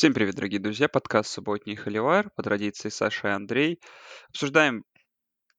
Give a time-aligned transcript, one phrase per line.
[0.00, 0.88] Всем привет, дорогие друзья!
[0.88, 3.82] Подкаст «Субботний Холивар» по традиции Саша и Андрей.
[4.30, 4.86] Обсуждаем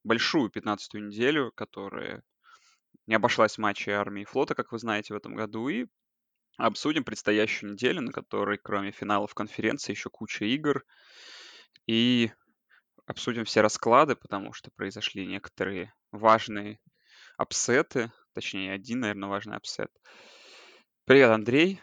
[0.04, 2.24] большую 15-ю неделю, которая
[3.06, 5.86] не обошлась в матче армии и флота, как вы знаете, в этом году, и
[6.58, 10.84] обсудим предстоящую неделю, на которой, кроме финалов конференции, еще куча игр,
[11.86, 12.32] и
[13.06, 16.80] обсудим все расклады, потому что произошли некоторые важные
[17.38, 19.92] апсеты, точнее, один, наверное, важный апсет.
[21.06, 21.80] Привет, Андрей.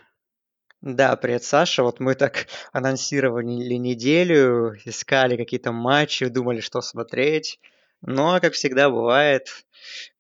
[0.80, 1.82] Да, привет, Саша.
[1.82, 7.58] Вот мы так анонсировали неделю, искали какие-то матчи, думали, что смотреть.
[8.00, 9.48] Но, как всегда бывает,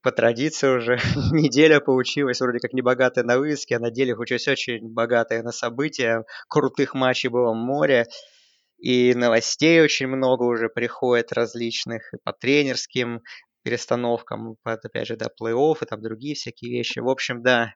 [0.02, 0.98] по традиции уже
[1.32, 5.52] неделя получилась вроде как не богатая на выиски, а на деле получилась очень богатая на
[5.52, 6.24] события.
[6.48, 8.06] Крутых матчей было море.
[8.78, 13.22] И новостей очень много уже приходит различных и по тренерским
[13.62, 17.00] перестановкам, опять же, да, плей-офф и там другие всякие вещи.
[17.00, 17.74] В общем, да,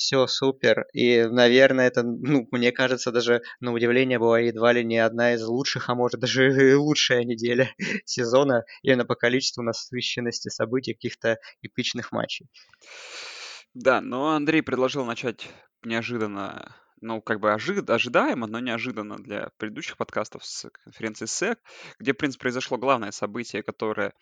[0.00, 0.86] все супер.
[0.94, 5.44] И, наверное, это, ну, мне кажется, даже на удивление была едва ли не одна из
[5.44, 7.70] лучших, а может даже и лучшая неделя
[8.06, 12.48] сезона именно по количеству насыщенности событий, каких-то эпичных матчей.
[13.74, 15.46] Да, но Андрей предложил начать
[15.84, 21.58] неожиданно, ну, как бы ожи- ожидаемо, но неожиданно для предыдущих подкастов с конференции СЭК,
[21.98, 24.14] где, в принципе, произошло главное событие, которое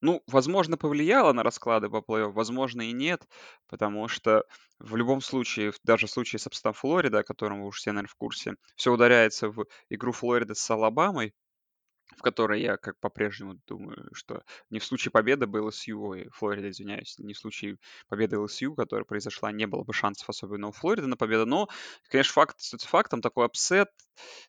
[0.00, 3.26] ну, возможно, повлияло на расклады по плей-офф, возможно, и нет,
[3.68, 4.44] потому что
[4.78, 8.08] в любом случае, даже в случае с апсетом Флориды, о котором вы уже все, наверное,
[8.08, 11.34] в курсе, все ударяется в игру Флориды с Алабамой,
[12.16, 16.70] в которой я как по-прежнему думаю, что не в случае победы бы LSU, ой, Флорида,
[16.70, 21.08] извиняюсь, не в случае победы LSU, которая произошла, не было бы шансов особенно у Флориды
[21.08, 21.68] на победу, но,
[22.08, 23.88] конечно, факт фактом, такой апсет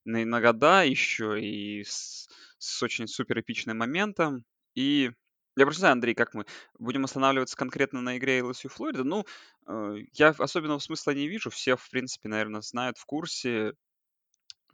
[0.05, 5.11] на, на года еще и с, с очень супер эпичным моментом, и
[5.57, 6.45] я просто знаю, Андрей, как мы
[6.79, 9.03] будем останавливаться конкретно на игре LSU Флорида.
[9.03, 9.25] Ну,
[9.67, 11.49] э, я особенного смысла не вижу.
[11.49, 13.73] Все, в принципе, наверное, знают в курсе,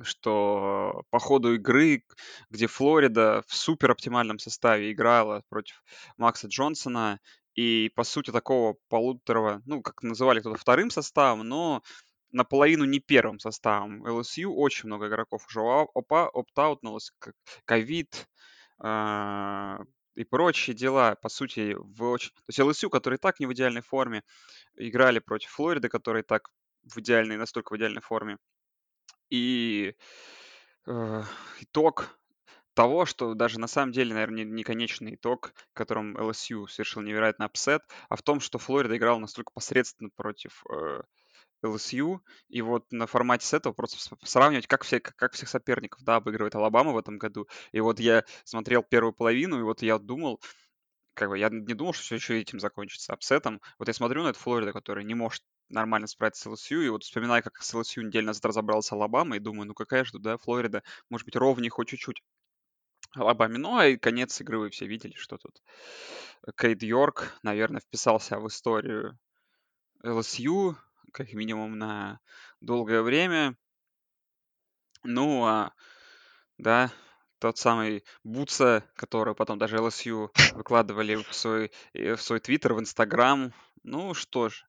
[0.01, 2.03] что по ходу игры,
[2.49, 5.83] где Флорида в супер оптимальном составе играла против
[6.17, 7.19] Макса Джонсона,
[7.55, 11.83] и, по сути, такого полуторного, ну, как называли кто-то вторым составом, но
[12.31, 14.05] наполовину не первым составом.
[14.05, 18.27] LSU очень много игроков уже опт-аутнулось, как ковид,
[18.79, 19.81] а,
[20.15, 22.31] и прочие дела, по сути, в очень...
[22.31, 24.23] То есть LSU, который и так не в идеальной форме,
[24.75, 26.49] играли против Флориды, который так
[26.83, 28.37] в идеальной, настолько в идеальной форме.
[29.29, 29.95] И
[30.85, 31.23] э,
[31.61, 32.19] итог
[32.73, 37.45] того, что даже на самом деле, наверное, не, не конечный итог, которым LSU совершил невероятный
[37.45, 41.01] апсет, а в том, что Флорида играла настолько посредственно против э,
[41.63, 42.19] LSU,
[42.49, 46.55] и вот на формате с этого просто сравнивать, как, все, как всех соперников, да, обыгрывает
[46.55, 47.47] Алабама в этом году.
[47.71, 50.41] И вот я смотрел первую половину, и вот я думал,
[51.13, 53.61] как бы я не думал, что все еще этим закончится, апсетом.
[53.79, 57.03] Вот я смотрю на эту Флориду, которая не может нормально справиться с LSU, и вот
[57.03, 60.83] вспоминаю, как с LSU неделю назад разобрался Алабама, и думаю, ну какая же, да, Флорида,
[61.09, 62.21] может быть, ровнее хоть чуть-чуть.
[63.15, 63.57] Алабаме.
[63.59, 65.61] Ну, а и конец игры вы все видели, что тут
[66.57, 69.19] Кейд Йорк, наверное, вписался в историю
[70.03, 70.75] LSU,
[71.13, 72.19] как минимум на
[72.59, 73.55] долгое время.
[75.03, 75.73] Ну, а,
[76.57, 76.91] да,
[77.39, 83.53] тот самый Бутса, который потом даже LSU выкладывали в свой, в свой твиттер, в Инстаграм.
[83.83, 84.65] Ну что ж,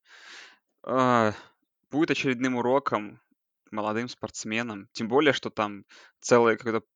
[0.83, 1.33] а,
[1.91, 3.21] будет очередным уроком
[3.71, 4.89] молодым спортсменам.
[4.93, 5.85] Тем более, что там
[6.21, 6.87] целое какое-то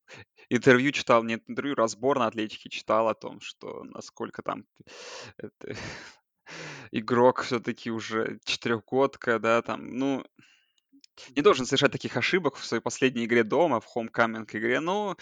[0.48, 4.64] интервью читал, нет, интервью, разбор на атлетике читал о том, что насколько там
[5.36, 5.76] это,
[6.92, 10.24] игрок все-таки уже четырехгодка, да, там, ну,
[11.34, 15.16] не должен совершать таких ошибок в своей последней игре дома, в хомкаминг игре, ну,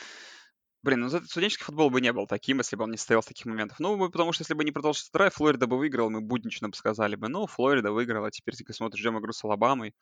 [0.86, 3.44] Блин, ну студенческий футбол бы не был таким, если бы он не стоял с таких
[3.46, 3.80] моментов.
[3.80, 7.16] Ну, потому что если бы не продолжился драйв, Флорида бы выиграл, мы буднично бы сказали
[7.16, 9.96] бы, ну, Флорида выиграла, теперь смотришь, ждем игру с Алабамой.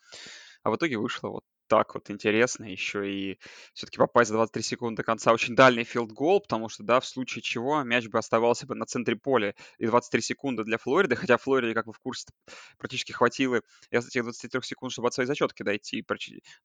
[0.62, 3.38] А в итоге вышло вот так вот интересно еще и
[3.72, 5.32] все-таки попасть за 23 секунды до конца.
[5.32, 9.16] Очень дальний филд-гол, потому что, да, в случае чего мяч бы оставался бы на центре
[9.16, 12.26] поля и 23 секунды для Флориды, хотя Флориде, как вы в курсе,
[12.78, 13.60] практически хватило
[13.90, 16.04] этих 23 секунд, чтобы от своей зачетки дойти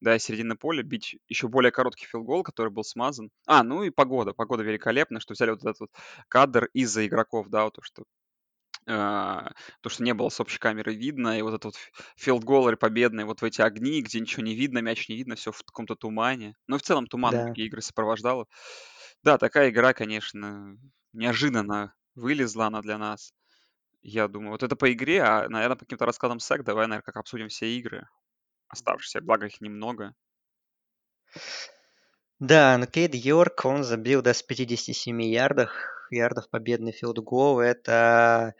[0.01, 3.29] до середины поля, бить еще более короткий филд-гол, который был смазан.
[3.45, 4.33] А, ну и погода.
[4.33, 5.91] Погода великолепная, что взяли вот этот вот
[6.27, 8.03] кадр из-за игроков, да, вот то, что
[8.89, 11.75] то, что не было с общей камеры видно, и вот этот вот
[12.17, 15.63] филдголлер победный вот в эти огни, где ничего не видно, мяч не видно, все в
[15.63, 16.55] каком-то тумане.
[16.67, 17.47] Ну в целом туман да.
[17.47, 18.47] такие игры сопровождала.
[19.23, 20.77] Да, такая игра, конечно,
[21.13, 23.33] неожиданно вылезла она для нас.
[24.01, 27.17] Я думаю, вот это по игре, а, наверное, по каким-то раскладам СЭК давай, наверное, как
[27.17, 28.07] обсудим все игры
[28.69, 30.15] оставшиеся, благо их немного.
[32.39, 37.59] Да, но Кейд Йорк, он забил да, с 57 ярдах, ярдов победный филд-гол.
[37.59, 38.55] Это,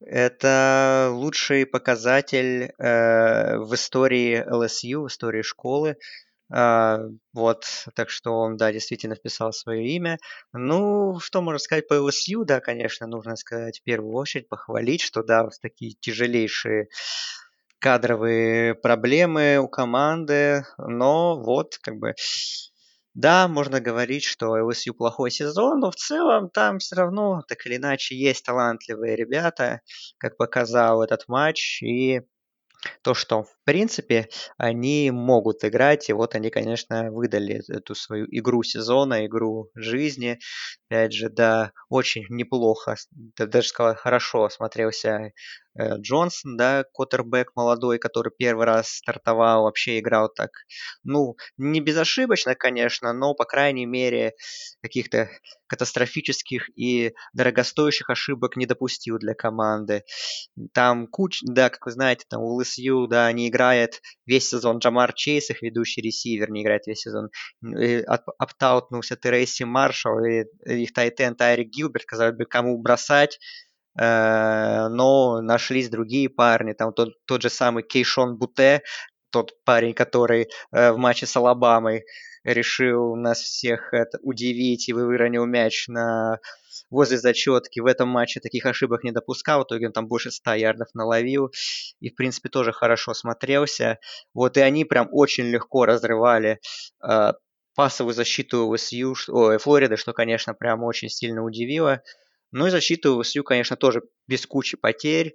[0.00, 5.96] это лучший показатель э, в истории LSU, в истории школы.
[6.52, 6.98] А,
[7.32, 7.64] вот,
[7.94, 10.18] так что он, да, действительно вписал свое имя.
[10.52, 12.44] Ну, что можно сказать по LSU?
[12.44, 16.88] Да, конечно, нужно сказать в первую очередь, похвалить, что, да, в такие тяжелейшие
[17.80, 22.14] кадровые проблемы у команды, но вот, как бы,
[23.14, 27.76] да, можно говорить, что LSU плохой сезон, но в целом там все равно, так или
[27.76, 29.80] иначе, есть талантливые ребята,
[30.18, 32.20] как показал этот матч, и
[33.02, 38.62] то, что в принципе они могут играть, и вот они, конечно, выдали эту свою игру
[38.62, 40.38] сезона, игру жизни.
[40.88, 42.96] Опять же, да, очень неплохо,
[43.36, 45.30] да, даже сказал, хорошо смотрелся э,
[45.78, 50.50] Джонсон, да, Коттербэк молодой, который первый раз стартовал, вообще играл так,
[51.04, 54.34] ну, не безошибочно, конечно, но, по крайней мере,
[54.82, 55.30] каких-то
[55.66, 60.02] катастрофических и дорогостоящих ошибок не допустил для команды.
[60.72, 65.12] Там куча, да, как вы знаете, там у LSU, да, не играет весь сезон Джамар
[65.12, 67.30] Чейз, их ведущий ресивер, не играет весь сезон.
[68.38, 75.88] Оптаутнулся Терейси Маршалл и их тайтен Тайрик Гилберт, казалось бы, кому бросать, э, но нашлись
[75.88, 78.82] другие парни, там тот, тот же самый Кейшон Буте,
[79.30, 82.04] тот парень, который э, в матче с Алабамой
[82.44, 86.38] решил нас всех это, удивить и выронил мяч на
[86.90, 87.80] возле зачетки.
[87.80, 89.60] В этом матче таких ошибок не допускал.
[89.60, 91.52] В итоге он там больше 100 ярдов наловил.
[92.00, 93.98] И, в принципе, тоже хорошо смотрелся.
[94.34, 96.60] Вот и они прям очень легко разрывали
[97.02, 97.32] э,
[97.76, 102.02] пасовую защиту ЛСЮ, ой, Флориды, что, конечно, прям очень сильно удивило.
[102.52, 105.34] Ну и защиту ЛСЮ, конечно, тоже без кучи потерь.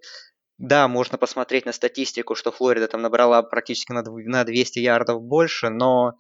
[0.57, 6.13] Да, можно посмотреть на статистику, что Флорида там набрала практически на 200 ярдов больше, но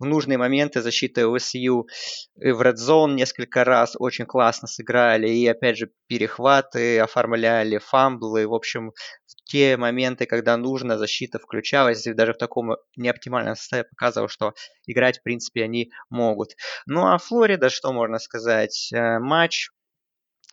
[0.00, 1.86] в нужные моменты защита ОСЮ
[2.34, 5.28] в Red Zone несколько раз очень классно сыграли.
[5.28, 8.48] И, опять же, перехваты оформляли, фамблы.
[8.48, 8.92] В общем,
[9.26, 12.06] в те моменты, когда нужно, защита включалась.
[12.06, 14.54] И даже в таком неоптимальном составе показывал, что
[14.86, 16.54] играть, в принципе, они могут.
[16.86, 18.90] Ну, а Флорида, что можно сказать?
[18.94, 19.68] Э, матч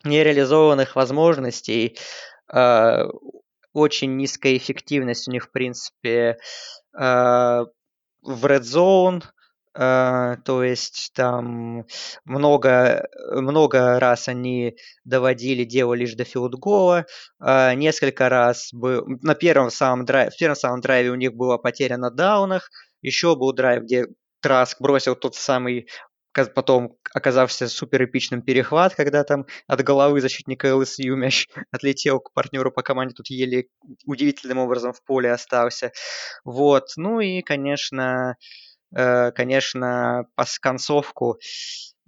[0.04, 1.98] нереализованных возможностей.
[2.54, 3.06] Э,
[3.74, 6.38] очень низкая эффективность у них, в принципе,
[6.98, 7.66] э,
[8.22, 9.24] в Red Zone,
[9.78, 11.86] Uh, то есть там
[12.26, 17.06] много, много раз они доводили дело лишь до филдгола.
[17.40, 21.60] Uh, несколько раз был, на первом самом драйве, в первом самом драйве у них была
[21.60, 22.72] потеря на даунах.
[23.04, 24.08] Еще был драйв, где
[24.42, 25.88] Траск бросил тот самый
[26.46, 32.72] потом оказався супер эпичным перехват, когда там от головы защитника ЛСЮ мяч отлетел к партнеру
[32.72, 33.68] по команде, тут еле
[34.06, 35.92] удивительным образом в поле остался.
[36.44, 36.90] Вот.
[36.96, 38.36] Ну и, конечно,
[38.96, 41.38] Э, конечно, пас концовку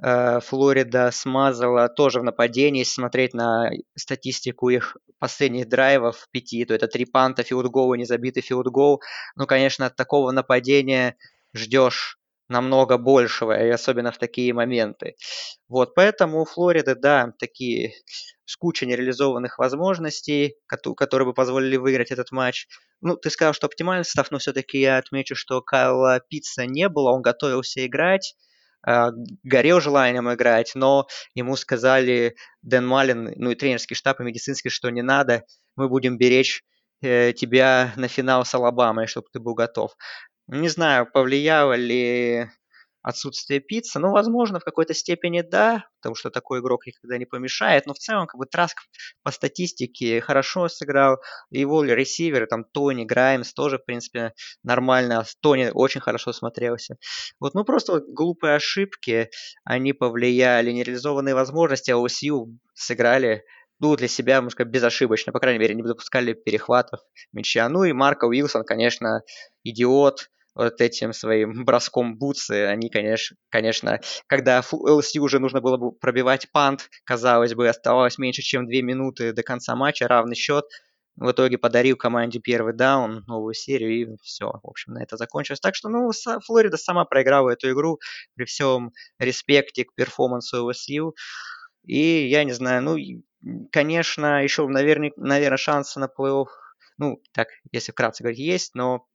[0.01, 2.79] э, Флорида смазала тоже в нападении.
[2.79, 8.43] Если смотреть на статистику их последних драйвов пяти, то это три панта, филдгол и незабитый
[8.43, 9.01] филдгол.
[9.35, 11.15] Ну, конечно, от такого нападения
[11.53, 12.17] ждешь
[12.49, 15.15] намного большего, и особенно в такие моменты.
[15.67, 17.93] Вот, поэтому у Флориды, да, такие
[18.45, 22.67] с кучей нереализованных возможностей, которые бы позволили выиграть этот матч.
[23.01, 27.11] Ну, ты сказал, что оптимальный состав, но все-таки я отмечу, что Кайла Пицца не было,
[27.11, 28.35] он готовился играть,
[28.81, 29.11] а,
[29.43, 34.89] горел желанием играть, но ему сказали Дэн Малин, ну и тренерский штаб, и медицинский, что
[34.89, 35.43] не надо,
[35.75, 36.63] мы будем беречь
[37.01, 39.91] э, тебя на финал с Алабамой, чтобы ты был готов.
[40.51, 42.47] Не знаю, повлияло ли
[43.03, 43.99] отсутствие пиццы.
[43.99, 47.85] Ну, возможно, в какой-то степени да, потому что такой игрок никогда не помешает.
[47.85, 48.77] Но в целом, как бы Траск
[49.21, 51.17] по статистике хорошо сыграл.
[51.51, 54.33] Его ресиверы, там Тони, Граймс тоже, в принципе,
[54.63, 55.23] нормально.
[55.39, 56.97] Тони очень хорошо смотрелся.
[57.39, 59.29] Вот, ну, просто вот глупые ошибки,
[59.63, 60.71] они повлияли.
[60.71, 63.43] Нереализованные возможности, а ОСЮ сыграли
[63.79, 65.31] ну, для себя, можно сказать, безошибочно.
[65.31, 67.01] По крайней мере, не допускали перехватов
[67.33, 67.69] мяча.
[67.69, 69.21] Ну и Марко Уилсон, конечно,
[69.63, 75.91] идиот вот этим своим броском бутсы, они, конечно, конечно, когда LSU уже нужно было бы
[75.91, 80.65] пробивать пант, казалось бы, оставалось меньше, чем 2 минуты до конца матча, равный счет,
[81.15, 85.59] в итоге подарил команде первый даун, новую серию, и все, в общем, на это закончилось.
[85.59, 86.11] Так что, ну,
[86.45, 87.99] Флорида сама проиграла эту игру
[88.35, 91.11] при всем респекте к перформансу LSU.
[91.85, 92.95] И я не знаю, ну,
[93.71, 96.47] конечно, еще, наверное, наверное шансы на плей-офф,
[96.97, 99.05] ну, так, если вкратце говорить, есть, но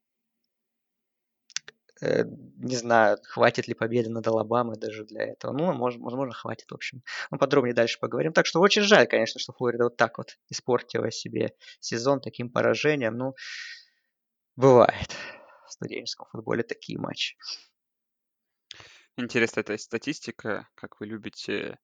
[2.01, 5.53] не знаю, хватит ли победы над Алабамой даже для этого.
[5.53, 7.03] Ну, может, возможно, хватит, в общем.
[7.31, 8.33] Ну, подробнее дальше поговорим.
[8.33, 13.17] Так что очень жаль, конечно, что Флорида вот так вот испортила себе сезон таким поражением.
[13.17, 13.35] Ну,
[14.57, 15.17] бывает
[15.67, 17.37] в студенческом футболе такие матчи.
[19.17, 21.79] Интересная эта статистика, как вы любите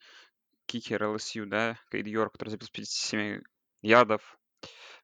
[0.66, 3.42] кикер ЛСЮ, да, Кейд Йорк, который забил 57
[3.82, 4.39] ярдов,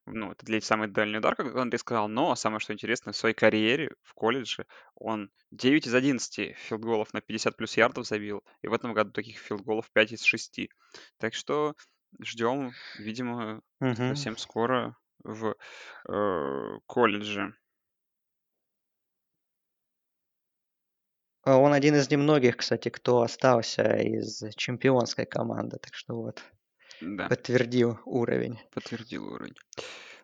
[0.07, 3.35] ну, это для самый дальний удар, как Андрей сказал, но самое что интересно, в своей
[3.35, 8.73] карьере в колледже он 9 из 11 филдголов на 50 плюс ярдов забил, и в
[8.73, 10.69] этом году таких филдголов 5 из 6.
[11.17, 11.75] Так что
[12.21, 14.03] ждем, видимо, Мгм.
[14.07, 15.55] совсем скоро в
[16.09, 17.53] э, колледже.
[21.41, 26.43] А Он один из немногих, кстати, кто остался из чемпионской команды, так что вот
[27.01, 28.59] Да, подтвердил уровень.
[28.73, 29.55] подтвердил уровень.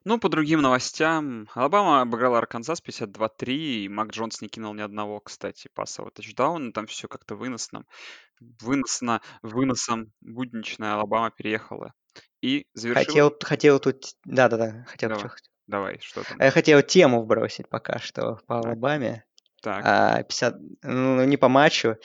[0.05, 5.21] Ну, по другим новостям, Алабама обыграла Арканзас 52-3, и Мак Джонс не кинул ни одного,
[5.21, 7.85] кстати, пасового тачдауна, там все как-то выносно.
[8.61, 11.93] Выносно, выносом будничная Алабама переехала.
[12.41, 13.05] И завершила...
[13.05, 15.23] Хотел, хотел тут, да-да-да, хотел, Давай.
[15.23, 15.35] чё-
[15.67, 16.37] Давай, что там?
[16.39, 18.59] Я хотел тему вбросить пока что по.
[18.59, 19.23] Алабаме.
[19.63, 21.96] Так, А, 50, ну, не по матчу.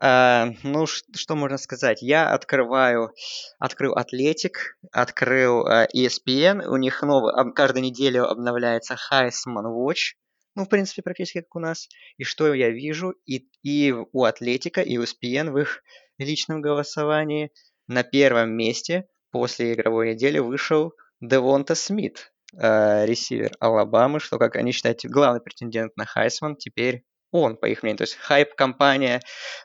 [0.00, 2.00] А, ну, что можно сказать?
[2.00, 3.12] Я открываю,
[3.58, 6.64] открыл Атлетик, открыл а, ESPN.
[6.66, 10.14] У них новый, каждую неделю обновляется Heisman Watch.
[10.54, 11.86] Ну, в принципе, практически как у нас.
[12.16, 13.14] И что я вижу?
[13.26, 15.82] И, и у Атлетика, и у ESPN в их
[16.16, 17.52] личном голосовании
[17.88, 24.72] на первом месте после игровой недели вышел Девонта Смит, э, ресивер Алабамы, что, как они
[24.72, 27.98] считают, главный претендент на Хайсман, теперь он, по их мнению.
[27.98, 29.20] То есть хайп-компания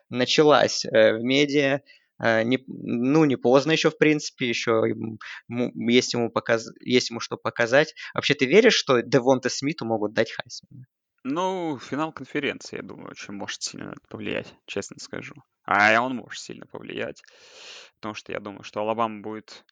[0.09, 1.81] началась э, в медиа,
[2.21, 5.19] э, не, ну, не поздно еще, в принципе, еще ему-
[5.89, 7.93] есть, ему показ, есть ему что показать.
[8.13, 10.85] Вообще, ты веришь, что Девонта Смиту могут дать Хайсмана?
[11.27, 15.35] ну, финал конференции, я думаю, очень может сильно повлиять, честно скажу.
[15.65, 17.21] А он может сильно повлиять,
[17.95, 19.65] потому что я думаю, что Алабама будет...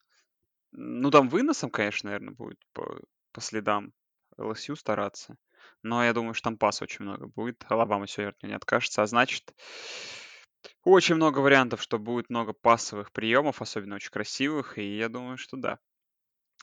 [0.78, 3.00] Ну, там выносом, конечно, наверное, будет по,
[3.32, 3.94] по следам
[4.38, 5.38] ЛСЮ стараться.
[5.84, 7.66] Но я думаю, что там пас очень много будет.
[7.70, 9.54] Алабама сегодня не откажется, а значит,
[10.84, 15.58] очень много вариантов, что будет много пасовых приемов, особенно очень красивых, и я думаю, что
[15.58, 15.80] да.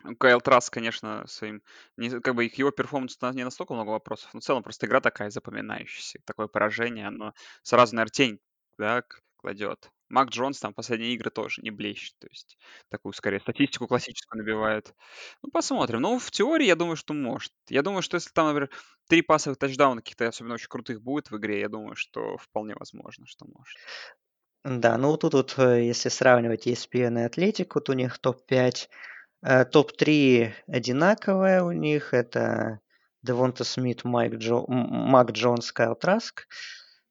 [0.04, 1.62] У Кайл Трасс, конечно, своим,
[1.96, 5.00] не, как бы к его перформансу не настолько много вопросов, но в целом просто игра
[5.00, 6.18] такая запоминающаяся.
[6.24, 8.40] Такое поражение, оно сразу, наверное, тень
[8.78, 9.04] да,
[9.36, 9.90] кладет.
[10.12, 12.58] Мак Джонс там последние игры тоже не блещет, то есть
[12.90, 14.94] такую, скорее, статистику классическую набивает.
[15.42, 16.02] Ну, посмотрим.
[16.02, 17.52] Ну, в теории, я думаю, что может.
[17.70, 18.68] Я думаю, что если там, например,
[19.08, 23.26] три пасовых тачдауна каких-то особенно очень крутых будет в игре, я думаю, что вполне возможно,
[23.26, 23.78] что может.
[24.64, 28.88] Да, ну тут вот, э, если сравнивать ESPN и Athletic, вот у них топ-5,
[29.42, 32.80] э, топ-3 одинаковые у них, это
[33.22, 36.46] Девонта Смит, Майк Джо, Мак Джонс, Кайл Траск.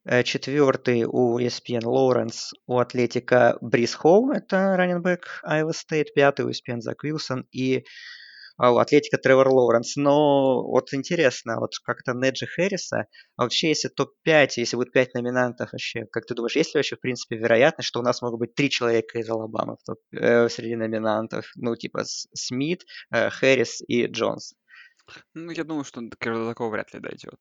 [0.04, 6.14] Э, Четвертый у ESPN Лоуренс, у Athletic а Брис Холл, это раненбэк Iowa State.
[6.16, 7.86] Пятый у ESPN Зак Уилсон и
[8.58, 9.96] а, у Athletic а Тревор Лоуренс.
[9.98, 13.06] Но вот интересно, вот как-то Наджи Хэрриса,
[13.36, 16.96] а вообще если топ-5, если будет 5 номинантов вообще, как ты думаешь, есть ли вообще
[16.96, 20.50] в принципе вероятность, что у нас могут быть три человека из Алабамы в топ, э,
[20.50, 21.46] среди номинантов?
[21.56, 24.56] Ну типа Смит, э, Хэррис и Джонс.
[25.36, 27.40] Ну, я думаю, что до такого вряд ли дойдет.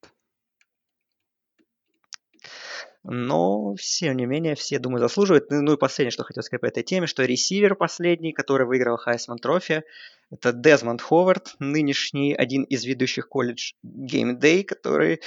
[3.02, 5.50] Но, тем не менее, все, думаю, заслуживают.
[5.50, 8.96] Ну ну и последнее, что хотел сказать по этой теме, что ресивер последний, который выиграл
[8.96, 9.82] Heisman Trophy,
[10.30, 15.20] это Дезмонд Ховард, нынешний один из ведущих колледж Game Day, который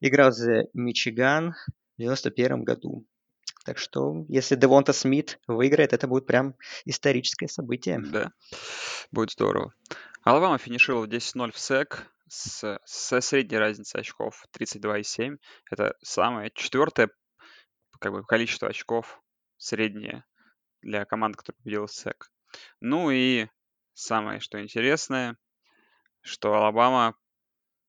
[0.00, 1.54] играл за Мичиган
[1.96, 3.06] в 91 году.
[3.64, 8.00] Так что, если Девонта Смит выиграет, это будет прям историческое событие.
[8.00, 8.32] Да,
[9.10, 9.74] будет здорово.
[10.24, 15.38] Алабама финишировала 10-0 в СЭК с, со средней разницей очков 32,7.
[15.70, 17.10] Это самое четвертое
[17.98, 19.20] как бы, количество очков
[19.56, 20.24] среднее
[20.80, 22.30] для команд, которая победила СЭК.
[22.80, 23.48] Ну и
[23.94, 25.36] самое, что интересное,
[26.22, 27.16] что Алабама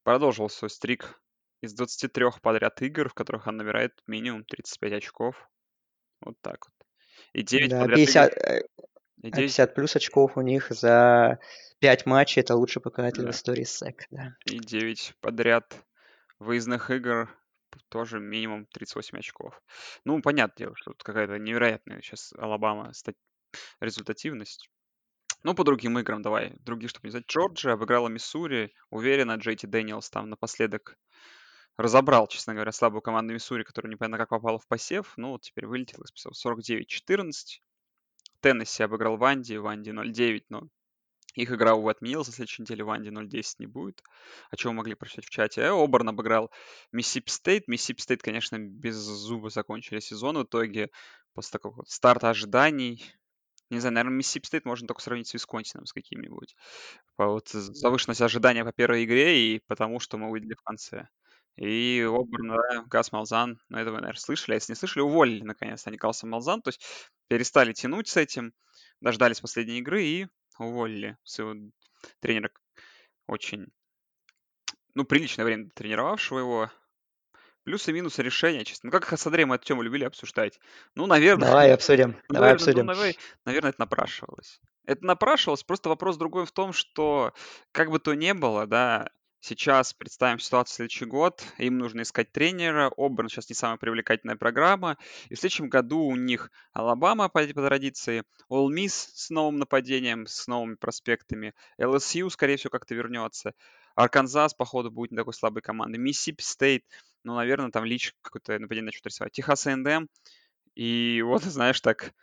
[0.04, 1.22] продолжил свой стрик
[1.62, 5.50] из 23 подряд игр, в которых он набирает минимум 35 очков.
[6.22, 6.88] Вот так вот.
[7.34, 8.42] И 9 Да, подряд 50, игр.
[8.44, 8.62] э,
[9.24, 11.40] И а 9 50 плюс очков у них за
[11.82, 12.42] 5 матчей.
[12.42, 13.32] Это лучший показатель в Да.
[13.32, 14.06] истории СЭК.
[14.12, 14.36] Да.
[14.46, 15.84] и 9 подряд
[16.40, 17.30] выездных игр
[17.90, 19.62] тоже минимум 38 очков.
[20.06, 23.14] Ну, понятное дело, что тут какая-то невероятная сейчас Алабама ста-
[23.80, 24.70] результативность.
[25.44, 26.54] Ну, по другим играм давай.
[26.60, 27.26] Другие, чтобы не знать.
[27.28, 28.74] Джорджия обыграла Миссури.
[28.92, 30.98] Уверенно, Джейти Дэниелс там напоследок
[31.78, 35.14] разобрал, честно говоря, слабую команду Миссури, которая непонятно как попала в посев.
[35.18, 37.62] Ну, вот теперь вылетел из посева 49-14.
[38.42, 39.56] Теннесси обыграл Ванди.
[39.56, 40.68] Ванди 0-9, но
[41.34, 42.28] их игра, увы, отменилась.
[42.28, 44.04] На следующей неделе Ванди 0-10 не будет.
[44.50, 45.62] О чем вы могли прочитать в чате.
[45.62, 46.52] Э, Оберн обыграл
[46.92, 47.68] Миссисипи Стейт.
[47.68, 50.90] Миссисипи Стейт, конечно, беззубо закончили сезон в итоге.
[51.34, 53.04] После такого вот старта ожиданий.
[53.70, 56.56] Не знаю, наверное, Миссисипи Стейт можно только сравнить с Висконсином, с какими-нибудь.
[57.18, 61.08] Вот завышенность ожидания по первой игре и потому, что мы увидели в конце.
[61.56, 64.54] И Оберн, да, Гас Малзан, ну это вы, наверное, слышали.
[64.54, 66.62] А если не слышали, уволили наконец-то они Гаса Малзан.
[66.62, 66.82] То есть
[67.28, 68.54] перестали тянуть с этим,
[69.00, 70.28] дождались последней игры и
[70.60, 71.72] уволили своего
[72.20, 72.52] тренера
[73.28, 73.68] очень,
[74.94, 76.72] ну, приличное время тренировавшего его.
[77.64, 78.88] Плюсы и минусы решения, честно.
[78.88, 80.60] Ну, как с Андреем эту тему любили обсуждать.
[80.96, 83.18] Ну, наверное, Давай обсудим, ну, давай наверное, ну, обсудим.
[83.46, 84.60] наверное, это напрашивалось.
[84.86, 87.34] Это напрашивалось, просто вопрос другой в том, что
[87.72, 89.10] как бы то ни было, да,
[89.42, 94.38] сейчас представим ситуацию в следующий год, им нужно искать тренера, Оберн сейчас не самая привлекательная
[94.38, 94.98] программа,
[95.30, 100.28] и в следующем году у них Алабама по, по традиции, Ole Miss с новым нападением,
[100.28, 103.54] с новыми проспектами, LSU, скорее всего, как-то вернется,
[103.96, 106.86] Арканзас, походу, будет не такой слабой командой, Миссисипи Стейт,
[107.24, 110.08] ну, наверное, там Лич какое-то нападение начнет рисовать, Техас A&M,
[110.76, 112.14] и вот, знаешь, так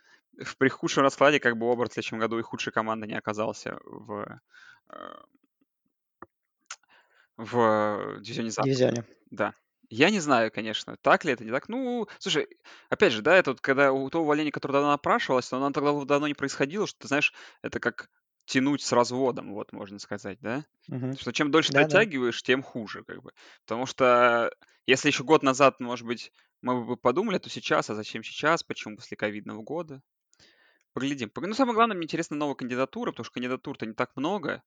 [0.41, 3.81] в при худшем раскладе как бы Оберн в следующем году и худшей команды не оказался
[3.85, 4.41] в,
[4.89, 5.15] э,
[7.39, 8.71] в дивизионе Запад.
[8.71, 9.05] Дивизионе.
[9.31, 9.55] Да.
[9.91, 11.69] Я не знаю, конечно, так ли это, не так.
[11.71, 12.49] Ну, слушай,
[12.91, 15.93] опять же, да, это вот когда у того увольнения, которое давно напрашивалось, но оно тогда
[16.05, 18.11] давно не происходило, что, ты знаешь, это как
[18.47, 20.67] тянуть с разводом, вот можно сказать, да?
[20.89, 21.19] Мгм.
[21.19, 21.83] Что чем дольше ты Да-да.
[21.83, 23.33] оттягиваешь, тем хуже, как бы.
[23.67, 24.53] Потому что
[24.87, 28.97] если еще год назад, может быть, мы бы подумали, то сейчас, а зачем сейчас, почему
[28.97, 30.03] после ковидного года?
[30.95, 31.31] Поглядим.
[31.31, 34.63] Пог- Ну, самое главное, мне интересна новая кандидатура, потому что кандидатур-то не так много.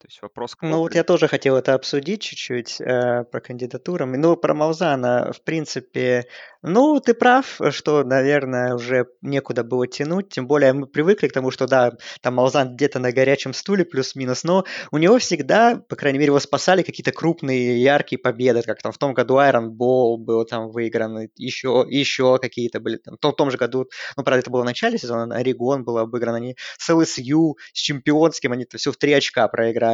[0.00, 4.06] То есть вопрос Ну вот я тоже хотел это обсудить чуть-чуть э, про кандидатуру.
[4.06, 6.24] Ну, про Малзана, в принципе,
[6.62, 10.30] ну, ты прав, что, наверное, уже некуда было тянуть.
[10.30, 11.92] Тем более мы привыкли к тому, что, да,
[12.22, 16.40] там Малзан где-то на горячем стуле плюс-минус, но у него всегда, по крайней мере, его
[16.40, 21.28] спасали какие-то крупные, яркие победы, как там в том году Iron Ball был там выигран,
[21.36, 23.16] еще, еще какие-то были там.
[23.16, 25.98] В том, в том же году, ну, правда, это было в начале сезона, Орегон был
[25.98, 29.89] обыгран, они с LSU, с чемпионским, они все в три очка проиграли.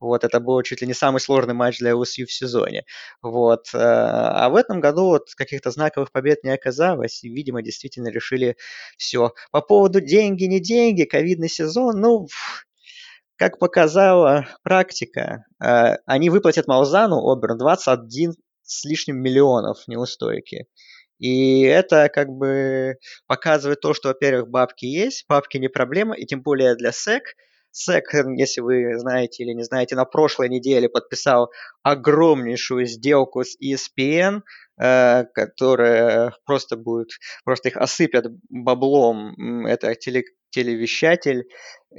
[0.00, 2.84] Вот, это был чуть ли не самый сложный матч для LSU в сезоне.
[3.22, 3.68] Вот.
[3.74, 8.56] э, А в этом году вот каких-то знаковых побед не оказалось, и, видимо, действительно решили
[8.96, 9.32] все.
[9.50, 12.28] По поводу деньги, не деньги, ковидный сезон, ну,
[13.36, 20.66] как показала практика, э, они выплатят Малзану Оберн 21 с лишним миллионов неустойки.
[21.18, 26.42] И это как бы показывает то, что, во-первых, бабки есть, бабки не проблема, и тем
[26.42, 27.34] более для СЭК.
[27.78, 31.50] СЭК, если вы знаете или не знаете, на прошлой неделе подписал
[31.82, 34.42] огромнейшую сделку с ESPN,
[34.78, 37.10] э, которая просто будет,
[37.44, 39.66] просто их осыпят баблом.
[39.66, 41.44] Это теле, телевещатель,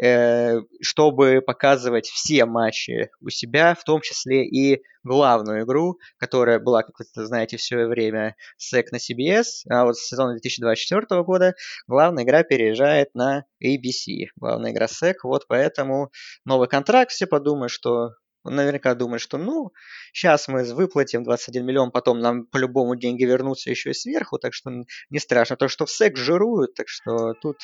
[0.02, 6.84] э, чтобы показывать все матчи у себя, в том числе и главную игру, которая была,
[6.84, 11.56] как вы знаете, все время SEC на CBS, а вот с сезона 2024 года
[11.88, 16.12] главная игра переезжает на ABC, главная игра SEC, вот поэтому
[16.46, 18.12] новый контракт, все подумают, что
[18.50, 19.72] наверняка думают, что ну,
[20.14, 24.72] сейчас мы выплатим 21 миллион, потом нам по-любому деньги вернутся еще и сверху, так что
[25.10, 25.56] не страшно.
[25.56, 27.58] То, что в СЭК жируют, так что тут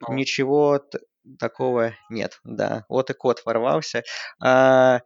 [0.00, 0.80] Ну, ничего
[1.38, 2.84] такого нет, да.
[2.88, 4.02] Вот и кот ворвался.
[4.40, 5.00] А,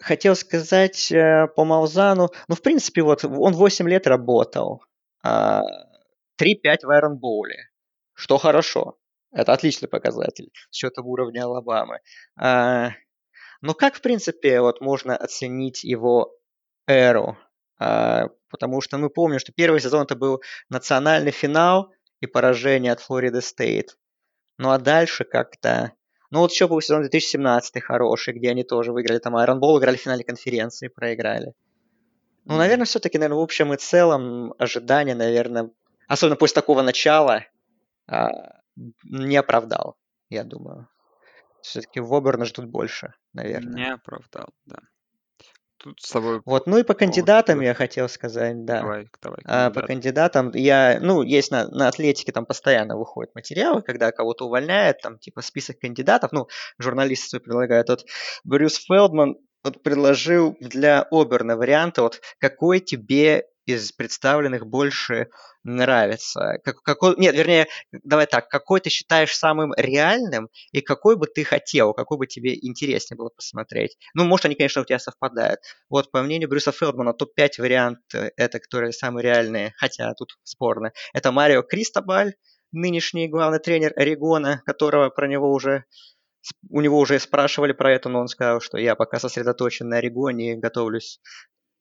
[0.00, 4.82] хотел сказать э, по Малзану, ну, в принципе, вот он 8 лет работал,
[5.22, 5.62] а,
[6.40, 7.48] 3-5 в Bowl,
[8.14, 8.96] что хорошо.
[9.30, 12.00] Это отличный показатель с учетом уровня Алабамы.
[12.36, 12.92] А,
[13.60, 16.36] но как, в принципе, вот можно оценить его
[16.86, 17.36] эру?
[17.78, 23.00] А, потому что мы помним, что первый сезон это был национальный финал и поражение от
[23.00, 23.96] Флориды Стейт.
[24.58, 25.92] Ну а дальше как-то...
[26.30, 29.96] Ну вот еще был сезон 2017 хороший, где они тоже выиграли там Iron Ball, играли
[29.96, 31.54] в финале конференции, проиграли.
[32.44, 35.70] Ну, наверное, все-таки, наверное, в общем и целом ожидания, наверное,
[36.06, 37.44] особенно после такого начала,
[38.06, 38.30] а,
[39.04, 39.96] не оправдал,
[40.30, 40.88] я думаю.
[41.62, 43.74] Все-таки в Оберна ждут больше, наверное.
[43.74, 44.78] не оправдал, да.
[45.78, 48.80] Тут с тобой Вот, ну и по кандидатам я хотел сказать, да.
[48.80, 49.86] Давай, давай, А, по кандидат.
[49.86, 55.18] кандидатам я, ну, есть на, на Атлетике там постоянно выходят материалы, когда кого-то увольняют, там
[55.18, 57.88] типа список кандидатов, ну, журналисты предлагают.
[57.90, 58.04] Вот
[58.42, 65.28] Брюс Фелдман вот предложил для Оберна варианты, вот какой тебе из представленных больше
[65.62, 66.58] нравится?
[66.64, 71.44] Как, какой, нет, вернее, давай так, какой ты считаешь самым реальным и какой бы ты
[71.44, 73.98] хотел, какой бы тебе интереснее было посмотреть?
[74.14, 75.60] Ну, может, они, конечно, у тебя совпадают.
[75.90, 80.92] Вот, по мнению Брюса Фелдмана, топ-5 вариант э, это, которые самые реальные, хотя тут спорно.
[81.12, 82.34] Это Марио Кристобаль,
[82.72, 85.84] нынешний главный тренер Орегона, которого про него уже
[86.70, 90.52] у него уже спрашивали про это, но он сказал, что я пока сосредоточен на Орегоне
[90.52, 91.20] и готовлюсь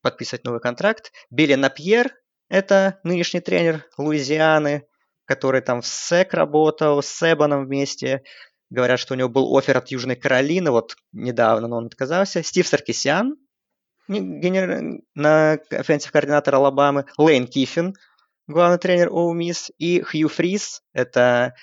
[0.01, 1.11] подписать новый контракт.
[1.29, 2.13] Билли Напьер,
[2.49, 4.87] это нынешний тренер Луизианы,
[5.25, 8.23] который там в SEC работал, с Себаном вместе.
[8.69, 12.43] Говорят, что у него был offer от Южной Каролины, вот недавно, но он отказался.
[12.43, 13.35] Стив Саркисян,
[14.07, 17.05] на offensive координатор Алабамы.
[17.17, 17.95] Лейн Киффин,
[18.47, 19.37] главный тренер Оу.
[19.77, 21.55] И Хью Фрис, это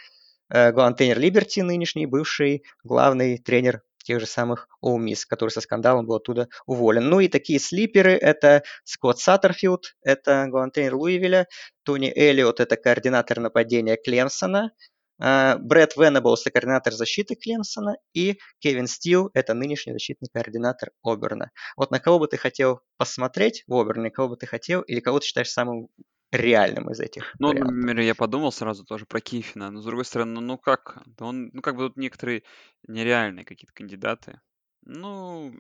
[0.51, 6.07] главный тренер Либерти нынешний, бывший главный тренер тех же самых Ole Miss, который со скандалом
[6.07, 7.09] был оттуда уволен.
[7.09, 11.49] Ну и такие sleeper ы– это Скотт Саттерфилд, это главный тренер Луивиля,
[11.83, 14.73] Тони Эллиот– это координатор нападения Клемсона,
[15.21, 21.51] а, Брэд Венеблс– это координатор защиты Клемсона, и Кевин Стил– это нынешний защитный координатор Оберна.
[21.77, 25.21] Вот на кого бы ты хотел посмотреть в Оберне, кого бы ты хотел, или кого
[25.21, 25.89] ты считаешь самым
[26.35, 27.75] реальным из этих Ну, вариантов?
[27.75, 31.03] например, я подумал сразу тоже про Кифина, но с другой стороны, ну ну как?
[31.07, 32.43] Да он, ну как бы тут некоторые
[32.87, 34.41] нереальные какие-то кандидаты.
[34.87, 35.55] Ну,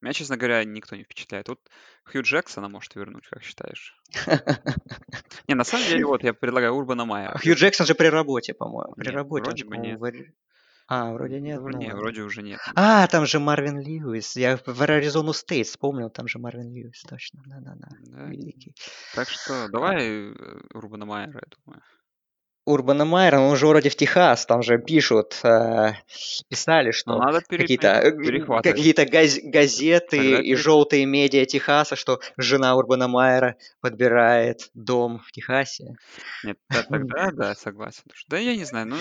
[0.00, 1.48] меня, честно говоря, никто не впечатляет.
[1.48, 1.60] Вот
[2.04, 3.96] Хью Джексона может вернуть, как считаешь?
[5.48, 7.38] Не, на самом деле, вот я предлагаю Урбана Майера.
[7.38, 8.94] Хью Джексон же при работе, по-моему.
[8.94, 9.44] При работе.
[9.44, 10.00] вроде бы нет.
[10.88, 11.60] А, вроде нет.
[11.60, 12.60] Вро- ну Не, вроде уже нет.
[12.76, 14.36] А, там же Марвин Льюис.
[14.36, 17.42] Я в Аризону Стейт вспомнил, там же Марвин Льюис, точно.
[17.46, 17.88] Да-да-да.
[18.06, 18.24] Да?
[18.26, 18.74] Великий.
[19.14, 20.34] Так что давай э,
[20.74, 21.82] Урбана Майера, я думаю.
[22.66, 25.92] Урбана Майера, он же вроде в Техас, там же пишут, э,
[26.48, 32.20] писали, что надо пере- какие-то э, какие-то газ- газеты Тогда и желтые медиа Техаса, что
[32.36, 35.94] жена Урбана Майера подбирает дом в Техасе.
[36.42, 38.02] Нет, да, тогда да, согласен.
[38.28, 38.96] Да я не знаю, ну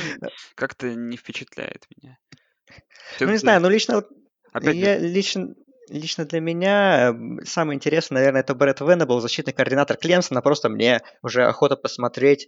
[0.54, 2.20] как-то не впечатляет меня.
[3.20, 4.04] Ну, не знаю, ну лично
[4.54, 5.56] опять я лично
[5.90, 10.42] лично для меня м, самое интересное, наверное, это Брэд Венебл, защитный координатор Клемсона.
[10.42, 12.48] Просто мне уже охота посмотреть.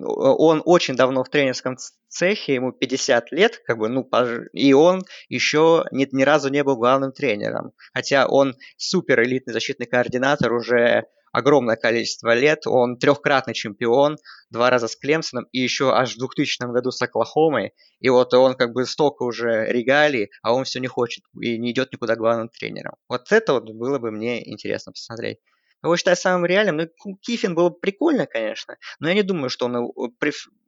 [0.00, 1.76] Он очень давно в тренерском
[2.08, 4.08] цехе, ему 50 лет, как бы, ну,
[4.52, 7.72] и он еще ни, ни разу не был главным тренером.
[7.92, 12.66] Хотя он супер элитный защитный координатор уже огромное количество лет.
[12.66, 14.16] Он трехкратный чемпион,
[14.50, 17.72] два раза с Клемсоном и еще аж в 2000 году с Оклахомой.
[17.98, 21.72] И вот он как бы столько уже регалий, а он все не хочет и не
[21.72, 22.94] идет никуда главным тренером.
[23.08, 25.38] Вот это вот было бы мне интересно посмотреть.
[25.82, 26.76] Кого считаю самым реальным?
[26.76, 29.92] Ну, Кифин было бы прикольно, конечно, но я не думаю, что он его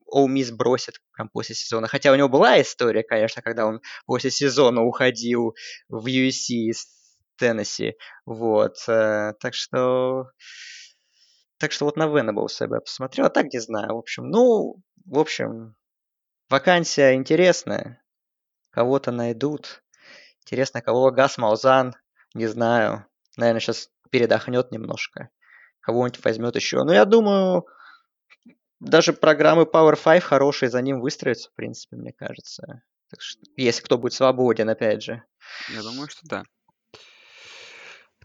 [0.08, 1.88] Оу Мисс бросит прям после сезона.
[1.88, 5.54] Хотя у него была история, конечно, когда он после сезона уходил
[5.88, 6.86] в USC из
[7.36, 7.96] Теннесси.
[8.24, 8.76] Вот.
[8.88, 10.30] э, Так что...
[11.58, 13.94] Так что вот на Venables я бы посмотрел, а так не знаю.
[13.94, 15.74] В общем, ну, в общем,
[16.50, 18.02] вакансия интересная.
[18.70, 19.82] Кого-то найдут.
[20.42, 21.94] Интересно, кого Гас Маузан,
[22.34, 23.06] не знаю.
[23.36, 25.30] Наверное, сейчас передохнет немножко.
[25.80, 26.84] Кого-нибудь возьмет еще.
[26.84, 27.66] Но я думаю,
[28.80, 32.82] даже программы Power 5 хорошие за ним выстроятся, в принципе, мне кажется.
[33.08, 35.22] Так что, если кто будет свободен, опять же.
[35.70, 36.42] я думаю, что да.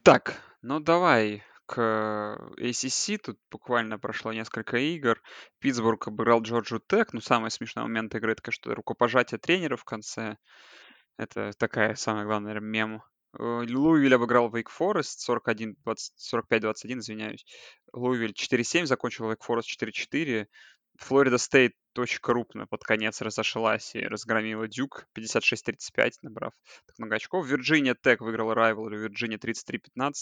[0.03, 3.17] Так, ну давай к ACC.
[3.17, 5.21] Тут буквально прошло несколько игр.
[5.59, 7.13] Питтсбург обыграл Джорджу Тек.
[7.13, 10.37] Ну, самый смешной момент игры, это, конечно, рукопожатие тренера в конце.
[11.17, 13.03] Это такая самая главная, мем.
[13.37, 17.45] Э, Луивиль обыграл Вейк Форест 41, 20 45-21, извиняюсь.
[17.93, 20.47] Луивиль 4-7 закончил Вейк Форест 4-4.
[21.01, 26.53] Флорида Стейт очень крупно под конец разошлась и разгромила Дюк 56-35, набрав
[26.85, 27.47] так много очков.
[27.47, 30.13] Вирджиния Тек выиграла rivalry, Вирджиния 33-15.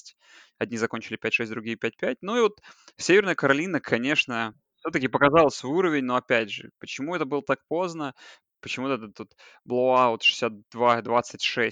[0.57, 2.17] Одни закончили 5-6, другие 5-5.
[2.21, 2.61] Ну и вот
[2.95, 8.15] Северная Каролина, конечно, все-таки показала свой уровень, но опять же, почему это было так поздно?
[8.61, 9.33] Почему этот тут
[9.65, 11.71] blowout 62-26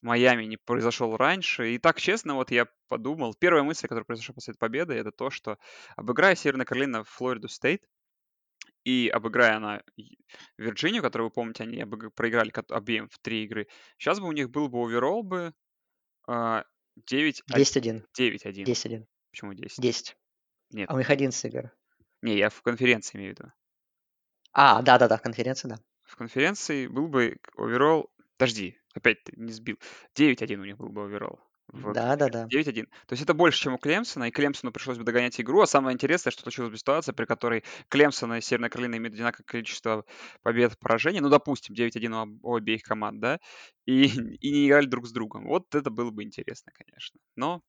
[0.00, 1.74] Майами не произошел раньше?
[1.74, 5.28] И так честно, вот я подумал, первая мысль, которая произошла после этой победы, это то,
[5.28, 5.58] что
[5.96, 7.84] обыграя Северная Каролина в Флориду Стейт,
[8.84, 9.82] и обыграя она
[10.56, 14.68] Вирджинию, которую, вы помните, они проиграли обеим в три игры, сейчас бы у них был
[14.68, 15.52] бы overall бы
[16.26, 16.64] а,
[16.96, 18.04] 9 10-1.
[18.18, 18.64] 9-1.
[18.64, 19.06] 10-1.
[19.30, 19.80] Почему 10?
[19.80, 20.16] 10.
[20.70, 21.70] Нет, А у них 11 игр.
[22.22, 23.52] не, я в конференции имею в виду.
[24.52, 25.76] А, да-да-да, конференция, да.
[26.02, 28.10] В конференции был бы оверолл...
[28.36, 29.78] Подожди, опять ты не сбил.
[30.18, 31.40] 9-1 у них был бы оверолл.
[31.72, 32.44] В Да-да-да.
[32.48, 32.86] 9-1.
[33.06, 35.60] То есть это больше, чем у Клемсона, и Клемсону пришлось бы догонять игру.
[35.60, 39.44] А самое интересное, что случилась бы ситуация, при которой Клемсон и Северная Каролина имеют одинаковое
[39.44, 40.04] количество
[40.42, 41.20] побед и поражений.
[41.20, 43.38] Ну, допустим, 9-1 у, об- у обеих команд, да?
[43.86, 44.04] И,
[44.40, 45.46] и не играли друг с другом.
[45.46, 47.20] Вот это было бы интересно, конечно.
[47.36, 47.62] Но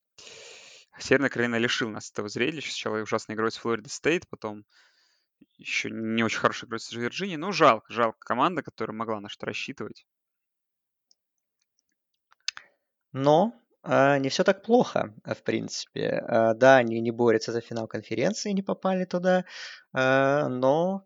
[0.99, 2.71] Северная Каролина лишил нас этого зрелища.
[2.71, 4.63] Сначала ужасной игрой с Флорида Стейт, потом
[5.57, 7.37] еще не очень хорошей игрой с Вирджинией.
[7.37, 10.05] Ну, жалко, жалко команда, которая могла на что рассчитывать.
[13.13, 16.23] Но а, не все так плохо, а, в принципе.
[16.27, 19.45] А, да, они не борются за финал конференции, не попали туда,
[19.93, 21.03] а, но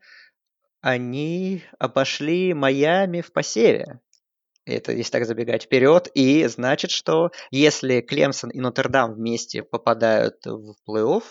[0.81, 3.99] они обошли Майами в посеве.
[4.65, 6.09] Это если так забегать вперед.
[6.15, 11.23] И значит, что если Клемсон и Нотр-Дам вместе попадают в плей-офф,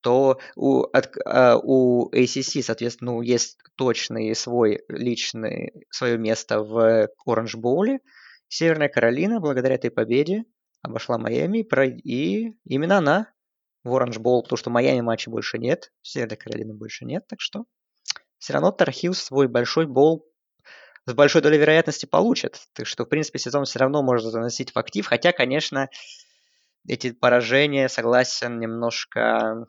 [0.00, 1.16] то у, от-
[1.64, 8.00] у ACC, соответственно, ну, есть точный свой личный, свое место в Оранж Боуле.
[8.48, 10.44] Северная Каролина, благодаря этой победе,
[10.82, 11.66] обошла Майами,
[12.04, 13.32] и именно она
[13.84, 17.64] в Оранж Боул, потому что Майами матчей больше нет, Северной Каролины больше нет, так что
[18.38, 20.26] все равно Тархил свой большой боул
[21.06, 22.60] с большой долей вероятности получат.
[22.74, 25.06] Так что, в принципе, сезон все равно можно заносить в актив.
[25.06, 25.88] Хотя, конечно,
[26.88, 29.66] эти поражения, согласен, немножко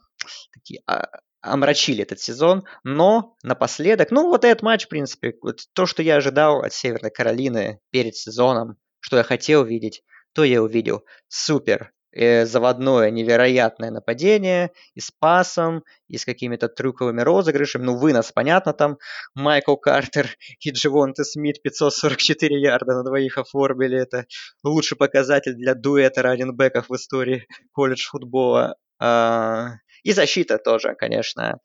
[0.52, 1.08] такие а,
[1.42, 6.16] омрачили этот сезон, но напоследок, ну вот этот матч, в принципе, вот то, что я
[6.16, 11.04] ожидал от Северной Каролины перед сезоном, что я хотел видеть, то я увидел.
[11.28, 17.84] Супер э, заводное невероятное нападение и с пасом, и с какими-то трюковыми розыгрышами.
[17.84, 18.98] Ну, вынос, понятно, там
[19.36, 20.28] Майкл Картер
[20.60, 24.00] и Дживонте Смит 544 ярда на двоих оформили.
[24.00, 24.26] Это
[24.64, 28.76] лучший показатель для дуэта раненбеков в истории колледж футбола.
[29.00, 31.60] А, и защита тоже, конечно.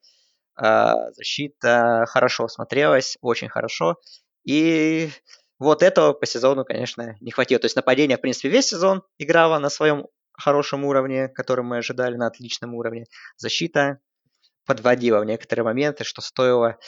[0.56, 3.96] А, защита хорошо смотрелась, очень хорошо.
[4.44, 5.10] И
[5.58, 7.58] вот этого по сезону, конечно, не хватило.
[7.60, 12.16] То есть нападение, в принципе, весь сезон играло на своем хорошем уровне, который мы ожидали,
[12.16, 13.06] на отличном уровне.
[13.36, 13.98] Защита
[14.66, 16.78] подводила в некоторые моменты, что стоило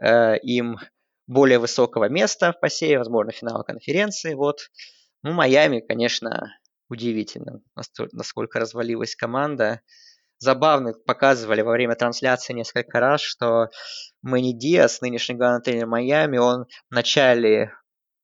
[0.00, 0.78] э, им
[1.26, 4.34] более высокого места в посеве, возможно, финала конференции.
[4.34, 4.70] Вот.
[5.22, 6.52] Ну, Майами, конечно,
[6.88, 7.60] удивительно,
[8.12, 9.80] насколько развалилась команда.
[10.38, 13.68] Забавно показывали во время трансляции несколько раз, что
[14.22, 17.72] Мэнни Диас, нынешний главный тренер Майами, он в начале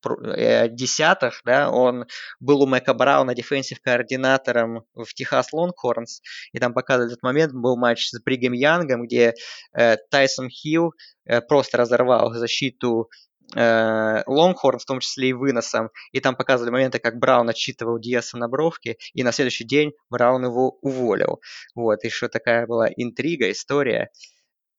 [0.03, 2.07] десятых, да, он
[2.41, 6.21] был у Мэка Брауна дефенсив координатором в Техас Лонгхорнс,
[6.53, 9.35] и там показывали этот момент, был матч с Бригем Янгом, где
[9.73, 10.93] э, Тайсон Хилл
[11.25, 13.11] э, просто разорвал защиту
[13.55, 18.37] э, Лонгхорн, в том числе и выносом, и там показывали моменты, как Браун отчитывал Диаса
[18.37, 21.41] на бровке, и на следующий день Браун его уволил.
[21.75, 24.11] Вот, еще такая была интрига, история.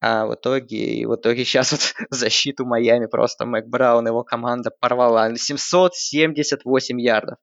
[0.06, 5.34] А в итоге, в итоге сейчас вот защиту Майами просто Мэг Браун, его команда порвала.
[5.34, 7.38] 778 ярдов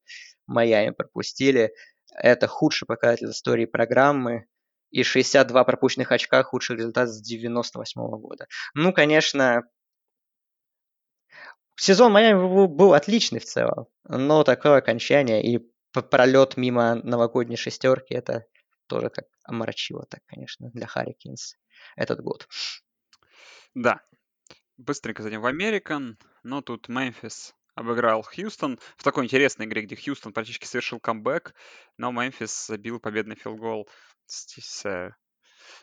[0.45, 1.73] Майами пропустили.
[2.13, 4.45] Это худший показатель истории программы.
[4.91, 8.45] И 62 пропущенных очка худший результат с 98 года.
[8.75, 9.63] Ну, конечно,
[11.77, 13.87] сезон Майами был отличный в целом.
[14.03, 15.67] Но такое окончание и
[16.11, 18.45] пролет мимо новогодней шестерки, это
[18.85, 21.55] тоже как омрачило так, конечно, для Харрикинс
[21.95, 22.47] этот год.
[23.73, 24.01] Да.
[24.77, 26.17] Быстренько зайдем в Американ.
[26.43, 31.53] Но тут Мемфис обыграл Хьюстон в такой интересной игре, где Хьюстон практически совершил камбэк,
[31.97, 33.87] но Мемфис забил победный филгол
[34.25, 35.11] с э,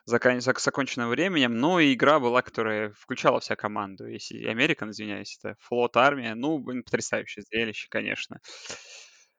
[0.04, 0.40] закон...
[0.40, 1.56] законченным временем.
[1.56, 4.06] Но и игра была, которая включала вся команду.
[4.06, 6.34] Если Американ, извиняюсь, это флот, армия.
[6.34, 8.40] Ну, потрясающее зрелище, конечно.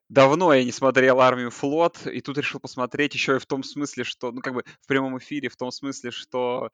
[0.10, 1.52] Давно я не смотрел «Армию.
[1.52, 4.88] Флот», и тут решил посмотреть еще и в том смысле, что, ну, как бы в
[4.88, 6.72] прямом эфире, в том смысле, что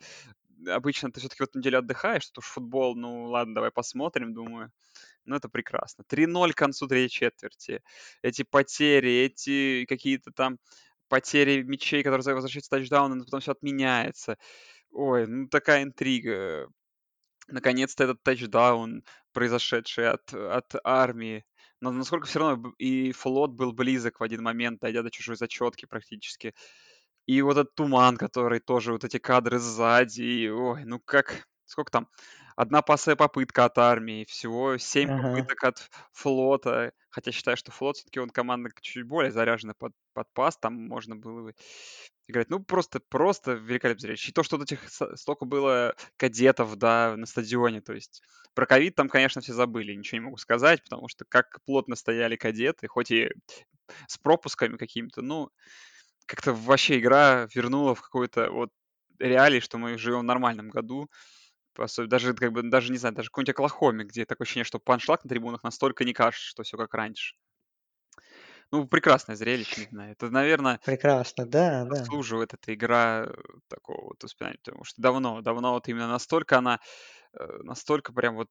[0.67, 4.71] обычно ты все-таки в эту неделю отдыхаешь, что уж футбол, ну, ладно, давай посмотрим, думаю.
[5.25, 6.03] Ну, это прекрасно.
[6.07, 7.83] 3-0 к концу третьей четверти.
[8.21, 10.57] Эти потери, эти какие-то там
[11.09, 14.37] потери мячей, которые возвращаются тачдауны, но потом все отменяется.
[14.91, 16.69] Ой, ну такая интрига.
[17.47, 21.45] Наконец-то этот тачдаун, произошедший от, от армии,
[21.91, 25.85] но насколько все равно и флот был близок в один момент, дойдя до чужой зачетки
[25.85, 26.53] практически.
[27.27, 31.91] И вот этот туман, который тоже, вот эти кадры сзади, и, ой, ну как, сколько
[31.91, 32.07] там,
[32.55, 35.35] одна пасая попытка от армии, всего семь Ага.
[35.35, 40.27] попыток от флота, хотя считаю, что флот все-таки он команда чуть более заряжена под, под
[40.33, 41.55] пас, там можно было бы
[42.27, 42.49] играть.
[42.49, 44.31] Ну, просто, просто великолепное зрелище.
[44.31, 48.21] И то, что вот этих столько было кадетов, да, на стадионе, то есть
[48.53, 52.35] про ковид там, конечно, все забыли, ничего не могу сказать, потому что как плотно стояли
[52.35, 53.29] кадеты, хоть и
[54.07, 55.49] с пропусками какими-то, ну,
[56.25, 58.71] как-то вообще игра вернула в какой-то вот
[59.19, 61.09] реалии, что мы живем в нормальном году.
[61.97, 65.29] Даже, как бы, даже, не знаю, даже какой-нибудь Оклахоме, где такое ощущение, что паншлаг на
[65.29, 67.35] трибунах настолько не кажется, что все как раньше.
[68.71, 70.11] Ну, прекрасное зрелище, не знаю.
[70.13, 71.97] Это, наверное, Прекрасно, да, да.
[71.97, 73.33] заслуживает эта игра э,
[73.67, 76.79] такого вот воспоминания, потому что давно, давно вот именно настолько она,
[77.33, 78.49] э, настолько прям вот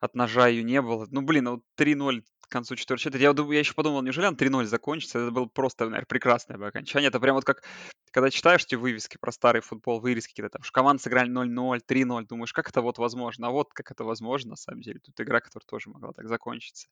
[0.00, 1.06] от ножа ее не было.
[1.10, 3.24] Ну, блин, вот 3-0 к концу четвертой четверти.
[3.50, 5.18] Я, я еще подумал, неужели он 3-0 закончится?
[5.18, 7.08] Это было просто, наверное, прекрасное бы окончание.
[7.08, 7.64] Это прям вот как,
[8.12, 12.26] когда читаешь эти вывески про старый футбол, вырезки какие-то там, что команды сыграли 0-0, 3-0,
[12.26, 13.48] думаешь, как это вот возможно?
[13.48, 15.00] А вот как это возможно, на самом деле.
[15.00, 16.88] Тут игра, которая тоже могла так закончиться.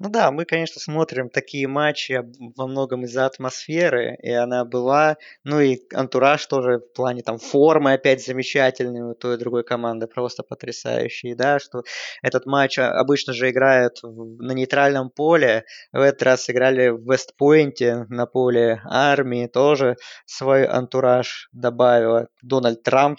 [0.00, 2.22] Ну да, мы, конечно, смотрим такие матчи
[2.56, 7.94] во многом из-за атмосферы, и она была, ну и антураж тоже в плане там формы
[7.94, 11.82] опять замечательный у той и другой команды, просто потрясающий, да, что
[12.22, 18.26] этот матч обычно же играют на нейтральном поле, в этот раз играли в Вестпойнте на
[18.26, 22.28] поле армии, тоже свой антураж добавила.
[22.40, 23.18] Дональд Трамп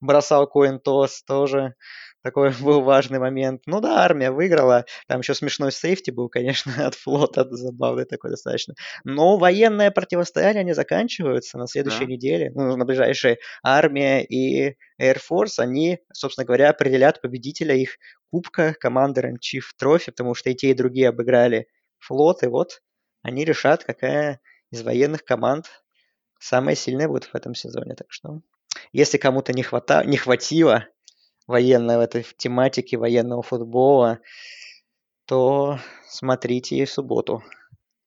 [0.00, 1.74] бросал коин-тос тоже
[2.22, 3.62] такой был важный момент.
[3.66, 4.84] Ну да, армия выиграла.
[5.06, 8.74] Там еще смешной сейфти был, конечно, от флота, забавный такой достаточно.
[9.04, 12.12] Но военное противостояние, они заканчиваются на следующей Да.
[12.12, 12.50] неделе.
[12.54, 17.96] Ну, на ближайшей армия и Air Force, они, собственно говоря, определят победителя их
[18.30, 21.66] кубка Chief Trophy, потому что и те, и другие обыграли
[21.98, 22.80] флот, и вот
[23.22, 25.66] они решат, какая из военных команд
[26.38, 27.94] самая сильная будет в этом сезоне.
[27.94, 28.40] Так что,
[28.92, 30.04] если кому-то не, хвата...
[30.04, 30.86] не хватило
[31.48, 34.20] военной этой тематики, военного футбола,
[35.24, 37.42] то смотрите и в субботу.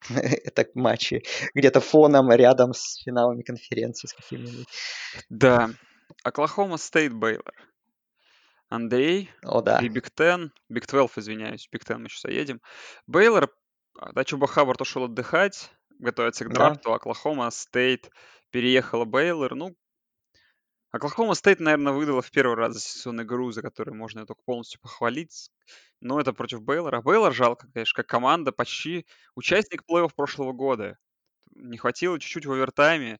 [0.10, 1.24] Это матчи
[1.54, 4.68] где-то фоном рядом с финалами конференции с какими-нибудь.
[5.30, 5.70] Да.
[6.24, 7.54] Оклахома Стейт Бейлор.
[8.70, 9.80] Андрей О, да.
[9.80, 12.62] и Big Ten, Big 12, извиняюсь, Big Ten мы сейчас заедем.
[13.06, 13.54] Бейлор,
[14.00, 16.56] а, да, Чуба Хаббард ушел отдыхать, готовится к Да.
[16.70, 18.10] драфту, Оклахома Стейт
[18.50, 19.56] переехала Бейлор.
[19.56, 19.76] Ну,
[20.92, 24.42] Оклахома Стейт, наверное, выдала в первый раз за сезон игру, за которую можно ее только
[24.44, 25.50] полностью похвалить.
[26.02, 27.02] Но это против Бейлора.
[27.02, 30.98] Бейлор жалко, конечно, как команда, почти участник плей-офф прошлого года.
[31.56, 33.20] Не хватило чуть-чуть в овертайме.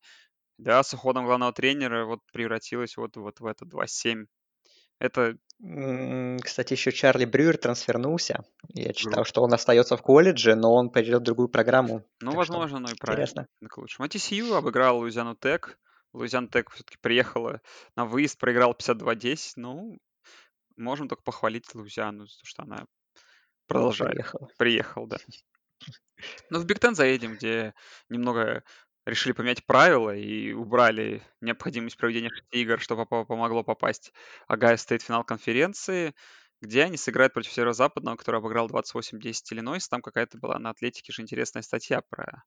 [0.58, 4.26] Да, с уходом главного тренера вот превратилась вот, вот в это 2-7.
[5.00, 5.38] Это
[6.44, 8.44] Кстати, еще Чарли Брюер трансфернулся.
[8.70, 12.04] Я читал, Гру- что он остается в колледже, но он пойдет в другую программу.
[12.20, 13.24] Ну, Так что возможно, оно и правильно.
[13.24, 13.48] интересно.
[13.68, 14.06] к лучшему.
[14.06, 15.80] А TCU обыграл Луизиану Тек.
[16.14, 17.62] Луизиана Тек все-таки приехала
[17.96, 19.54] на выезд, проиграл 52-10.
[19.58, 19.98] Ну,
[20.78, 22.86] можем только похвалить Луизиану за то, что она
[23.68, 24.14] продолжает.
[24.14, 24.52] Приехал.
[24.58, 25.18] Приехал, да.
[26.52, 27.74] Ну, в Big Ten заедем, где
[28.08, 28.64] немного
[29.06, 34.14] решили поменять правила и убрали необходимость проведения шести игр, что помогло попасть
[34.48, 36.14] Огайо Стейт в финал конференции,
[36.62, 39.90] где они сыграют против Северо-Западного, который обыграл 28-10 Иллинойс.
[39.90, 42.44] Там какая-то была на Athletic е же интересная статья про...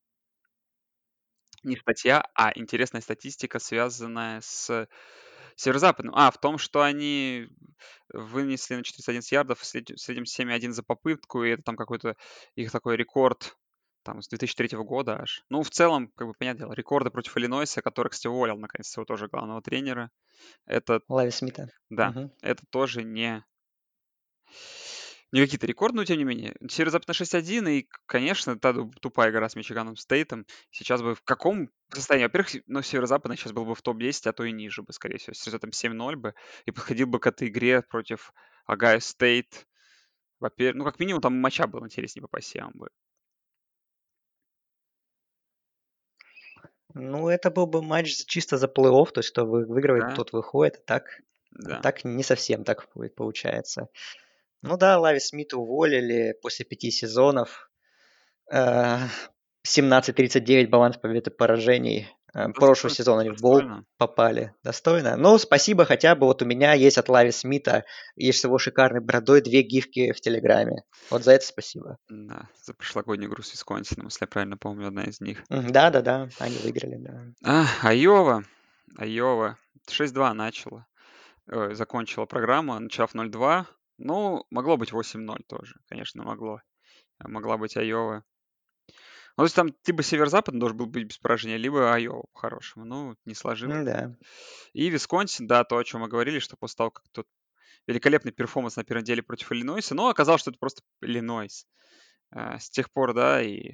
[1.65, 4.87] Не статья, а интересная статистика, связанная с
[5.57, 6.15] Северо-Западным.
[6.17, 7.49] А, в том, что они
[8.13, 12.17] вынесли на 411 ярдов в сред- в среднем 7,1 за попытку, и это там какой-то
[12.55, 13.57] их такой рекорд
[14.03, 15.45] там с 2003 года аж.
[15.49, 19.07] Ну, в целом, как бы, понятное дело, рекорды против Иллинойса, который, кстати, уволил, наконец, своего
[19.07, 20.11] тоже главного тренера.
[20.67, 21.69] Это, Лави Смита.
[21.91, 22.31] да, Мгм.
[22.43, 23.45] это тоже не,
[25.35, 26.55] не какие-то рекорды, но тем не менее.
[26.69, 31.71] Северо-Запад на 6-1, и, конечно, та тупая игра с Мичиганом Стейтом сейчас бы в каком
[31.93, 32.27] состоянии?
[32.27, 35.35] Во-первых, ну, Северо-Западный сейчас был бы в топ-10, а то и ниже бы, скорее всего,
[35.35, 36.35] с результатом 7-0 бы,
[36.67, 38.33] и подходил бы к этой игре против
[38.67, 39.67] Огайо Стейт.
[40.39, 42.89] Во-первых, ну, как минимум, там матча был интереснее по посевам бы.
[46.95, 50.33] Ну, это был бы матч чисто за плей-офф, то есть кто вы- выигрывает, Да, тот
[50.33, 50.77] выходит.
[50.77, 51.21] А так,
[51.51, 51.81] да.
[51.81, 53.89] так не совсем так получается.
[54.67, 57.71] Ну да, Лови Смита уволили после пяти сезонов.
[58.51, 58.99] Э,
[59.67, 62.09] 17-39 баланс побед и поражений.
[62.35, 63.85] Э, Прошлый Достойно, сезон они в бол достойно.
[63.99, 64.55] попали.
[64.63, 65.17] Достойно.
[65.17, 66.27] Ну, спасибо хотя бы.
[66.27, 67.85] Вот у меня есть от Лави Смита,
[68.17, 70.83] есть с его шикарной бородой, две гифки в Телеграме.
[71.11, 71.99] Вот за это спасибо.
[72.09, 75.45] Да, за прошлогоднюю игру с Висконсином, если я правильно помню, одна из них.
[75.49, 77.23] Да-да-да, они выиграли, да.
[77.45, 78.45] А, Айова.
[78.97, 79.59] Айова.
[79.91, 80.87] 6-2 начала.
[81.47, 83.67] Закончила программу, начав 0-2.
[84.05, 86.61] Ну, могло быть 8-0 тоже, конечно, могло.
[87.19, 88.23] А Могла быть Айова.
[88.87, 92.85] Ну, то есть там либо Север-Запад должен был быть без поражения, либо Айова по-хорошему.
[92.85, 93.85] Ну, не сложилось.
[93.85, 94.15] Да.
[94.75, 97.27] И Висконсин, да, то, о чем мы говорили, что после того, как тот
[97.87, 101.67] великолепный перформанс на первой неделе против Иллинойса, но оказалось, что это просто Иллинойс.
[102.31, 103.73] А, С тех пор, да, и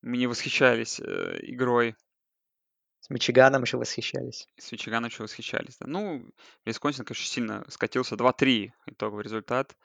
[0.00, 1.94] мы не восхищались э, игрой
[3.06, 4.48] С Мичиганом еще восхищались.
[4.58, 5.76] С Мичиганом еще восхищались.
[5.78, 5.86] Да.
[5.86, 6.28] Ну,
[6.64, 8.16] Висконсин, конечно, сильно скатился.
[8.16, 9.76] 2-3 итоговый результат.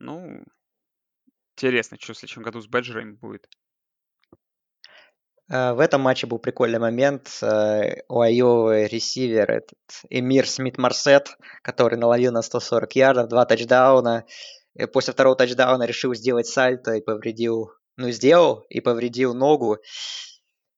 [0.00, 0.42] Ну,
[1.56, 3.48] интересно, что в следующем году с Бэджерами будет.
[5.48, 7.38] Э, В этом матче был прикольный момент.
[7.40, 14.24] Э, У Айовы ресивер этот Эмир Смит Марсет, который наловил на 140 ярдов, два тачдауна.
[14.74, 19.78] И после второго тачдауна решил сделать сальто и повредил, ну сделал и повредил ногу.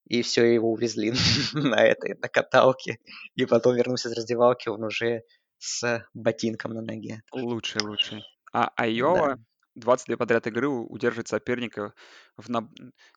[0.05, 1.11] И все, его увезли
[1.53, 2.99] на этой, на каталке.
[3.35, 5.23] И потом вернулся из раздевалки, он уже
[5.57, 7.21] с ботинком на ноге.
[7.31, 8.23] Лучший, лучший.
[8.51, 8.73] А Да.
[8.83, 9.37] Айова
[9.75, 11.93] 22 подряд игры удерживает соперника,
[12.37, 12.69] в наб-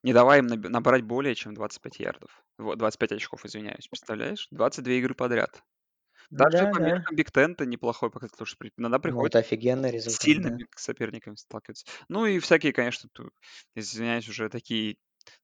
[0.03, 2.43] не давая им набрать более чем 25 ярдов.
[2.59, 3.89] Вот, 25 очков, извиняюсь.
[3.89, 4.49] Представляешь?
[4.51, 5.63] 22 игры подряд.
[6.31, 6.87] Даже Да, по да.
[6.87, 10.59] меркам Биг Тента неплохой показатель, потому что иногда Ну, приходится это офигенный с результат, да.
[10.59, 11.87] сильными соперниками сталкиваться.
[12.09, 13.09] Ну и всякие, конечно,
[13.75, 14.97] извиняюсь, уже такие,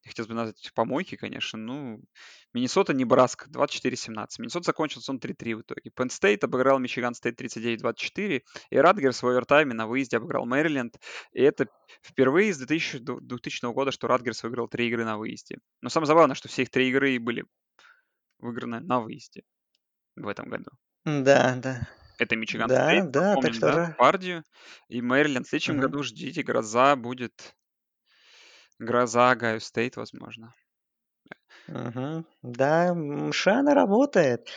[0.05, 1.59] я хотел бы назвать помойки, конечно.
[1.59, 2.01] Ну,
[2.55, 4.41] Миннесота, Небраска 24-17.
[4.43, 5.91] Миннесота закончил сезон 3-3 в итоге.
[5.97, 8.45] Penn State обыграл Мичиган Стейт 39-24.
[8.70, 10.99] И Ратгерс в овертайме на выезде обыграл Мэриленд.
[11.33, 11.66] И это
[12.03, 15.59] впервые с 2000, ду- 2000 года, что Ратгерс выиграл три игры на выезде.
[15.80, 17.45] Но самое забавное, что все их три игры были
[18.39, 19.43] выиграны на выезде
[20.16, 20.70] в этом году.
[21.05, 21.89] Да, да.
[22.18, 24.45] Это Мичиган Да, Стейт, да, так напомним, что да, ра Пердью
[24.89, 25.47] и Мэриленд.
[25.47, 25.80] В следующем Мгм.
[25.80, 27.55] году ждите, гроза будет.
[28.83, 30.55] Гроза Огайо Стейт, возможно.
[31.68, 32.26] Мгм.
[32.43, 32.97] Да,
[33.33, 34.49] Шиано работает.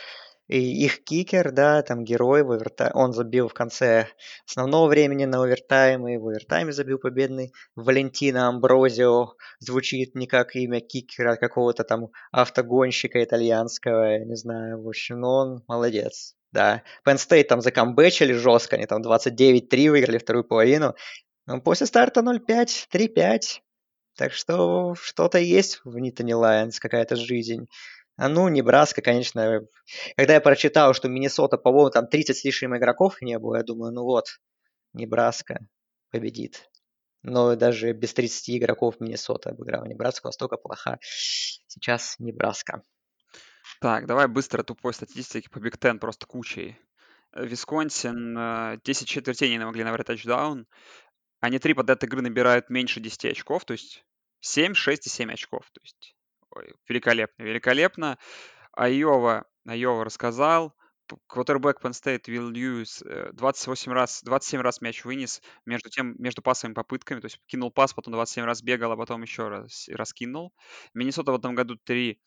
[0.48, 4.06] И их кикер, да, там герой в оверта он забил в конце
[4.46, 7.52] основного времени на овертайм, и в овертайме забил победный.
[7.74, 14.82] Валентино Амброзио звучит не как имя кикера, а какого-то там автогонщика итальянского, не знаю.
[14.82, 16.36] В общем, ну он молодец.
[16.52, 16.82] Да.
[17.04, 20.94] Penn State там за comeback или жестко, они там 29-3 выиграли вторую половину.
[21.46, 23.62] Но после старта 0-5, 3-5.
[24.16, 27.68] Так что что-то есть в Nittany Lions, какая-то жизнь.
[28.16, 29.60] А ну, Небраска, конечно.
[30.16, 33.92] Когда я прочитал, что Миннесота, по-моему, там 30 с лишним игроков не было, я думаю,
[33.92, 34.40] ну вот,
[34.94, 35.68] Небраска
[36.10, 36.70] победит.
[37.22, 40.98] Но даже без 30 игроков Миннесота обыграла Небраску, настолько плоха.
[41.02, 42.82] Сейчас Небраска.
[43.80, 46.78] Так, давай быстро тупой статистики по Big Ten, просто кучей.
[47.32, 50.66] Э, Висконсин э, 10 четвертей не могли набрать тачдаун.
[51.40, 54.04] Они три под этой игры набирают меньше 10 очков, то есть
[54.40, 55.68] 7, 6 и 7 очков.
[55.72, 56.16] То есть
[56.50, 58.18] ой, великолепно, великолепно.
[58.72, 60.74] Айова, Айова рассказал.
[61.28, 66.42] Квотербек Penn State Вилл Льюис э, 28 раз, 27 раз мяч вынес между тем, между
[66.42, 70.52] пасовыми попытками, то есть кинул пас, потом 27 раз бегал, а потом еще раз раскинул.
[70.94, 72.20] Миннесота в этом году 3,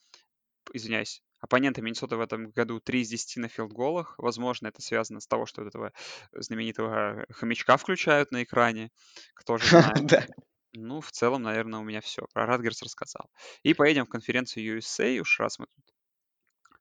[0.74, 4.16] извиняюсь, оппоненты Миннесоты в этом году 3 из 10 на field goal ах.
[4.18, 5.94] Возможно, это связано с того, что этого
[6.34, 8.92] знаменитого хомячка включают на экране.
[9.36, 10.30] Кто же знает.
[10.74, 12.26] Ну, в целом, наверное, у меня все.
[12.34, 13.30] Про Ратгерс рассказал.
[13.64, 15.86] И поедем в конференцию USA, уж раз мы тут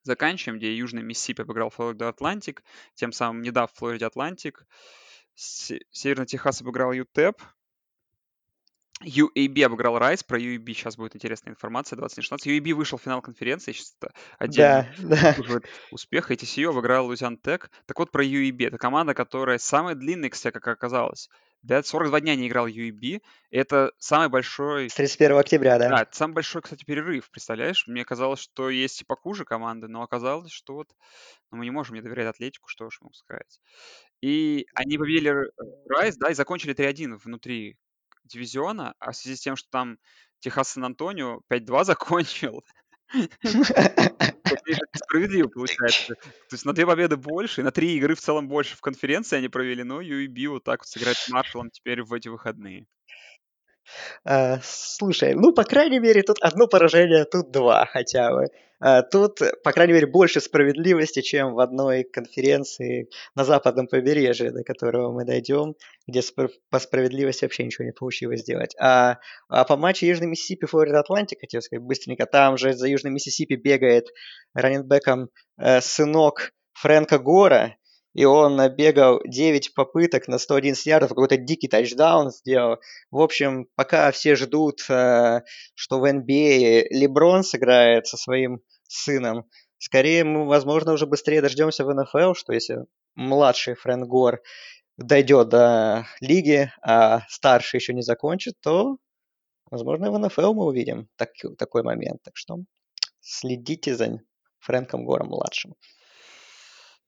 [0.03, 2.63] заканчиваем, где Южный Миссисипи обыграл Флорида Атлантик,
[2.95, 4.65] тем самым не дав Флориде Атлантик.
[5.35, 7.43] Се- Северный Техас обыграл UTEP.
[9.05, 10.23] UAB обыграл Райс.
[10.25, 11.97] Про UAB сейчас будет интересная информация.
[11.97, 12.47] 2016.
[12.47, 13.73] UAB вышел в финал конференции.
[13.73, 15.17] Сейчас это отдельно Да, да.
[15.17, 16.35] заслуживает успеха.
[16.35, 17.71] И TCU обыграл Лузиан Тек.
[17.87, 18.67] Так вот, про UAB.
[18.67, 21.29] Это команда, которая самая длинная, кстати, как оказалось.
[21.63, 23.21] Да, 42 дня не играл UAB.
[23.51, 25.89] Это самый большой С 31 октября, да.
[25.89, 27.87] да, это самый большой, кстати, перерыв, представляешь?
[27.89, 30.89] Мне казалось, что есть и похуже команды, но оказалось, что вот
[31.51, 33.61] ну, мы не можем не доверять Атлетику, что уж могу сказать.
[34.21, 35.35] И они победили
[35.89, 37.77] Райс, да, и закончили 3-1 внутри
[38.29, 39.99] дивизиона, а в связи с тем, что там
[40.41, 42.63] Техас Сан-Антонио 5-2 закончил,
[44.95, 46.15] несправедливо получается.
[46.49, 49.37] То есть на две победы больше, и на три игры в целом больше в конференции
[49.37, 52.87] они провели, но UAB вот так вот сыграть с Маршалом теперь в эти выходные.
[54.25, 58.47] А, слушай, ну, по крайней мере, тут одно поражение, тут два хотя бы.
[58.81, 64.63] А, тут, по крайней мере, больше справедливости, чем в одной конференции на западном побережье, до
[64.63, 65.75] которого мы дойдем,
[66.07, 66.23] где
[66.71, 68.75] по справедливости вообще ничего не получилось сделать.
[68.79, 69.19] А,
[69.49, 73.55] а по матчу Южный Миссисипи, Флорида, Атлантик, хотел сказать быстренько, там же за Южный Миссисипи
[73.55, 74.07] бегает
[74.55, 75.31] running back ом
[75.61, 77.75] э, сынок Фрэнка Гора,
[78.19, 82.79] и он набегал 9 попыток на 111 ярдов, какой-то дикий тачдаун сделал.
[83.13, 85.43] В общем, пока все ждут, э,
[85.77, 89.45] что в NBA Леброн сыграет со своим сыном,
[89.79, 94.41] скорее мы, возможно, уже быстрее дождемся в НФЛ, что если младший Фрэнк Гор
[94.97, 98.97] дойдет до лиги, а старший еще не закончит, то,
[99.71, 102.21] возможно, в НФЛ мы увидим так, такой момент.
[102.25, 102.57] Так что
[103.21, 104.19] следите за
[104.59, 105.77] Фрэнком Гором младшим.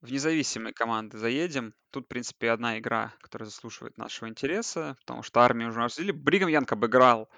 [0.01, 1.74] В независимые команды заедем.
[1.90, 6.12] Тут, в принципе, одна игра, которая заслуживает нашего интереса, потому что армию уже разделили.
[6.12, 7.28] Бригам Янг обыграл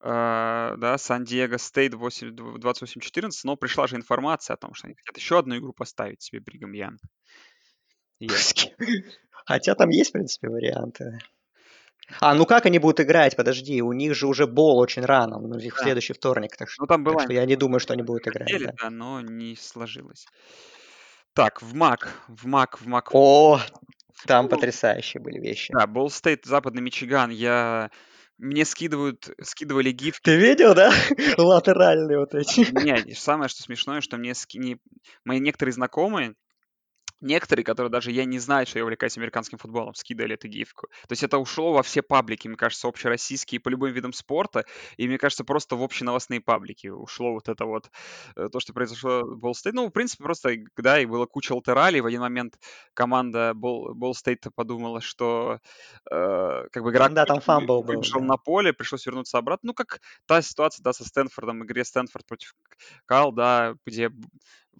[0.00, 5.16] э, да, Сан-Диего Стейт 8 28-14, но пришла же информация о том, что они хотят
[5.18, 7.00] еще одну игру поставить себе Бригам Янг.
[9.46, 11.18] Хотя там есть, в принципе, варианты.
[12.20, 13.36] А, ну как они будут играть?
[13.36, 15.84] Подожди, у них же уже bowl очень рано, ну, у них в Да.
[15.84, 18.28] следующий вторник, так что, Ну, там так была что я не думаю, что они будут
[18.28, 18.50] играть.
[18.50, 18.72] хотели, да.
[18.82, 20.26] да, но не сложилось.
[21.34, 23.10] Так, в MAC, в MAC, в MAC.
[23.12, 23.60] О,
[24.26, 25.72] там Ну, потрясающие были вещи.
[25.72, 27.30] Да, Болл Стейт, Западный Мичиган.
[27.30, 27.90] Я...
[28.38, 30.24] Мне скидывают, скидывали гифки.
[30.24, 30.92] Ты видел, да?
[31.38, 32.60] Латеральные вот эти.
[32.84, 34.78] Не, самое, что смешное, что мне ски- не-
[35.24, 36.34] мои некоторые знакомые,
[37.24, 40.88] некоторые, которые даже я не знаю, что я увлекаюсь американским футболом, скидывали эту гифку.
[41.08, 44.64] То есть это ушло во все паблики, мне кажется, общероссийские по любым видам спорта,
[44.96, 47.90] и мне кажется, просто в общеновостные паблики ушло вот это вот,
[48.36, 49.74] э, то, что произошло в Болл Стейт.
[49.74, 52.00] Ну, в принципе, просто, да, и было куча латералей.
[52.00, 52.58] В один момент
[52.92, 55.60] команда Болл Стейта подумала, что
[56.10, 58.26] э, как бы игрок Да, там фамбл был, выбежал да.
[58.26, 59.68] на поле, пришлось вернуться обратно.
[59.68, 62.54] Ну, как та ситуация, да, со Стэнфордом, игре Стэнфорд против
[63.06, 64.10] Кал, да, где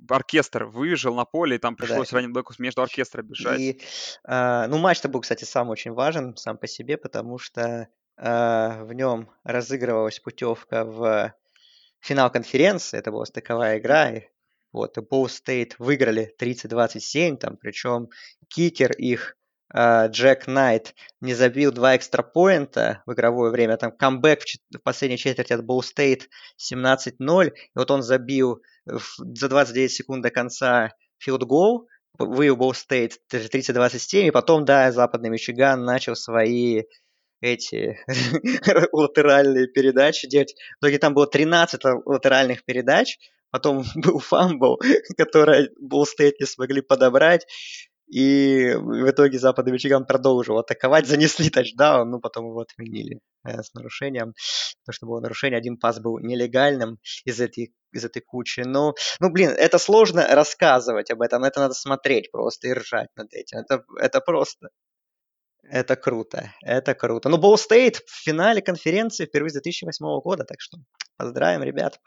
[0.08, 1.84] оркестр выбежал на поле, и там Да.
[1.84, 3.60] пришлось running back у между оркестра бежать.
[3.60, 3.80] И,
[4.24, 8.92] а, ну, матч-то был, кстати, сам очень важен сам по себе, потому что а, в
[8.92, 11.34] нем разыгрывалась путевка в
[12.00, 12.98] финал конференции.
[12.98, 14.10] Это была стыковая игра.
[14.10, 14.28] и
[14.72, 18.08] Вот, и Болл Стейт выиграли 30-27, там, причем
[18.48, 19.36] кикер их
[19.76, 23.76] Джек Найт не забил два extra point а в игровое время.
[23.76, 27.48] Там камбэк в, в последней четверти от Болл Стейт 17-0.
[27.48, 34.28] И вот он забил за 29 секунд до конца field goal, вывел Болл Стейт 30-27,
[34.28, 36.82] и потом, да, Западный Мичиган начал свои
[37.40, 37.98] эти
[38.92, 40.54] латеральные передачи делать.
[40.80, 43.18] В итоге там было 13 латеральных передач,
[43.50, 44.80] потом был fumble,
[45.16, 47.46] который Болл Стейт не смогли подобрать,
[48.06, 53.72] и в итоге Западный Мичиган продолжил атаковать, занесли тачдаун, ну потом его отменили э, с
[53.74, 54.34] нарушением.
[54.84, 58.60] То, что было нарушение, один пас был нелегальным из этой, из этой кучи.
[58.60, 63.32] Ну, ну, блин, это сложно рассказывать об этом, это надо смотреть просто и ржать над
[63.32, 63.58] этим.
[63.58, 64.68] Это, это просто
[65.70, 67.28] это круто, это круто.
[67.28, 70.78] Ну, Болл Стейт в финале конференции впервые с 2008 года, так что
[71.16, 72.00] поздравим, ребят.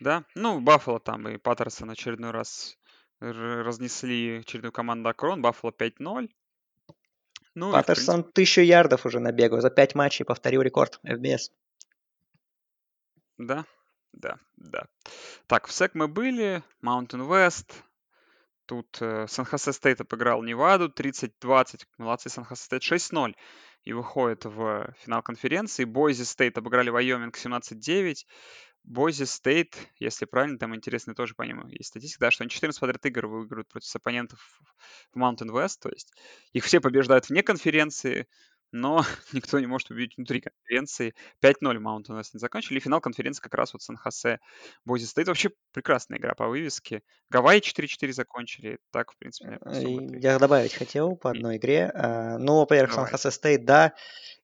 [0.00, 2.76] Да, ну, Баффало там и Паттерсон очередной раз
[3.20, 6.30] разнесли очередную команду Акрон, Баффало 5-0.
[7.54, 8.32] Ну, Паттерсон принципе...
[8.32, 11.50] тысячу ярдов уже набегал, за пять матчей повторил рекорд FBS.
[13.38, 13.64] Да,
[14.12, 14.86] да, да.
[15.46, 17.72] Так, в SEC мы были, Mountain West,
[18.66, 21.86] Тут э, Сан-Хосе Стейт обыграл Неваду 30-20.
[21.98, 23.34] Молодцы, Сан-Хосе Стейт 6-0
[23.84, 25.84] и выходит в финал конференции.
[25.84, 28.26] Бойзи Стейт обыграли Вайоминг 17-9.
[28.86, 32.80] Бойзи Стейт, если правильно, там интересно тоже по нему есть статистика, да, что они 14
[32.80, 34.60] подряд игр выигрывают против оппонентов
[35.12, 36.12] в Mountain West, то есть
[36.52, 38.26] их все побеждают вне конференции,
[38.72, 41.14] но никто не может убить внутри конференции.
[41.42, 42.78] 5-0 Mountain West они закончили.
[42.78, 44.38] И финал конференции как раз вот Сан-Хосе
[44.84, 45.28] Бойзи Стейт.
[45.28, 47.02] Вообще прекрасная игра по вывеске.
[47.30, 48.78] Гавайи 4-4 закончили.
[48.92, 51.90] Так, в принципе, наверное, Я добавить хотел по одной игре.
[51.94, 53.94] А, ну, во-первых, Сан-Хосе Стейт, да,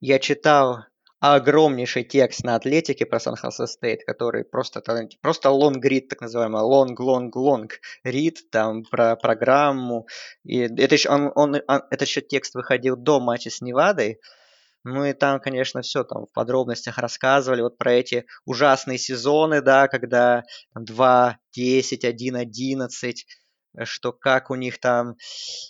[0.01, 0.85] я читал
[1.23, 4.83] огромнейший текст на Атлетике про Сан-Хосе Стейт, который просто,
[5.21, 10.09] просто long read, так называемый, long-long-long read, там, про программу.
[10.45, 14.19] И это еще, он, он, он, этот еще текст выходил до матча с Невадой,
[14.85, 17.63] ну и там, конечно, все там в подробностях рассказывали.
[17.63, 20.43] Вот про эти ужасные сезоны, да, когда
[20.75, 23.27] 2, 10, 1, 11,
[23.85, 25.17] что как у них там,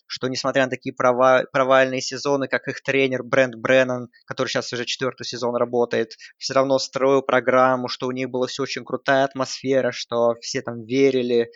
[0.06, 4.84] что несмотря на такие прова, провальные сезоны, как их тренер Брент Бреннан, который сейчас уже
[4.84, 9.92] четвертый сезон работает, все равно строил программу, что у них была все очень крутая атмосфера,
[9.92, 11.50] что все там верили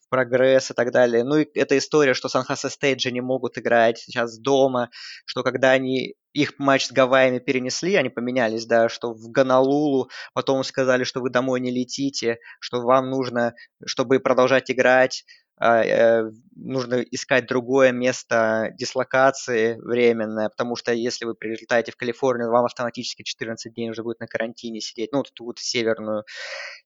[0.00, 1.24] в прогресс и так далее.
[1.24, 4.90] Ну и эта история, что Сан-Хосе Стейт же не могут играть сейчас дома,
[5.26, 10.62] что когда они их матч с Гавайями перенесли, они поменялись, да, что в Ганалулу, потом
[10.62, 15.24] сказали, что вы домой не летите, что вам нужно, чтобы продолжать играть,
[15.60, 23.22] нужно искать другое место дислокации временное, потому что если вы прилетаете в Калифорнию, вам автоматически
[23.22, 26.24] 14 дней уже будет на карантине сидеть, ну, тут вот северную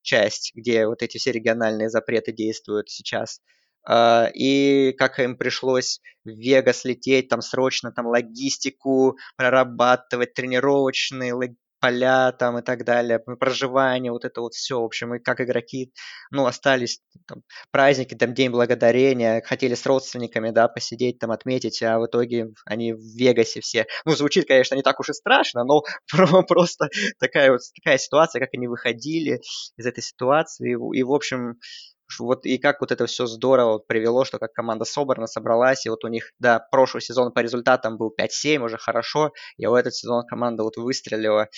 [0.03, 3.41] часть, где вот эти все региональные запреты действуют сейчас.
[3.89, 11.35] Uh, и как им пришлось в Вегас лететь, там срочно там логистику прорабатывать, тренировочные
[11.83, 15.93] поля там и так далее, проживание, вот это вот все, в общем, и как игроки,
[16.31, 21.99] ну, остались там, праздники, там, День Благодарения, хотели с родственниками, да, посидеть там, отметить, а
[21.99, 23.87] в итоге они в Вегасе все.
[24.05, 25.83] Ну, звучит, конечно, не так уж и страшно, но
[26.47, 29.41] просто такая вот такая ситуация, как они выходили
[29.77, 31.57] из этой ситуации, и, в общем,
[32.21, 36.05] вот и как вот это все здорово привело, что как команда собрана, собралась, и вот
[36.05, 40.25] у них, да, прошлый сезон по результатам был 5-7, уже хорошо, и вот этот сезон
[40.27, 41.49] команда вот выстрелила,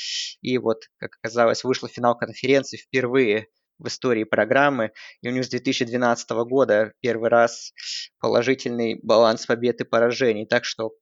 [0.40, 3.48] и вот, как оказалось, вышла финал конференции впервые
[3.78, 7.72] в истории программы, и у них с 2012 года первый раз
[8.20, 10.92] положительный баланс побед и поражений, так что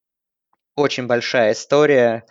[0.75, 2.25] очень большая история,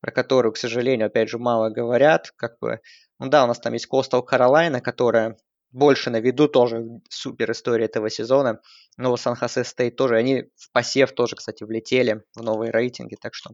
[0.00, 2.80] про которую, к сожалению, опять же, мало говорят, как бы,
[3.18, 5.36] ну да, у нас там есть Coastal Carolina, которая
[5.72, 8.60] больше на виду тоже супер история этого сезона.
[8.96, 13.50] Но Сан-Хосе Стейт тоже, они в посев тоже, кстати, влетели в новые рейтинги, так что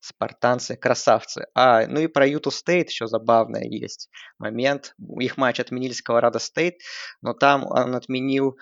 [0.00, 1.46] спартанцы красавцы.
[1.54, 4.94] А, ну и про Юту Стейт еще забавное есть момент.
[5.20, 6.80] Их матч отменили с Колорадо Стейт,
[7.20, 8.58] но там он отменил,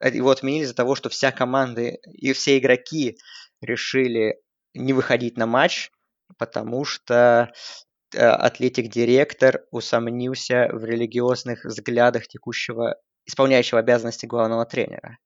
[0.00, 3.18] его отменили из-за того, что вся команда и все игроки
[3.60, 4.40] решили
[4.72, 5.90] не выходить на матч,
[6.38, 7.83] потому что Э,
[8.16, 12.96] athletic директор усомнился в религиозных взглядах текущего,
[13.26, 15.18] исполняющего обязанности главного тренера.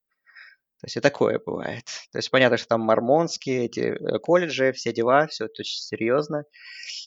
[0.81, 1.85] То есть и такое бывает.
[2.13, 6.45] То есть понятно, что там мормонские эти э, колледжи, все дела, все это очень серьезно.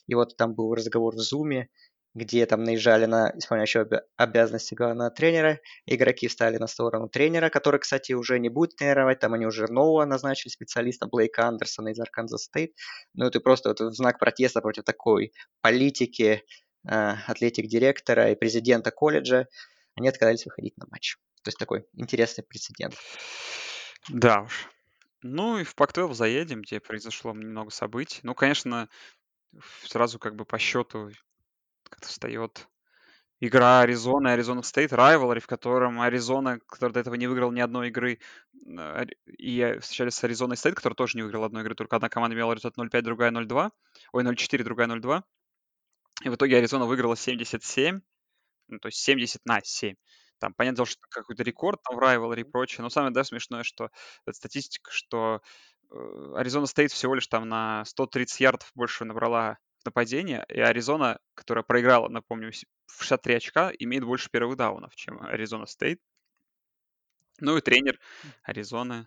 [0.06, 1.68] И вот там был разговор в Зуме,
[2.14, 5.60] где там наезжали на исполняющего обязанности главного тренера.
[5.86, 9.20] Игроки встали на сторону тренера, который, кстати, уже не будет тренировать.
[9.20, 12.74] Там они уже нового назначили специалиста Блейка Андерсона из Арканзас Стейт.
[13.14, 16.44] Ну, это просто вот в знак протеста против такой политики,
[16.84, 19.46] athletic директора и президента колледжа,
[19.94, 21.16] они отказались выходить на матч.
[21.44, 22.94] То есть такой интересный прецедент.
[24.08, 24.68] Да уж.
[25.22, 28.20] Ну и в Pac-12 заедем, где произошло много событий.
[28.22, 28.88] Ну, конечно,
[29.84, 31.10] сразу как бы по счету
[31.92, 32.68] как-то встает
[33.40, 37.60] игра Аризона и Аризона Стейт, rivalry, в котором Аризона, который до этого не выиграл ни
[37.60, 38.20] одной игры,
[38.66, 42.36] э, и встречались с Аризоной Стейт, который тоже не выиграл одной игры, только одна команда
[42.36, 43.70] имела результат 0-5, другая 0-2,
[44.12, 45.22] ой, 0-4, другая 0-2.
[46.22, 48.00] И в итоге Аризона выиграла 77,
[48.68, 49.96] ну, то есть 70 на 7.
[50.38, 53.64] Там, понятное дело, что какой-то рекорд там в Rivalry и прочее, но самое, да, смешное,
[53.64, 53.90] что
[54.24, 55.40] это статистика, что
[56.34, 62.08] Аризона Стейт всего лишь там на 130 ярдов больше набрала нападения, и Аризона, которая проиграла,
[62.08, 62.52] напомню,
[62.86, 66.00] в 63 очка, имеет больше первых даунов, чем Аризона Стейт.
[67.40, 67.98] Ну и тренер
[68.42, 69.06] Аризоны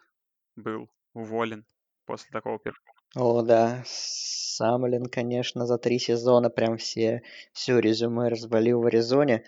[0.55, 1.65] был уволен
[2.05, 2.95] после такого перформанса.
[3.15, 3.83] О, да.
[3.85, 7.23] Самлин, конечно, за три сезона прям все,
[7.53, 9.45] все резюме развалил в Аризоне.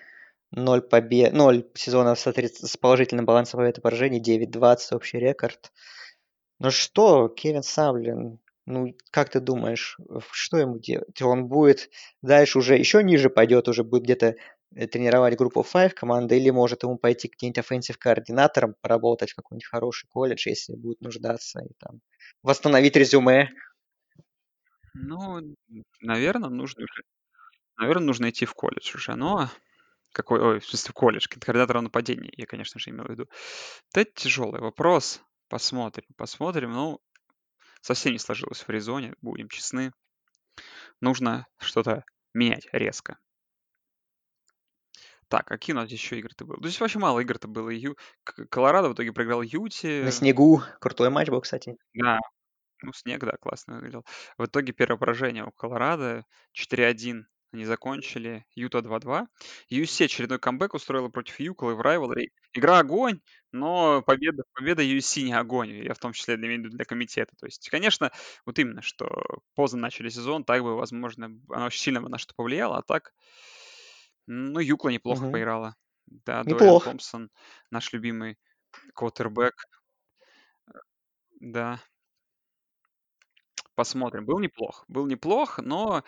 [0.51, 2.59] 0 побед, 0 сезонов с, отриц...
[2.59, 5.73] с положительным балансом побед и поражений, 9-20 общий рекорд.
[6.59, 9.97] Ну что, Кевин Самлин, ну как ты думаешь,
[10.32, 11.22] что ему делать?
[11.22, 11.89] Он будет
[12.22, 14.36] дальше уже еще ниже пойдет, уже будет где-то
[14.76, 19.36] э, тренировать группу 5 команды, или может ему пойти к каким-нибудь offensive координатором, поработать в
[19.36, 22.01] какой-нибудь хороший колледж, если будет нуждаться, и там
[22.43, 23.49] восстановить резюме.
[24.93, 25.39] Ну,
[26.01, 27.03] наверное, нужно уже,
[27.78, 29.49] наверное, нужно идти в колледж уже, но
[30.11, 33.30] какой, ой, в смысле, колледж, координатора нападения, я, конечно же, имел в виду.
[33.93, 35.22] Это тяжелый вопрос.
[35.47, 36.74] Посмотрим, посмотрим.
[36.74, 36.99] Ну,
[37.82, 39.91] совсем не сложилось в резоне, будем честны.
[41.01, 42.03] Нужно что-то
[42.34, 43.17] менять резко.
[45.28, 46.57] Так, а какие у нас еще игры-то было?
[46.57, 47.69] Ну, здесь вообще мало игр-то было.
[47.69, 47.97] Ю...
[48.23, 50.03] Колорадо в итоге проиграл Юти.
[50.03, 50.63] На снегу.
[50.80, 51.75] Крутой матч был, кстати.
[51.93, 52.19] Да,
[52.82, 54.05] ну, снег, да, классно выглядел.
[54.38, 57.23] В итоге первое поражение у Колорадо 4-1
[57.54, 58.45] они закончили.
[58.56, 59.28] Юта 2-2.
[59.72, 62.30] USC очередной камбэк устроила против Юколы в Rivalry.
[62.54, 63.22] Игра огонь,
[63.52, 65.72] но победа, победа USC не огонь.
[65.84, 67.34] Я в том числе для, для комитета.
[67.39, 68.12] То есть, конечно,
[68.45, 69.10] вот именно, что
[69.56, 73.14] поздно начали сезон, так бы, возможно, она очень сильно на что повлияла, а так,
[74.28, 75.32] ну, Юкла неплохо угу.
[75.32, 75.76] поиграла.
[76.08, 77.30] Да, Дориан Томпсон,
[77.72, 78.38] наш любимый
[78.93, 79.54] квотербек.
[81.39, 81.80] Да,
[83.76, 84.26] посмотрим.
[84.26, 84.84] Был неплох.
[84.88, 86.04] Был неплох, но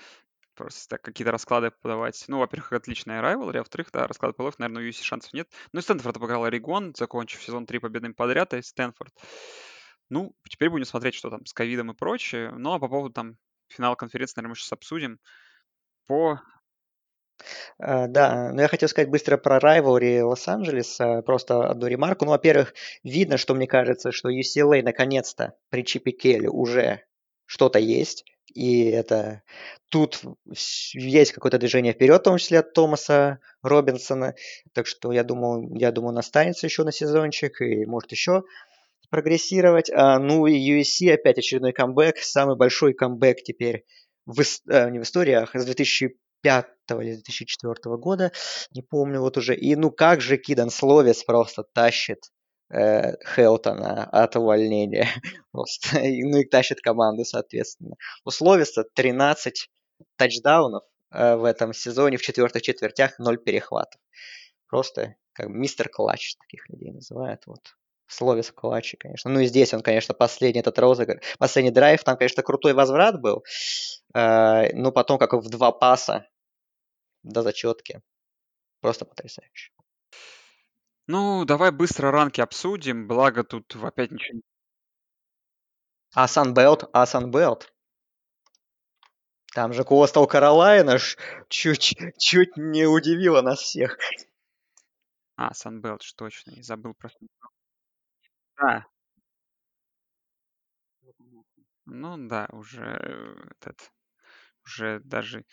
[0.59, 2.25] просто так какие-то расклады подавать.
[2.27, 5.49] Ну, во-первых, отличная rivalry, а во-вторых, да, расклад плей наверное, у UC шансов нет.
[5.71, 9.13] Ну, и Стэнфорд обыграл Орегон, закончив сезон три победами подряд, и Стэнфорд.
[10.09, 12.51] Ну, теперь будем смотреть, что там с ковидом и прочее.
[12.51, 13.37] Ну, а по поводу там
[13.69, 15.19] финала конференции, наверное, мы сейчас обсудим.
[16.07, 16.41] По
[17.81, 22.25] Uh, да, но я хотел сказать быстро про Rivalry Лос-Анджелеса, просто одну ремарку.
[22.25, 27.05] Ну, во-первых, видно, что мне кажется, что UCLA наконец-то при Чипе Келли уже
[27.45, 28.25] что-то есть.
[28.53, 29.43] И это
[29.89, 30.21] тут
[30.93, 34.35] есть какое-то движение вперед, в том числе от Томаса Робинсона.
[34.73, 38.43] Так что я думаю, я думаю, он останется еще на сезончик и может еще
[39.09, 39.89] прогрессировать.
[39.89, 43.85] А, ну и USC опять очередной камбэк, самый большой камбэк теперь
[44.25, 46.67] в, э, не в историях, с 2005
[47.01, 48.31] или 2004 года,
[48.71, 49.55] не помню вот уже.
[49.55, 52.29] И ну как же Кидан Словес просто тащит
[52.69, 55.07] э, Хелтона от увольнения.
[55.51, 55.99] Просто.
[55.99, 57.95] Ну и тащит команду, соответственно.
[58.23, 59.69] Условится 13
[60.15, 63.99] тачдаунов э, в этом сезоне, в четвертых четвертях 0 перехватов.
[64.67, 67.41] Просто как мистер Клатч таких людей называют.
[67.47, 67.61] Вот.
[68.07, 69.29] Словес Клатчи, конечно.
[69.29, 73.43] Ну и здесь он, конечно, последний этот розыгрыш, последний драйв, там, конечно, крутой возврат был.
[74.13, 76.27] Э, но потом как в два паса
[77.23, 78.01] до зачетки.
[78.81, 79.71] Просто потрясающе.
[81.11, 84.43] Ну, давай быстро ранки обсудим, благо тут опять ничего не...
[86.13, 87.73] А Санбелт, а Санбелт.
[89.55, 90.99] Там же Костел Каролайна
[91.49, 93.97] чуть, чуть не удивила нас всех.
[95.35, 97.53] А, Санбелт, точно, я забыл про Санбелт.
[98.57, 98.85] Да.
[101.85, 103.91] Ну да, уже э, этот,
[104.63, 105.43] уже даже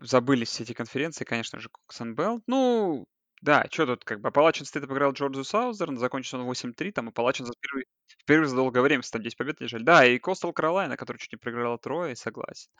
[0.00, 2.42] забылись все эти конференции, конечно же, Санбелт.
[2.46, 3.06] Ну,
[3.40, 7.46] да, что тут, как бы, Аппалачиан Стейт обыграл Джорджию Саузерн, закончился он 8-3, там Апалачин
[7.46, 7.86] за впервые,
[8.18, 9.82] впервые за долгое время, там 10 побед одержали.
[9.82, 12.70] Да, и Костал Каролайна, который чуть не проиграла Трое, согласен.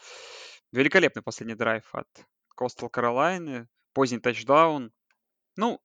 [0.73, 2.09] Великолепный последний драйв от
[2.55, 4.93] Костел Каролайны, поздний тачдаун.
[5.57, 5.81] Ну,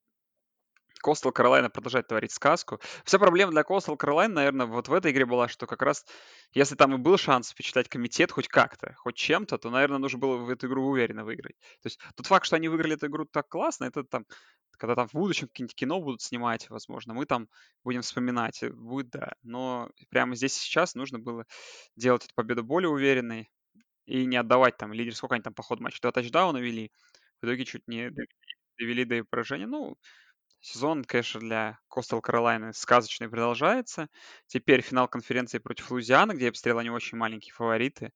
[1.06, 2.80] Костел Каролайна продолжает творить сказку.
[3.04, 6.04] Вся проблема для Костел Каролайна, наверное, вот в этой игре была, что как раз,
[6.52, 10.36] если там и был шанс впечатлять комитет хоть как-то, хоть чем-то, то, наверное, нужно было
[10.36, 11.56] в эту игру уверенно выиграть.
[11.82, 14.26] То есть тот факт, что они выиграли эту игру так классно, это там
[14.78, 17.48] когда там в будущем какие-нибудь кино будут снимать, возможно, мы там
[17.84, 19.32] будем вспоминать, э, будет, да.
[19.42, 21.46] Но прямо здесь сейчас нужно было
[21.96, 23.48] делать эту победу более уверенной.
[24.06, 26.92] и не отдавать там лидер, сколько они там по ходу матча, два тачдауна вели,
[27.42, 28.10] в итоге чуть не
[28.78, 29.66] довели до поражения.
[29.66, 29.96] Ну,
[30.66, 34.08] сезон, конечно, для Костел Каролайны сказочный продолжается.
[34.46, 38.12] Теперь финал конференции против Лузиана, где обстрел они очень маленькие фавориты.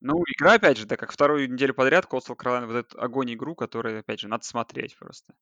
[0.00, 3.54] Ну, игра, опять же, да, как вторую неделю подряд Костел Каролайна вот эту огонь игру,
[3.54, 5.32] которую, опять же, надо смотреть просто.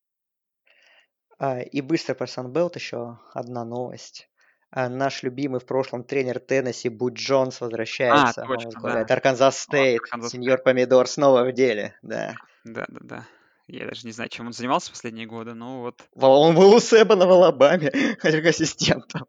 [1.39, 4.29] А, и быстро про Санбелт еще одна новость.
[4.71, 8.43] А, наш любимый в прошлом тренер Теннесси Буч Джонс А, возвращается.
[8.43, 8.77] Он точно, да.
[8.77, 10.03] возглавляет Арканзас Стейт.
[10.29, 12.37] Сеньор Помидор снова в деле, да.
[12.65, 13.27] Да-да-да.
[13.73, 16.81] Я даже не знаю, чем он занимался последние годы, но вот Во- Он был у
[16.81, 19.27] Себана в Алабаме как ассистентом.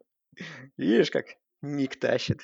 [0.76, 1.26] Видишь, как
[1.60, 2.40] Ник тащит.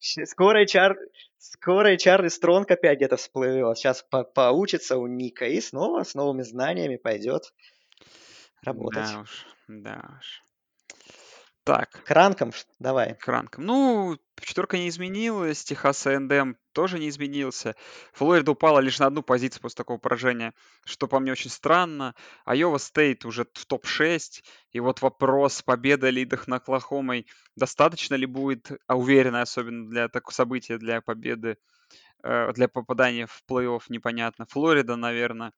[0.00, 0.96] Скоро, Чар...
[1.38, 3.78] Скоро и Чарли Стронг опять где-то всплывет.
[3.78, 7.52] Сейчас по- поучится у Ника и снова с новыми знаниями пойдет
[8.62, 9.04] работать.
[9.04, 10.42] да уж, да уж.
[11.68, 13.14] Так, Кранком, давай.
[13.16, 13.66] Кранком.
[13.66, 17.76] Ну, четверка не изменилась, Техас A&M тоже не изменился.
[18.14, 20.54] Флорида упала лишь на одну позицию после такого поражения,
[20.86, 22.14] что по мне очень странно.
[22.46, 24.42] Айова Стейт уже в топ-6.
[24.70, 30.08] И вот вопрос, победа ли их над Оклахомой, достаточно ли будет, а уверенно, особенно для
[30.08, 31.58] такого события, для победы,
[32.22, 34.46] э, для попадания в плей-офф, непонятно.
[34.46, 35.52] Флорида, наверное,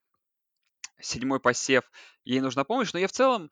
[0.99, 1.89] седьмой посев,
[2.25, 2.91] ей нужна помощь.
[2.91, 3.49] Но я в целом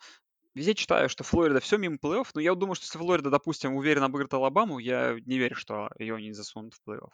[0.56, 2.28] везде читаю, что Флорида все мимо плей-офф.
[2.34, 6.22] Но я думаю, что если Флорида, допустим, уверенно обыграет Алабаму, я не верю, что ее
[6.22, 7.12] не засунут в плей-офф.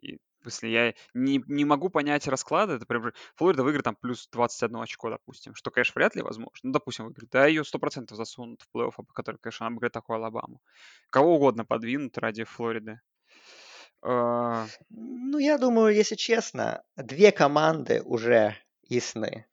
[0.00, 2.74] И, в смысле, я не, не могу понять расклады.
[2.74, 3.12] Это прям...
[3.36, 5.54] Флорида выиграет там плюс 21 очко, допустим.
[5.54, 6.52] Что, конечно, вряд ли возможно.
[6.62, 7.30] Ну, допустим, выиграет.
[7.30, 10.60] Да, ее 100% засунут в плей-офф, который, конечно, она обыграет такую Алабаму.
[11.10, 13.00] Кого угодно подвинут ради Флориды.
[14.02, 19.46] А, Ну, я думаю, если честно, две команды уже ясны.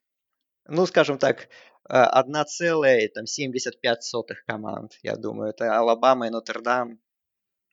[0.66, 1.48] Ну, скажем так,
[1.90, 5.50] 1,75 команд, я думаю.
[5.50, 6.98] Это Алабама и Нотр-Дам.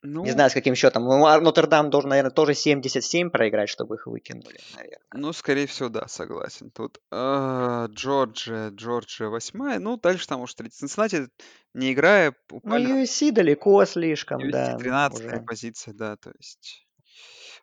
[0.04, 1.04] Ну, Не знаю, с каким счетом.
[1.04, 4.98] Ну, а Нотр-Дам должен, наверное, тоже 77 проиграть, чтобы их выкинули, наверное.
[5.14, 6.72] ну, скорее всего, да, согласен.
[6.72, 9.78] Тут а, Джорджия, Джорджия восьмая.
[9.78, 10.76] Ну, дальше там уж 30.
[10.76, 11.28] Цинциннати,
[11.72, 15.40] не играя, Ну, упали USC далеко слишком, USC да, 13 уже.
[15.40, 16.84] позиция, да, то есть...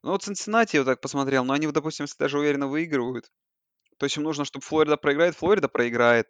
[0.02, 3.30] Ну, вот Цинциннати, я вот так посмотрел, но они, допустим, если даже уверенно выигрывают,
[3.98, 6.30] то есть им нужно, чтобы Флорида проиграет, Флорида проиграет.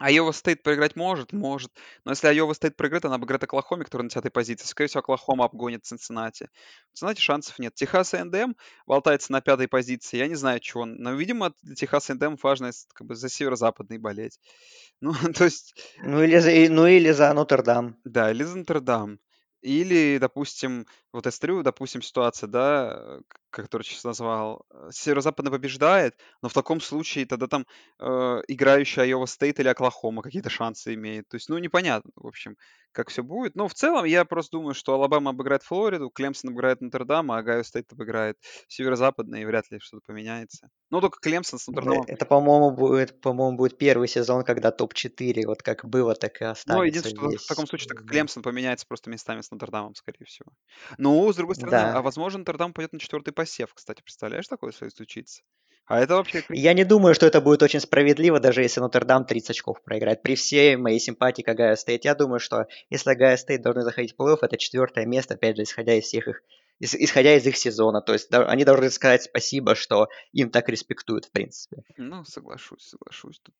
[0.00, 1.72] Айова Стейт проиграть может, может.
[2.04, 4.66] Но если Айова Стейт проиграет, она обыграет Оклахоме, который на 10 позиции.
[4.66, 6.44] Скорее всего, Оклахома обгонит Цинциннати.
[6.44, 7.74] У Цинциннати шансов нет.
[7.74, 8.54] Техас A&M
[8.86, 10.16] болтается на пятой позиции.
[10.18, 10.84] Я не знаю, чего.
[10.86, 14.38] Но, видимо, для Техас A&M важно как бы за северо-западный болеть.
[15.00, 17.96] Ну, то есть, Ну, или за, и- ну, или за Нотр-Дам.
[18.04, 19.18] да, или за Нотр-Дам.
[19.62, 26.18] Или, допустим, вот я смотрю, допустим, ситуация, да, к- которую сейчас назвал, э, северо-западный побеждает,
[26.42, 27.66] но в таком случае тогда там
[28.00, 31.28] э, играющая Айова Стейт или Оклахома какие-то шансы имеет.
[31.28, 32.56] То есть, ну, непонятно, в общем,
[32.92, 33.54] как все будет.
[33.56, 37.62] Но в целом я просто думаю, что Алабама обыграет Флориду, Клемсон обыграет Нотр-Дам, а Огайо
[37.62, 38.36] Стейт обыграет
[38.68, 40.68] северо-западный, и вряд ли что-то поменяется.
[40.90, 42.06] Ну, только Клемсон с Нотр-Дамом.
[42.06, 46.82] Это, по-моему, будет, по-моему, будет первый сезон, когда топ-4, вот как было, так и Ну,
[46.82, 48.04] останется единственное, что в таком случае Да.
[48.06, 50.50] Клемсон поменяется просто местами с Нотр-Дамом, скорее всего.
[50.98, 52.02] Ну, с другой стороны, а Да.
[52.02, 54.02] возможно, Нотр-Дам пойдет на четвертый посев, кстати.
[54.02, 55.42] Представляешь, такое если случится?
[55.86, 56.44] А это вообще...
[56.50, 60.22] Я не думаю, что это будет очень справедливо, даже если Нотр-Дам 30 очков проиграет.
[60.22, 64.14] При всей моей симпатии к Огайо Стейт, я думаю, что если Огайо Стейт должны заходить
[64.14, 66.42] в плей-офф, это четвертое место, опять же, исходя из всех их
[66.82, 68.02] ис- исходя из их сезона.
[68.02, 71.82] То есть да, они должны сказать спасибо, что им так респектуют, в принципе.
[71.96, 73.54] Ну, соглашусь, соглашусь тут.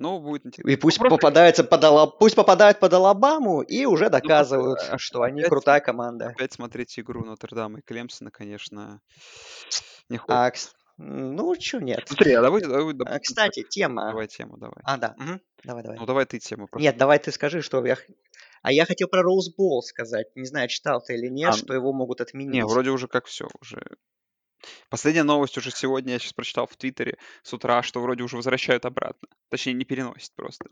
[0.00, 0.70] Ну, будет интересно.
[0.70, 4.78] И пусть Ну, просто, попадаются под Ала- пусть попадают под Алабаму и уже ну, доказывают,
[4.88, 6.28] а- что они опять, крутая команда.
[6.28, 9.02] опять смотреть игру Нотр-Дама и Клемсона, конечно,
[10.08, 10.46] не хочется.
[10.46, 12.02] А, кс- ну, чё нет.
[12.06, 14.06] Смотри, а давай, давай, А, допустим, Кстати, тема.
[14.08, 14.78] давай тему, давай.
[14.84, 15.14] А, да.
[15.18, 15.40] мгм.
[15.64, 15.98] Давай, давай.
[15.98, 16.82] Ну, давай ты тему просто.
[16.82, 17.98] Нет, давай ты скажи, что я...
[18.62, 20.34] А я хотел про Роуз Болл сказать.
[20.34, 22.64] Не знаю, читал ты или нет, А, что его могут не, отменить.
[22.64, 23.82] вроде уже как все, уже
[24.88, 28.84] Последняя новость уже сегодня, я сейчас прочитал в Твиттере с утра, что вроде уже возвращают
[28.84, 29.28] обратно.
[29.48, 30.66] Точнее, не переносят просто.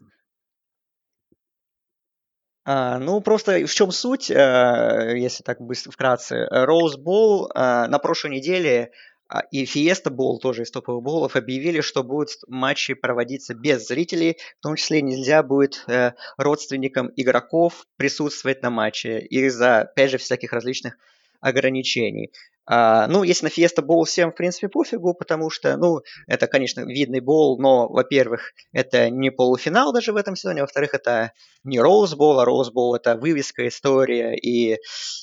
[2.64, 6.46] А, ну, просто в чем суть, э, если так быстро, вкратце.
[6.50, 8.92] Роуз Болл на прошлой неделе
[9.28, 14.38] а, и Фиеста Болл тоже из топовых боллов объявили, что будут матчи проводиться без зрителей,
[14.58, 20.52] в том числе нельзя будет э, родственникам игроков присутствовать на матче из-за, опять же, всяких
[20.52, 20.96] различных
[21.40, 22.32] ограничений.
[22.70, 26.82] А, ну, если на Фиеста Болл всем, в принципе, пофигу, потому что, ну, это, конечно,
[26.82, 31.32] видный болл, но, во-первых, это не полуфинал даже в этом сезоне, во-вторых, это
[31.64, 34.76] не Роуз Болл, а Роуз Болл это вывеска, история и,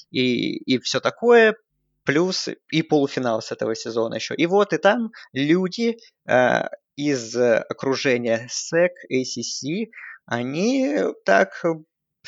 [0.10, 1.56] и, и все такое,
[2.04, 4.34] плюс и полуфинал с этого сезона еще.
[4.34, 6.64] И вот и там люди э,
[6.96, 9.92] из окружения SEC, ACC,
[10.26, 11.64] они так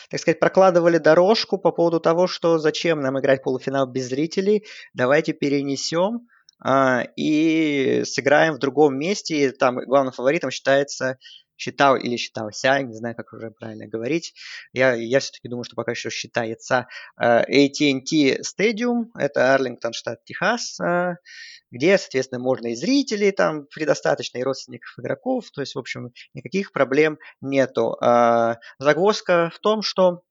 [0.09, 5.33] так сказать, прокладывали дорожку по поводу того, что зачем нам играть полуфинал без зрителей, давайте
[5.33, 6.27] перенесем
[6.59, 9.45] а, и сыграем в другом месте.
[9.45, 11.17] И там главным фаворитом считается
[11.57, 14.33] считал или считался, не знаю, как уже правильно говорить.
[14.73, 16.87] Я, я все-таки думаю, что пока еще считается
[17.21, 21.15] uh, AT&T Stadium, это Арлингтон, штат Техас, uh,
[21.71, 26.71] где, соответственно, можно и зрителей там предостаточно, и родственников игроков, то есть, в общем, никаких
[26.71, 27.97] проблем нету.
[28.01, 30.21] Uh, загвоздка в том, что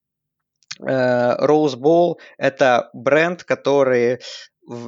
[0.78, 4.20] Rose это бренд, который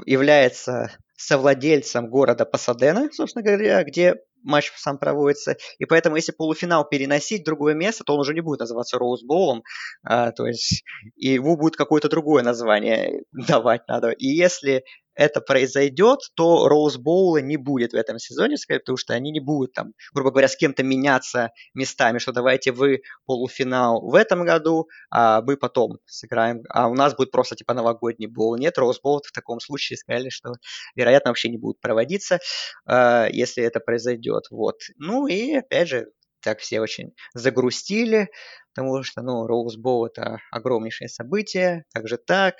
[0.04, 4.14] является совладельцем города Пасадена, собственно говоря, где
[4.44, 5.56] матч сам проводится.
[5.78, 9.64] И поэтому, если полуфинал переносить в другое место, то он уже не будет называться Роузболом,
[10.04, 10.84] а, то есть
[11.16, 14.10] ему будет какое-то другое название давать надо.
[14.10, 14.84] И если
[15.18, 19.92] это произойдет, то Роузбоула не будет в этом сезоне, потому что они не будут там,
[20.14, 25.56] грубо говоря, с кем-то меняться местами, что давайте вы полуфинал в этом году, а мы
[25.56, 28.56] потом сыграем, а у нас будет просто типа новогодний боул.
[28.56, 30.52] Нет, Роузбоул в таком случае сказали, что
[30.94, 32.38] вероятно вообще не будут проводиться,
[32.86, 34.44] а, если это произойдет.
[34.52, 34.76] Вот.
[34.98, 36.06] Ну и опять же,
[36.42, 38.30] так все очень загрустили,
[38.72, 42.54] потому что, ну, Роузбоул это огромнейшее событие, как же так,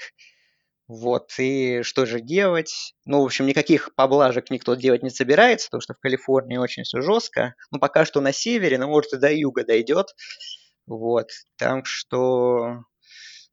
[0.88, 2.94] вот, и что же делать?
[3.04, 7.02] Ну, в общем, никаких поблажек никто делать не собирается, потому что в Калифорнии очень все
[7.02, 7.54] жестко.
[7.70, 10.14] Ну, пока что на севере, но может и до юга дойдет.
[10.86, 11.28] Вот,
[11.58, 12.84] так что...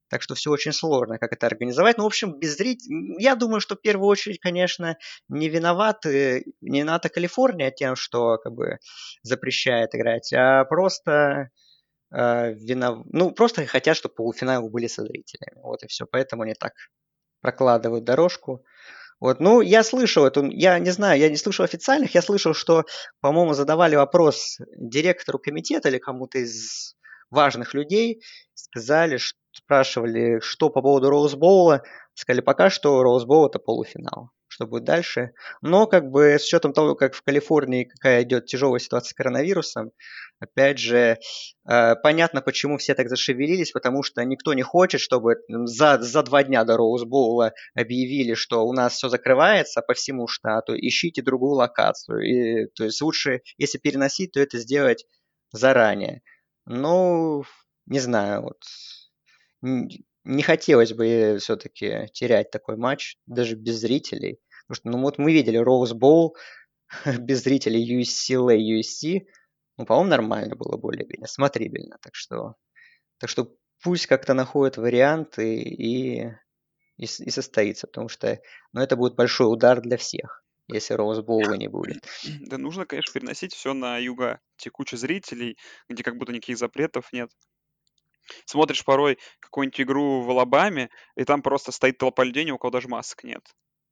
[0.08, 1.98] Так что все очень сложно, как это организовать.
[1.98, 3.22] Ну, в общем, без зрителей...
[3.22, 8.54] Я думаю, что в первую очередь, конечно, не виноваты, не виновата Калифорния тем, что как
[8.54, 8.78] бы
[9.24, 11.50] запрещает играть, а просто
[12.14, 13.06] э, винов...
[13.12, 15.60] ну, просто хотят, чтобы полуфиналы были со зрителями.
[15.62, 16.06] Вот и все.
[16.06, 16.74] Поэтому они так
[17.46, 18.66] прокладывают дорожку.
[19.20, 22.86] Вот, ну, я слышал эту, я не знаю, я не слышал официальных, я слышал, что,
[23.22, 26.96] по-моему, задавали вопрос директору комитета или кому-то из
[27.30, 28.24] важных людей,
[28.56, 29.20] сказали,
[29.52, 31.84] спрашивали, что по поводу Роузбоула,
[32.16, 35.34] сказали, пока что Роузбоул это полуфинал что будет дальше.
[35.62, 39.92] Но как бы с учетом того, как в Калифорнии какая идет тяжелая ситуация с коронавирусом,
[40.40, 41.18] опять же,
[41.70, 46.44] э, понятно, почему все так зашевелились, потому что никто не хочет, чтобы за, за два
[46.44, 52.22] дня до Роузбоула объявили, что у нас все закрывается по всему штату, ищите другую локацию.
[52.22, 55.06] И, то есть лучше, если переносить, то это сделать
[55.52, 56.22] заранее.
[56.66, 57.44] Ну,
[57.88, 58.64] не знаю, вот
[60.26, 64.40] не хотелось бы все-таки терять такой матч, даже без зрителей.
[64.68, 66.36] Потому что, ну вот мы видели Роуз Боул
[67.20, 69.26] без зрителей UCLA, USC.
[69.78, 71.98] Ну, по-моему, нормально было более-менее, смотрибельно.
[72.02, 72.56] Так что,
[73.20, 73.54] так что
[73.84, 76.24] пусть как-то находят варианты и,
[76.98, 78.40] и, и состоится, потому что
[78.72, 82.04] ну, это будет большой удар для всех если Роузбоула не будет.
[82.50, 84.40] Да нужно, конечно, переносить все на юга.
[84.58, 85.58] Текуче зрителей,
[85.90, 87.30] где как будто никаких запретов нет.
[88.46, 92.88] Смотришь порой какую-нибудь игру в Алабаме, и там просто стоит толпа людей, у кого даже
[92.88, 93.44] масок нет.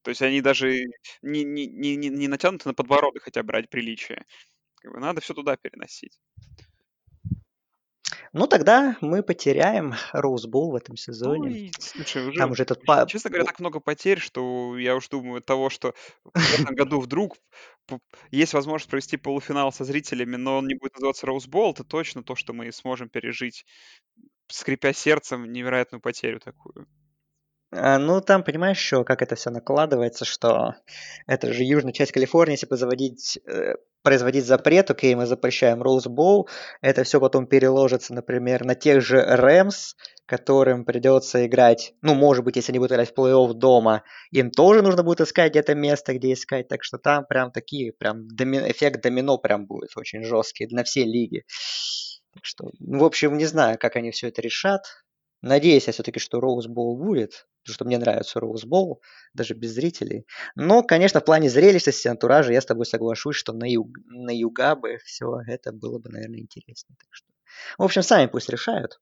[0.03, 0.83] То есть они даже
[1.21, 4.25] не, не, не, не натянуты на подбородок хотя бы ради приличия.
[4.81, 6.19] Как бы надо все туда переносить.
[8.33, 11.67] Ну, тогда мы потеряем Роузбол в этом сезоне.
[11.67, 12.81] И, слушай, уже, Там уже этот...
[13.07, 15.93] честно говоря, так много потерь, что я уж думаю того, что
[16.23, 17.37] в этом году вдруг
[18.31, 22.35] есть возможность провести полуфинал со зрителями, но он не будет называться Роузбол, это точно то,
[22.35, 23.65] что мы сможем пережить,
[24.47, 26.87] скрипя сердцем, невероятную потерю такую.
[27.75, 30.75] А, ну, там, понимаешь, еще как это все накладывается, что
[31.25, 36.47] это же южная часть Калифорнии, если заводить, э, производить запрет, окей, мы запрещаем Rose Bowl,
[36.81, 39.95] это все потом переложится, например, на тех же Рэмс,
[40.27, 44.83] которым придется играть, ну, может быть, если они будут играть в плей-офф дома, им тоже
[44.83, 48.57] нужно будет искать где-то место, где искать, так что там прям такие, прям доми...
[48.57, 51.43] эффект домино прям будет очень жесткий на все лиги.
[52.35, 54.83] Так что, ну, в общем, не знаю, как они все это решат.
[55.41, 59.01] Надеюсь я все-таки, что Роуз Боул будет, потому что мне нравится Роуз Боул,
[59.33, 60.25] даже без зрителей.
[60.55, 64.75] Но, конечно, в плане зрелищности, антуража я с тобой соглашусь, что на, юг, на юга
[64.75, 66.95] бы все это было бы, наверное, интереснее.
[66.99, 67.27] Так что...
[67.77, 68.99] В общем, сами пусть решают.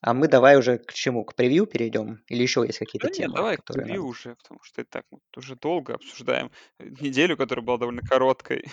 [0.00, 1.24] А мы давай уже к чему?
[1.24, 2.22] К превью перейдем?
[2.28, 3.28] Или еще есть какие-то да темы?
[3.28, 4.02] Нет, давай к превью надо...
[4.02, 8.64] уже, потому что и так мы уже долго обсуждаем неделю, которая была довольно короткой.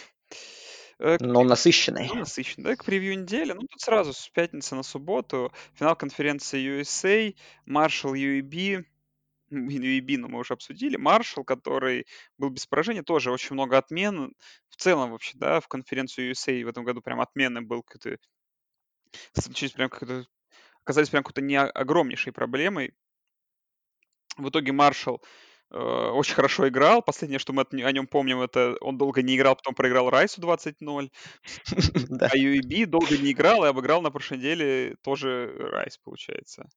[0.99, 2.07] Э, Но насыщенной.
[2.07, 2.63] Ну, насыщенной.
[2.63, 3.51] Давай к превью недели.
[3.51, 7.35] Ну, тут сразу с пятницы на субботу финал конференции USA,
[7.67, 8.85] Marshall UAB,
[9.69, 12.05] UAB, ну, мы уже обсудили, Маршал, который
[12.37, 14.33] был без поражения, тоже очень много отмен.
[14.69, 18.17] В целом вообще, да, в конференцию USA в этом году прям отмены был какой-то...
[19.33, 20.25] Случились прям как-то...
[20.83, 22.93] Оказались прям какой-то не огромнейшей проблемой.
[24.37, 25.21] В итоге Маршал
[25.71, 27.01] э, очень хорошо играл.
[27.01, 30.41] Последнее, что мы от, о нем помним, это он долго не играл, потом проиграл Райсу
[30.41, 31.09] 20-0.
[32.21, 36.69] А UAB долго не играл и обыграл на прошлой неделе тоже Райс, получается.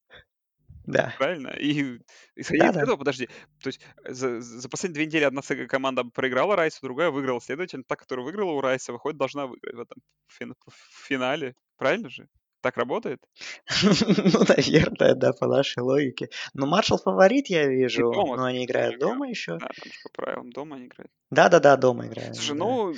[0.89, 1.13] Да.
[1.17, 1.49] Правильно?
[1.49, 1.99] И
[2.35, 3.27] исходя из этого, подожди,
[3.61, 7.39] то есть за, за последние две недели одна команда проиграла Райсу, другая выиграла.
[7.39, 11.55] Следовательно, та, которая выиграла у Райса, выходит, должна выиграть в этом в финале.
[11.77, 12.27] Правильно же?
[12.61, 13.23] Так работает?
[13.83, 16.29] ну, наверное, да, по нашей логике.
[16.53, 18.11] Но Маршал фаворит, я вижу.
[18.11, 19.57] дома, но они играют дома еще.
[19.57, 21.11] Да, там же по правилам дома они играют.
[21.29, 22.35] Да-да-да, дома играют.
[22.35, 22.95] Слушай, ну,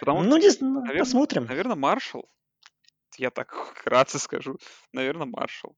[0.00, 1.44] потому ну, что, не, наверное, посмотрим.
[1.44, 2.30] Наверное, Маршал.
[3.18, 4.58] Я так вкратце скажу.
[4.92, 5.76] Наверное, Маршал.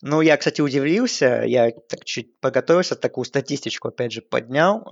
[0.00, 4.86] Ну, я, кстати, удивился, я так чуть подготовился, такую статистичку, опять же, поднял.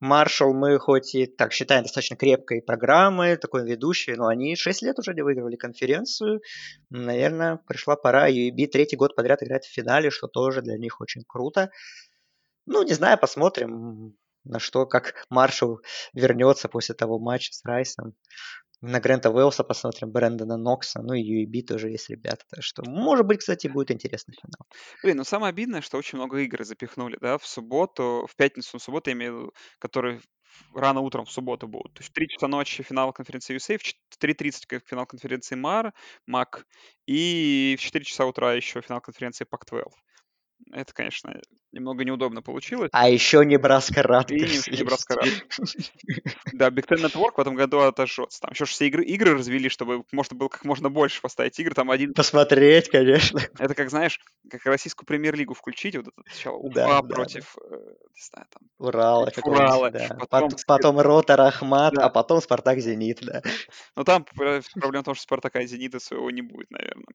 [0.00, 4.98] Маршал мы хоть и так считаем достаточно крепкой программой, такой ведущей, но они 6 лет
[4.98, 6.40] уже не выигрывали конференцию.
[6.88, 8.30] Наверное, пришла пора.
[8.30, 11.70] UAB третий год подряд играть в финале, что тоже для них очень круто.
[12.64, 15.80] Ну, не знаю, посмотрим, на что, как Маршал
[16.14, 18.14] вернется после того матча с Райсом
[18.84, 22.44] на Грента Уэллса посмотрим, Брэндона Нокса, ну и UAB тоже есть ребята.
[22.50, 24.66] Так что, может быть, кстати, будет интересный финал.
[25.02, 28.82] Блин, ну самое обидное, что очень много игр запихнули, да, в субботу, в пятницу, в
[28.82, 30.20] субботу, я имею в виду, которые
[30.74, 31.94] рано утром в субботу будут.
[31.94, 35.92] То есть в 3 часа ночи финал конференции USA, в 3.30 финал конференции МАР,
[36.26, 36.66] МАК,
[37.06, 39.84] и в 4 часа утра еще финал конференции ПАК-12.
[40.72, 41.40] Это, конечно,
[41.74, 42.90] немного неудобно получилось.
[42.92, 44.68] А еще Небраска Радгерс.
[44.68, 45.90] И Небраска Радгерс.
[46.52, 48.40] Да, Big Ten Network в этом году отожжется.
[48.40, 51.74] Там еще все игры, игры развели, чтобы можно было как можно больше поставить игр.
[51.74, 52.14] Там один...
[52.14, 53.40] Посмотреть, конечно.
[53.58, 54.20] Это как, знаешь,
[54.50, 55.96] как российскую премьер-лигу включить.
[55.96, 57.76] Вот это сначала Уфа да, против, да.
[57.76, 57.80] Э,
[58.14, 58.62] не знаю, там...
[58.78, 59.30] Урала.
[59.42, 59.90] Урала.
[59.90, 60.16] Да.
[60.30, 62.06] Потом, потом Ротор Ахмат, да.
[62.06, 63.42] а потом Спартак Зенит, да.
[63.96, 67.06] Но там проблема в том, что Спартака и Зенита своего не будет, наверное.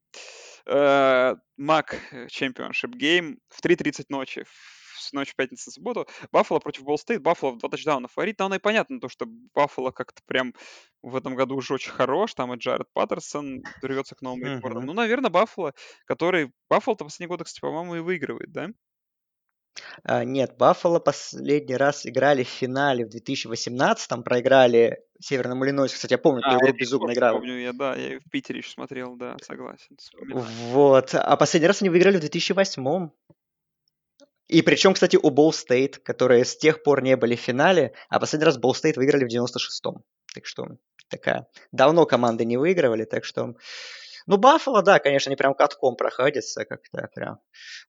[1.57, 1.95] Мак
[2.27, 4.43] Championship Game в 3.30 ночи
[5.09, 6.07] в ночь пятницы субботу.
[6.31, 7.21] Баффало против Болл Стейт.
[7.21, 8.39] Баффало в два тачдауна фаворит.
[8.39, 10.53] Но оно и понятно, то, что Баффало как-то прям
[11.01, 12.33] в этом году уже очень хорош.
[12.33, 14.85] Там и Джаред Паттерсон рвется к новым рекордам.
[14.85, 15.73] Ну, наверное, Баффало,
[16.05, 16.51] который...
[16.69, 18.69] Баффало-то последние годы, кстати, по-моему, и выигрывает, да?
[20.03, 25.95] А, нет, Баффало последний раз играли в финале в 2018-м, проиграли Северному Иллинойсу.
[25.95, 27.35] Кстати, я помню, а, эту игру безумно играл.
[27.35, 29.95] Помню я, да, я в Питере еще смотрел, да, согласен.
[29.97, 30.45] Вспоминаю.
[30.71, 33.13] Вот, а последний раз они выиграли в 2008-м.
[34.49, 38.19] И причем, кстати, у Болл Стейт, которые с тех пор не были в финале, а
[38.19, 40.03] последний раз Болл Стейт выиграли в 96-м.
[40.33, 40.67] Так что
[41.07, 41.47] такая...
[41.71, 43.53] Давно команды не выигрывали, так что
[44.25, 47.39] ну, Баффало, да, конечно, не прям катком проходится, как-то прям.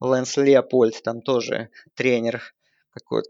[0.01, 2.43] Лэнс Леопольд там тоже тренер,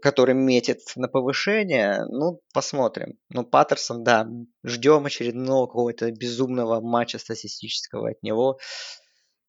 [0.01, 2.05] который метит на повышение.
[2.09, 3.17] Ну, посмотрим.
[3.29, 4.27] Ну, Паттерсон, да,
[4.63, 8.59] ждем очередного какого-то безумного матча статистического от него.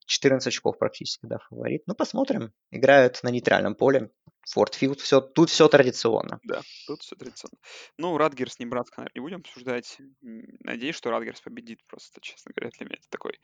[0.07, 1.83] 14 очков практически, да, фаворит.
[1.87, 2.53] Ну, посмотрим.
[2.71, 4.11] Играют на нейтральном поле.
[4.49, 6.41] Фортфилд, все, тут все традиционно.
[6.43, 7.57] Да, тут все традиционно.
[7.97, 9.99] Ну, Радгерс, Небраска, наверное, не будем обсуждать.
[10.21, 13.39] Надеюсь, что Радгерс победит просто, честно говоря, для меня это такой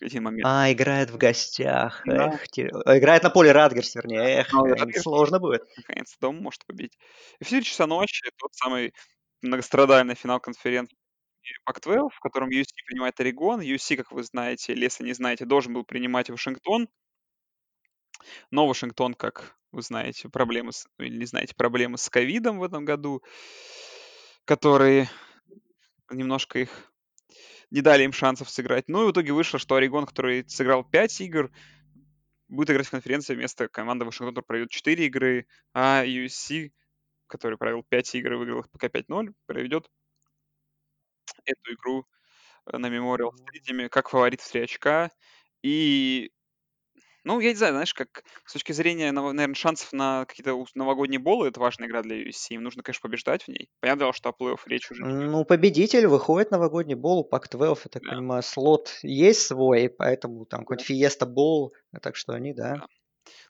[0.00, 0.46] один момент.
[0.46, 2.02] А, играет в гостях.
[2.06, 2.28] Да.
[2.28, 2.68] Эх, те...
[2.68, 4.40] Играет на поле Радгерс, вернее.
[4.40, 5.64] Эх, ну, Радгерс, сложно будет.
[5.76, 6.96] Наконец, дома может победить.
[7.40, 8.94] И в 4 часа ночи тот самый
[9.42, 10.96] многострадальный финал конференции
[11.64, 13.60] Пак-12, в котором USC принимает Орегон.
[13.60, 16.88] USC, как вы знаете, или если не знаете, должен был принимать Вашингтон.
[18.50, 22.64] Но Вашингтон, как вы знаете, проблемы с, ну, или не знаете, проблемы с ковидом в
[22.64, 23.22] этом году,
[24.44, 25.08] которые
[26.10, 26.92] немножко их
[27.70, 28.88] не дали им шансов сыграть.
[28.88, 31.50] Ну и в итоге вышло, что Орегон, который сыграл 5 игр,
[32.48, 36.72] будет играть в конференции вместо команды Вашингтон, которая проведет 4 игры, а USC,
[37.28, 39.88] который провел 5 игр и выиграл их пока 5-0, проведет
[41.46, 42.06] эту игру
[42.72, 45.10] э, на Memorial Stadium как фаворит в 3 очка.
[45.62, 46.32] И
[47.24, 51.48] ну, я не знаю, знаешь, как с точки зрения, наверное, шансов на какие-то новогодние болы,
[51.48, 52.54] это важная игра для USC.
[52.54, 53.68] Им нужно, конечно, побеждать в ней.
[53.80, 58.12] Понятно, что о плей-офф речь уже Ну, победитель выходит новогодний бол, Пак-12, я так да.
[58.12, 62.76] понимаю, слот есть свой, поэтому там какой-нибудь Фиеста бол, так что они, да.
[62.76, 62.86] да.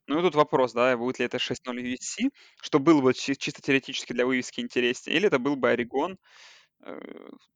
[0.07, 4.13] Ну и тут вопрос, да, будет ли это 6-0 USC, что было бы чисто теоретически
[4.13, 6.19] для вывески интереснее, или это был бы Орегон,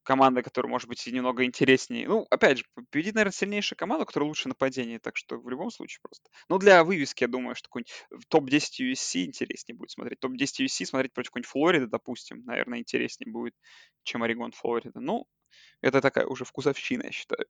[0.02, 2.06] команда, которая может быть немного интереснее.
[2.06, 6.00] Ну, опять же, победит, наверное, сильнейшая команда, которая лучше нападение, так что в любом случае
[6.02, 6.30] просто.
[6.48, 10.20] Но для вывески, я думаю, что какой-нибудь топ-10 USC интереснее будет смотреть.
[10.20, 13.54] Топ-10 USC смотреть против какой-нибудь Флориды, допустим, наверное, интереснее будет,
[14.02, 15.00] чем Орегон Флорида.
[15.00, 15.26] Ну,
[15.80, 17.46] это такая уже вкусовщина, я считаю.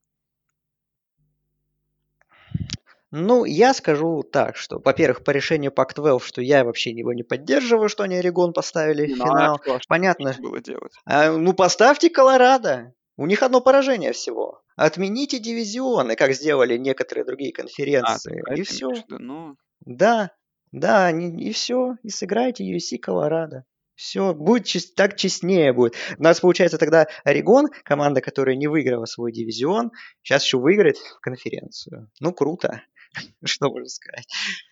[3.17, 7.89] Ну, я скажу так, что, во-первых, по решению Пак-12, что я вообще его не поддерживаю,
[7.89, 9.61] что они Орегон поставили в финал.
[9.69, 10.35] А Понятно.
[10.41, 10.93] Было делать.
[11.05, 12.93] А, ну, поставьте Колорадо.
[13.17, 14.63] У них одно поражение всего.
[14.75, 18.43] Отмените дивизионы, как сделали некоторые другие конференции.
[18.49, 18.91] А, и все.
[19.09, 19.55] Ну...
[19.85, 20.33] Да.
[20.73, 23.65] Да, и все, и сыграйте USC Колорадо.
[23.95, 25.95] Все, будет чест, так честнее будет.
[26.19, 29.93] У нас получается тогда Орегон, команда, которая не выиграла свой дивизион,
[30.23, 32.11] сейчас еще выиграет конференцию.
[32.19, 32.83] Ну, круто.
[33.45, 34.27] Что можно сказать.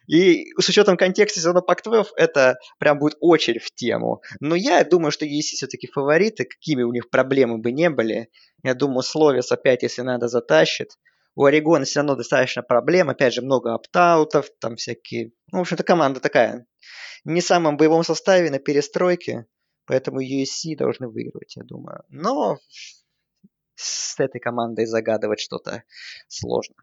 [0.06, 4.22] И с учетом контекста сезона Пак-12, это прям будет очень в тему.
[4.40, 8.28] Но я думаю, что есть все-таки фавориты, какими у них проблемы бы не были.
[8.62, 10.98] Я думаю, Словес опять, если надо, затащит.
[11.34, 13.08] У Орегона все равно достаточно проблем.
[13.08, 15.32] Опять же, много оптаутов, там всякие...
[15.50, 16.66] Ну, в общем-то, команда такая
[17.24, 19.46] не в самом боевом составе на перестройке,
[19.86, 22.04] поэтому USC должны выигрывать, я думаю.
[22.08, 22.58] Но
[23.74, 25.84] с этой командой загадывать что-то
[26.28, 26.76] сложно.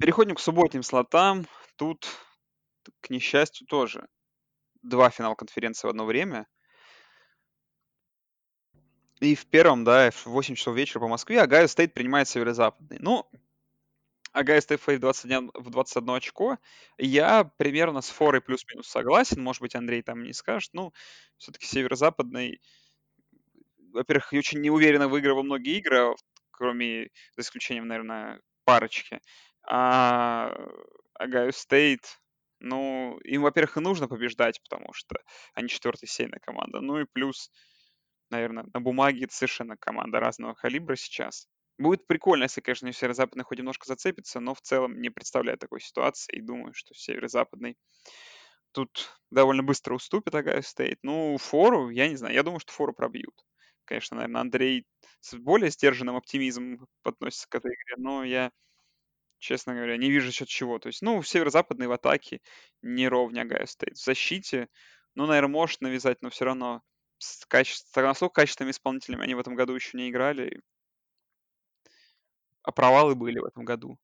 [0.00, 1.46] Переходим к субботним слотам.
[1.76, 2.06] Тут,
[3.00, 4.06] к несчастью, тоже
[4.82, 6.46] два финала конференции в одно время.
[9.20, 12.98] И в первом, да, в 8 часов вечера по Москве Огайо Стейт принимает северо-западный.
[13.00, 13.28] Ну,
[14.32, 16.58] Огайо Стейт в 21, в 21 очко.
[16.98, 19.42] Я примерно с форой плюс-минус согласен.
[19.42, 20.70] Может быть, Андрей там не скажет.
[20.72, 20.92] Ну,
[21.36, 22.60] все-таки северо-западный,
[23.92, 26.14] во-первых, очень неуверенно выигрывал многие игры,
[26.52, 29.20] кроме, за исключением, наверное, парочки.
[29.66, 30.52] А
[31.14, 32.20] Огайо Стейт,
[32.60, 35.16] ну, им, во-первых, и нужно побеждать, потому что
[35.54, 36.80] они четвертая сеяная команда.
[36.80, 37.50] Ну и плюс,
[38.30, 41.48] наверное, на бумаге совершенно команда разного калибра сейчас.
[41.78, 46.36] Будет прикольно, если, конечно, северо-западный хоть немножко зацепится, но в целом не представляю такой ситуации
[46.36, 47.76] и думаю, что северо-западный
[48.72, 50.98] тут довольно быстро уступит Огайо Стейт.
[51.02, 53.34] Ну, фору, я не знаю, я думаю, что фору пробьют.
[53.84, 54.86] Конечно, наверное, Андрей
[55.20, 58.50] с более сдержанным оптимизмом относится к этой игре, но я
[59.38, 60.78] честно говоря, не вижу счет чего.
[60.78, 62.40] То есть, ну, северо-западный в атаке
[62.82, 63.96] не ровня Огайо Стейт.
[63.96, 64.68] В защите,
[65.14, 66.82] ну, наверное, может навязать, но все равно
[67.18, 67.94] с, качеств...
[67.96, 70.60] насколько качественными исполнителями они в этом году еще не играли.
[72.62, 73.98] А провалы были в этом году.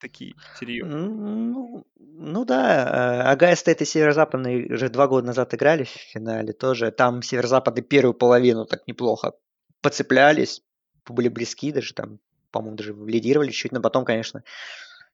[0.00, 0.96] Такие серьезные.
[0.96, 6.92] Ну, ну да, Огайо Стейт и Северо-Западный уже два года назад играли в финале тоже.
[6.92, 9.32] Там Северо-Западный первую половину так неплохо
[9.80, 10.62] поцеплялись,
[11.08, 12.20] были близки даже там
[12.50, 14.42] по-моему, даже лидировали чуть, но потом, конечно,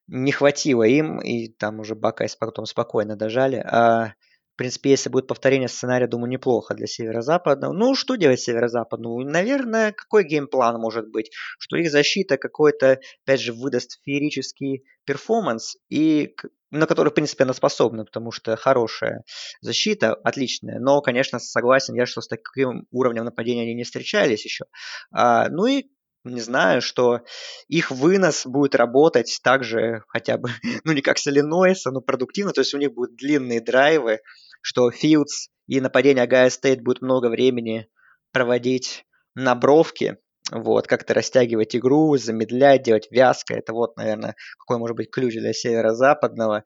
[0.07, 3.57] не хватило им, и там уже Buckeyes потом спокойно дожали.
[3.57, 4.13] А,
[4.55, 7.73] в принципе, если будет повторение сценария, думаю, неплохо для северо-западного.
[7.73, 9.19] Ну, что делать северо-западному?
[9.21, 11.29] Наверное, какой gameplan может быть?
[11.59, 16.35] Что их защита какой-то, опять же, выдаст феерический перформанс, и
[16.71, 19.23] на который, в принципе, она способна, потому что хорошая
[19.61, 20.79] защита, отличная.
[20.79, 24.65] Но, конечно, согласен я, что с таким уровнем нападения они не встречались еще.
[25.11, 25.85] А, ну и
[26.25, 27.21] не знаю, что
[27.67, 30.49] их вынос будет работать также хотя бы,
[30.83, 34.19] ну не как с Иллинойса, но продуктивно, то есть у них будут длинные драйвы,
[34.61, 37.87] что Филдс и нападение Огайо Стейт будет много времени
[38.31, 39.05] проводить
[39.35, 40.17] на бровке,
[40.51, 45.53] вот, как-то растягивать игру, замедлять, делать вязко, это вот, наверное, какой может быть ключ для
[45.53, 46.63] северо-западного.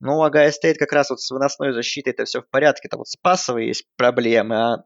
[0.00, 3.08] Ну, Огайо Стейт как раз вот с выносной защитой это все в порядке, это вот
[3.08, 4.84] с пасовой есть проблемы, а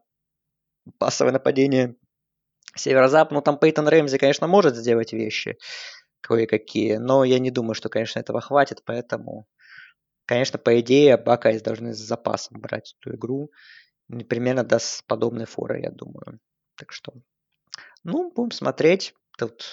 [0.99, 1.95] пасовое нападение
[2.75, 5.57] Северо-Запад, ну там Пейтон Рэмзи, конечно, может сделать вещи
[6.21, 9.47] кое-какие, но я не думаю, что, конечно, этого хватит, поэтому,
[10.25, 13.51] конечно, по идее, Buckeyes должны с запасом брать эту игру.
[14.27, 16.39] Примерно даст подобные форы, я думаю.
[16.77, 17.13] Так что,
[18.03, 19.13] ну, будем смотреть.
[19.37, 19.65] Тут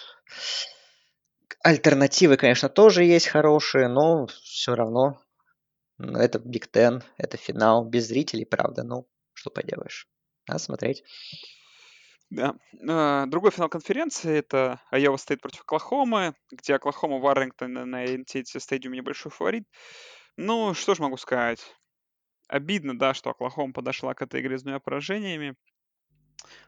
[1.63, 5.21] альтернативы, конечно, тоже есть хорошие, но все равно
[5.99, 10.09] это Big Ten, это финал без зрителей, правда, ну, что поделаешь.
[10.49, 11.05] Надо смотреть.
[12.33, 12.55] Да.
[12.89, 18.59] А, другой финал конференции это Айова Стейт против Оклахомы, где Оклахома в Арлингтоне на AT&T
[18.59, 19.69] стадиуме небольшой фаворит.
[20.39, 21.61] Ну, что ж могу сказать.
[22.49, 25.57] Обидно, да, что Оклахома подошла к этой игре с двумя поражениями.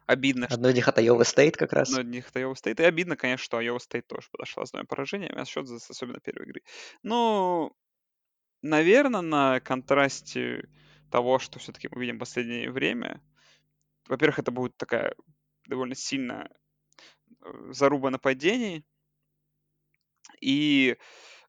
[0.05, 1.89] Обидно, Одно из них от Айова Стейт как раз.
[1.89, 2.81] Одно из них от Айова Стейт.
[2.81, 6.45] И обидно, конечно, что Айова Стейт тоже подошла с двумя поражениями, а счет особенно первой
[6.45, 6.63] игры.
[7.03, 7.75] Ну,
[8.61, 10.69] наверное, на контрасте
[11.11, 13.23] того, что все-таки мы видим в последнее время,
[14.09, 15.15] во-первых, это будет такая
[15.67, 16.49] довольно сильно
[17.43, 18.85] э, заруба нападений.
[20.41, 20.97] И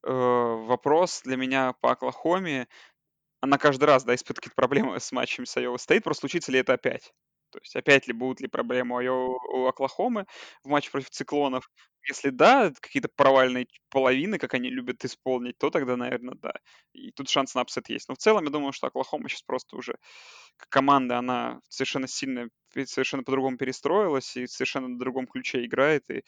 [0.03, 2.67] э, вопрос для меня по Оклахоме,
[3.41, 6.59] она каждый раз, да, испытывает какие-то проблемы с матчами с Айова Стейт, просто случится ли
[6.59, 7.13] это опять?
[7.51, 10.25] То есть опять ли будут ли проблемы у, у Оклахомы
[10.63, 11.69] в матче против циклонов?
[12.07, 16.53] Если да, какие-то провальные половины, как они любят исполнить, то тогда, наверное, да.
[16.93, 18.09] И тут шанс на upset есть.
[18.09, 19.97] Но в целом я думаю, что Оклахома сейчас просто уже
[20.69, 22.49] команда, она совершенно сильно,
[22.85, 26.09] совершенно по-другому перестроилась и совершенно на другом ключе играет.
[26.09, 26.23] И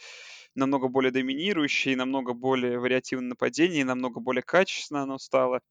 [0.56, 5.62] намного более доминирующая, и намного более вариативное нападение, и намного более качественно оно стало,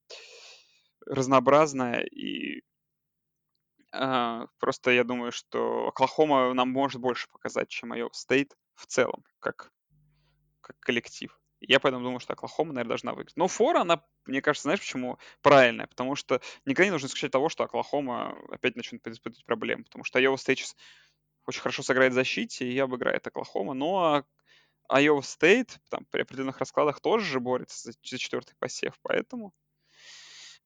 [1.06, 2.02] разнообразное.
[2.02, 2.62] И
[3.92, 9.24] а, просто я думаю, что Оклахома нам может больше показать, чем Айова Стейт в целом,
[9.38, 9.72] как,
[10.60, 11.36] как коллектив.
[11.60, 13.36] Я поэтому думаю, что Оклахома, наверное, должна выиграть.
[13.36, 15.86] Но фора, она, мне кажется, знаешь, почему правильная?
[15.86, 19.84] Потому что никогда не нужно исключать того, что Оклахома опять начнет испытывать проблемы.
[19.84, 20.76] Потому что Стейт сейчас
[21.46, 23.72] очень хорошо сыграет в защите, и обыграет Оклахома.
[23.72, 24.24] Но
[24.88, 28.94] Айова Стейт там при определенных раскладах тоже же борется за, за четвертый посев.
[29.02, 29.54] Поэтому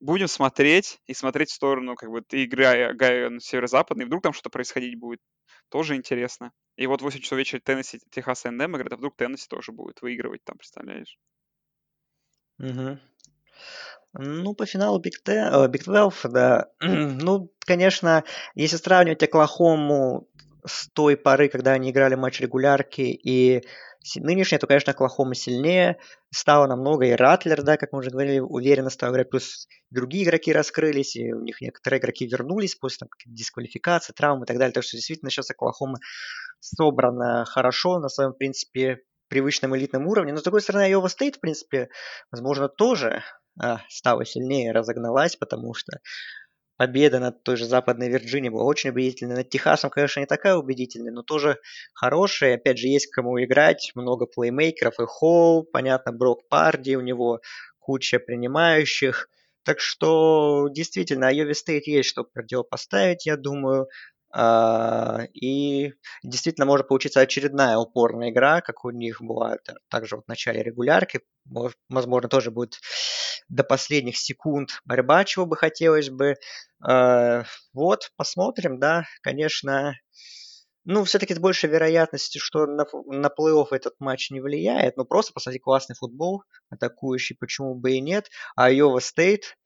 [0.00, 2.92] будем смотреть и смотреть в сторону как бы игры
[3.30, 4.06] на северо-западный.
[4.06, 5.20] Вдруг там что-то происходить будет.
[5.68, 6.52] Тоже интересно.
[6.76, 10.42] И вот 8 часов вечера Теннесси, Техас НДМ играет, а вдруг Теннесси тоже будет выигрывать
[10.44, 11.18] там, представляешь?
[12.58, 12.98] Угу.
[14.14, 16.68] Ну, по финалу Big, Big 12, да.
[16.80, 18.24] ну, конечно,
[18.54, 20.28] если сравнивать Оклахому
[20.66, 23.62] с той поры, когда они играли матч регулярки, и
[24.16, 25.98] нынешняя, то, конечно, Оклахома сильнее,
[26.32, 30.52] стало намного, и Ратлер, да, как мы уже говорили, уверенно стал играть, плюс другие игроки
[30.52, 34.84] раскрылись, и у них некоторые игроки вернулись после там, дисквалификации, травм и так далее, так
[34.84, 35.98] что действительно сейчас Оклахома
[36.60, 41.36] собрана хорошо, на своем, в принципе, привычном элитном уровне, но с другой стороны, Айова Стейт,
[41.36, 41.88] в принципе,
[42.32, 43.22] возможно, тоже
[43.62, 45.98] а, стала сильнее, разогналась, потому что
[46.80, 49.36] победа над той же Западной Вирджинией была очень убедительной.
[49.36, 51.58] Над Техасом, конечно, не такая убедительная, но тоже
[51.92, 52.54] хорошая.
[52.54, 57.42] Опять же, есть кому играть, много плеймейкеров и Холл, понятно, Брок Парди, у него
[57.80, 59.28] куча принимающих.
[59.62, 63.86] Так что действительно, Айове Стейт есть что противопоставить, я думаю.
[64.34, 65.92] Uh, и
[66.22, 69.56] действительно может получиться очередная упорная игра, как у них была
[69.88, 71.20] также вот в начале регулярки.
[71.90, 72.78] Возможно, тоже будет
[73.48, 76.36] до последних секунд борьба, чего бы хотелось бы.
[76.86, 79.94] Uh, вот, посмотрим, да, конечно.
[80.84, 84.96] Ну, все-таки с большей вероятностью, что на, на плей-офф этот матч не влияет.
[84.96, 88.30] Но просто посмотреть классный футбол, атакующий, почему бы и нет.
[88.56, 89.56] А Айова Стейт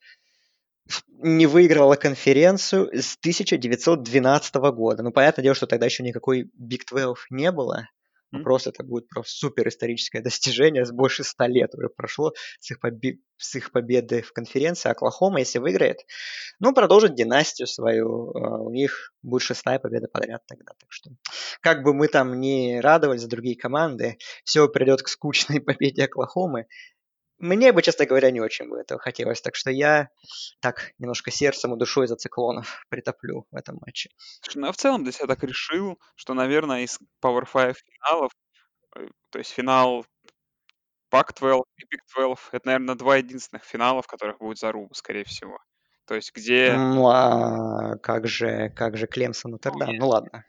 [1.08, 5.02] не выигрывала конференцию с 1912 года.
[5.02, 7.88] Ну, понятное дело, что тогда еще никакой Big 12 не было.
[8.42, 10.84] Просто это будет просто супер историческое достижение.
[10.84, 14.90] С больше ста лет уже прошло с их, побе- с их победы в конференции.
[14.90, 15.98] Оклахома, если выиграет,
[16.60, 18.30] ну, продолжит династию свою.
[18.36, 20.72] А, у них будет шестая победа подряд тогда.
[20.78, 21.10] Так что,
[21.60, 26.66] как бы мы там не радовались за другие команды, все придет к скучной победе Оклахомы.
[27.38, 29.40] Мне бы, честно говоря, не очень бы этого хотелось.
[29.40, 30.08] Так что я
[30.60, 34.10] так немножко сердцем и душой за циклонов притоплю в этом матче.
[34.54, 38.32] Ну, в целом для себя так решил, что, наверное, из Power 5 финалов,
[38.96, 40.06] э, то есть финал
[41.12, 45.58] Pac-12 и Big 12, это, наверное, два единственных финала, в которых будет заруба, скорее всего.
[46.06, 46.74] То есть где...
[46.76, 49.92] Ну, а как же, как же Клемсон Нотр-Дам?
[49.92, 50.44] Ну, ну ладно.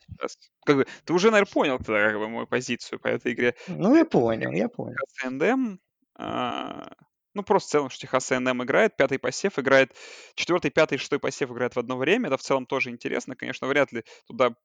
[0.65, 3.55] Как бы, ты уже, наверное, понял тогда как бы, мою позицию по этой игре.
[3.67, 4.97] Ну, я понял, я понял.
[5.21, 5.77] СНДМ
[6.17, 9.93] ну, просто в целом, что Техас A&M играет, пятый посев играет,
[10.35, 12.27] четвертый, пятый, шестой посев играет в одно время.
[12.27, 13.35] Это в целом тоже интересно.
[13.35, 14.55] Конечно, вряд ли туда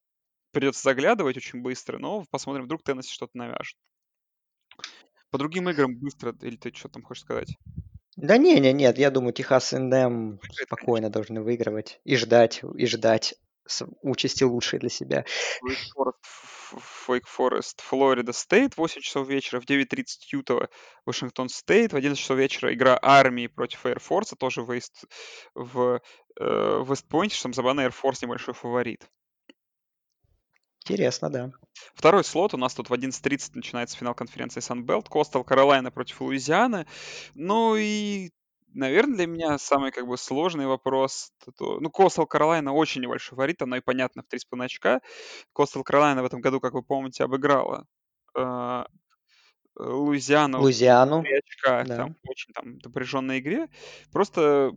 [0.53, 3.77] придется заглядывать очень быстро, но посмотрим, вдруг Теннесси что-то навяжет.
[5.31, 7.57] По другим играм быстро, или ты что там хочешь сказать?
[8.17, 13.35] Да не, не, нет, я думаю, Техас НДМ спокойно должны выигрывать и ждать, и ждать
[14.03, 15.25] участи лучшей для себя.
[17.09, 20.69] Wake Forest, Флорида Стейт, 8 часов вечера, в 9.30 Юта,
[21.05, 24.79] Вашингтон Стейт, в 11 часов вечера игра армии против Air Force, тоже в,
[25.55, 26.01] в
[26.39, 29.09] э, Вестпойнте, что там забавно, Air Force небольшой фаворит.
[30.83, 31.51] Интересно, да.
[31.95, 36.21] Второй слот у нас тут в 11.30 начинается финал конференции Sun Belt, Coastal Carolina против
[36.21, 36.87] Луизианы.
[37.35, 38.31] Ну и
[38.73, 41.33] Наверное, для меня самый как бы сложный вопрос.
[41.59, 45.01] То, ну, Coastal Carolina очень небольшой фаворит, оно и понятно в 3,5 очка.
[45.53, 47.87] Костел Каролайна в этом году, как вы помните, обыграла
[48.37, 48.85] э,
[49.77, 50.61] Луизиану.
[50.61, 51.23] Луизиану.
[51.23, 51.97] 3 очка, да.
[51.97, 53.69] там очень там напряженной игре.
[54.13, 54.73] Просто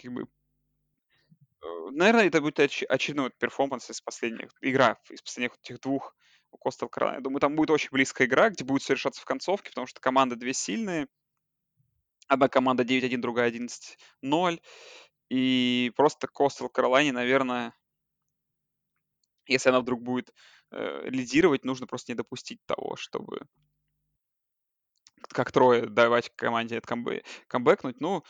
[0.00, 5.56] как бы э, Наверное, это будет оч- очередной вот перформанс из последних, игра из последних
[5.62, 6.14] этих двух
[6.50, 7.22] у Костел Каролайна.
[7.22, 10.36] Думаю, там будет очень близкая игра, где будет все решаться в концовке, потому что команды
[10.36, 11.08] две сильные.
[12.26, 14.60] Одна команда 9-1, другая 11-0.
[15.30, 17.74] И просто Костел Каролайне, наверное,
[19.46, 20.32] если она вдруг будет
[20.70, 23.46] э, лидировать, нужно просто не допустить того, чтобы
[25.28, 28.00] как трое давать команде это камбэ- камбэкнуть.
[28.00, 28.24] Ну,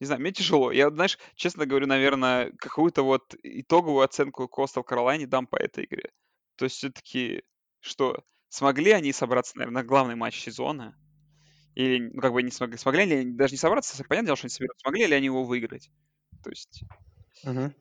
[0.00, 0.70] не знаю, мне тяжело.
[0.70, 6.10] Я, знаешь, честно говорю, наверное, какую-то вот итоговую оценку Костел Каролайне дам по этой игре.
[6.56, 7.42] То есть все-таки,
[7.80, 10.96] что смогли они собраться, наверное, на главный матч сезона,
[11.74, 14.50] или, ну, как бы не смогли, смогли ли даже не собраться, понятное дело, что они
[14.50, 15.90] соберут, смогли ли они его выиграть?
[16.42, 16.82] То есть...
[17.44, 17.72] Угу.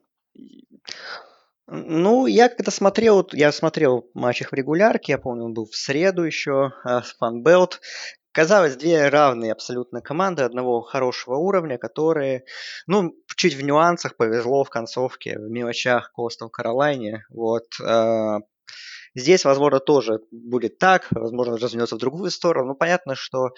[1.69, 5.75] Ну, я когда смотрел, я смотрел матч их в регулярке, я помню, он был в
[5.75, 6.71] среду еще,
[7.19, 7.81] Фанбелт.
[8.31, 12.45] Казалось, две равные абсолютно команды одного хорошего уровня, которые,
[12.85, 17.25] ну, чуть в нюансах повезло в концовке, в мелочах Костел Каролайне.
[17.31, 17.65] Вот.
[19.17, 22.67] Здесь, возможно, тоже будет так, возможно, развернется в другую сторону.
[22.67, 23.49] Ну, понятно, что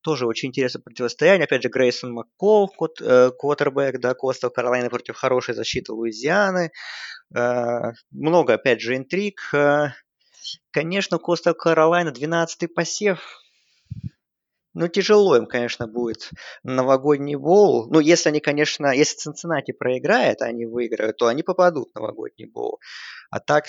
[0.00, 1.46] тоже очень интересное противостояние.
[1.46, 6.70] Опять же, Грейсон Маккол, э, квотербек, да, Коста Каролайна против хорошей защиты Луизианы.
[7.36, 9.40] Э, много, опять же, интриг.
[9.52, 9.88] Э,
[10.70, 13.40] конечно, Коста Каролайна 12-й посев.
[14.72, 16.30] Ну, тяжело им, конечно, будет
[16.62, 17.88] новогодний боул.
[17.90, 22.46] Ну, если они, конечно, если Цинциннати проиграет, а они выиграют, то они попадут в новогодний
[22.46, 22.78] боул.
[23.30, 23.64] А так,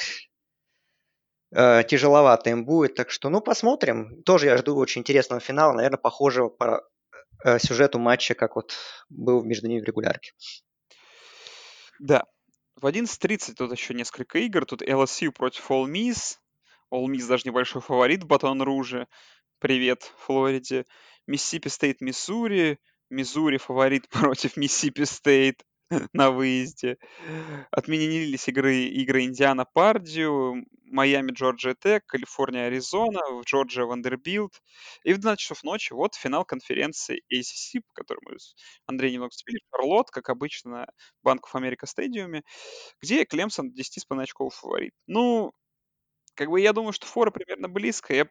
[1.52, 2.96] э, тяжеловато им будет.
[2.96, 4.24] Так что, ну, посмотрим.
[4.24, 5.74] Тоже я жду очень интересного финала.
[5.74, 6.84] Наверное, похожего по
[7.44, 8.76] э, сюжету матча, как вот
[9.10, 10.32] был между ними в регулярке.
[12.00, 12.24] Да.
[12.76, 14.66] В 11.30 тут еще несколько игр.
[14.66, 16.38] Тут LSU против Ole Miss.
[16.94, 19.08] Ole Miss даже небольшой фаворит в Батон-Руже.
[19.60, 20.86] Привет, Флориде.
[21.26, 22.80] Миссисипи Стейт, Миссури.
[23.10, 25.64] Миссури фаворит против Миссисипи Стейт
[26.14, 26.98] на выезде.
[27.72, 34.62] Отменились игры, игры Индиана Пердью, Майами Джорджия Тек, Калифорния Аризона, в Джорджия Вандербилд.
[35.04, 38.56] И в 12 часов ночи вот финал конференции ACC, мы с
[38.86, 39.60] Андреем немного вступили.
[39.72, 40.88] Шарлот, как обычно, на
[41.24, 42.44] Bank of America стадиуме,
[43.02, 44.94] где Клемсон 10,5 очков фаворит.
[45.08, 45.54] Ну,
[46.36, 48.14] как бы я думаю, что фора примерно близко.
[48.14, 48.28] Я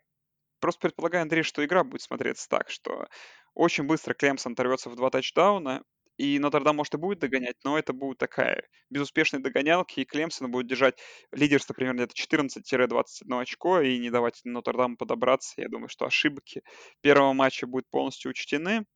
[0.60, 3.06] просто предполагаю, Андрей, что игра будет смотреться так, что
[3.54, 5.82] очень быстро Клемсон оторвется в два тачдауна,
[6.16, 10.66] и Нотр-Дам, может, и будет догонять, но это будет такая безуспешная догонялки, и Клемсон будет
[10.66, 10.98] держать
[11.32, 15.60] лидерство примерно где-то 14-21 очко и не давать Нотр-Даму подобраться.
[15.60, 16.62] Я думаю, что ошибки
[17.02, 18.86] первого матча будут полностью учтены.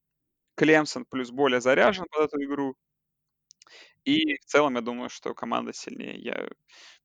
[0.57, 2.75] Клемсон плюс более заряжен под эту игру.
[4.05, 6.19] И в целом, я думаю, что команда сильнее.
[6.19, 6.49] Я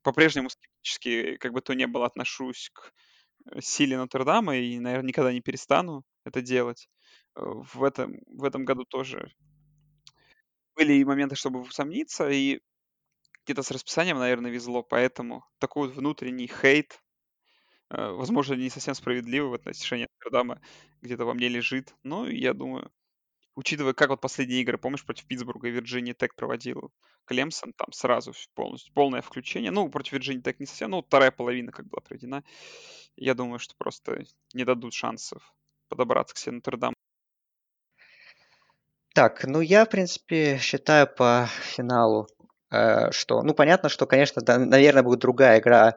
[0.01, 2.93] по-прежнему скептически, как бы то ни было, отношусь к
[3.51, 6.87] э, силе Нотр-Дама и, наверное, никогда не перестану это делать.
[7.35, 9.33] Э, в этом, в этом году тоже
[10.75, 12.59] были и моменты, чтобы усомниться, и
[13.45, 17.01] где-то с расписанием, наверное, везло, поэтому такой вот внутренний хейт,
[17.91, 20.61] э, возможно, не совсем справедливый в отношении Амстердама,
[21.01, 21.95] где-то во мне лежит.
[22.03, 22.91] Но я думаю,
[23.55, 26.91] учитывая, как вот последние игры, помнишь, против Питтсбурга и Вирджинии Тек проводил
[27.25, 29.71] Клемсон, там сразу полностью, полное включение.
[29.71, 32.43] Ну, против Вирджинии Тек не совсем, ну, вторая половина как была проведена.
[33.17, 35.53] Я думаю, что просто не дадут шансов
[35.89, 36.95] подобраться к себе Нотр-Дам.
[39.15, 42.27] Так, ну я, в принципе, считаю по финалу,
[42.69, 45.95] э, что, ну понятно, что, конечно, да, наверное, будет другая игра,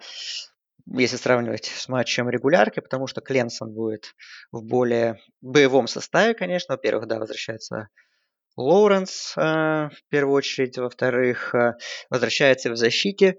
[0.86, 4.14] если сравнивать с матчем регулярки, потому что Кленсон будет
[4.52, 6.74] в более боевом составе, конечно.
[6.76, 7.88] Во-первых, да, возвращается
[8.56, 11.74] Лоуренс э, в первую очередь, во-вторых, э,
[12.10, 13.38] возвращается в защите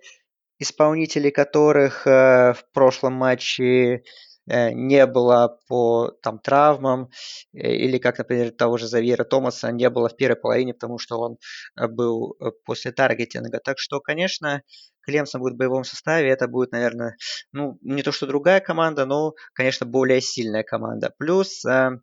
[0.58, 4.04] исполнителей которых э, в прошлом матче
[4.74, 7.10] не было по там, травмам,
[7.54, 11.20] э, или как, например, того же Завьера Томаса не было в первой половине, потому что
[11.20, 11.38] он
[11.78, 13.60] э, был после таргетинга.
[13.64, 14.64] Так что, конечно,
[15.02, 17.16] Клемсон будет в боевом составе, это будет, наверное,
[17.52, 21.14] ну, не то что другая команда, но, конечно, более сильная команда.
[21.18, 22.00] Плюс Э,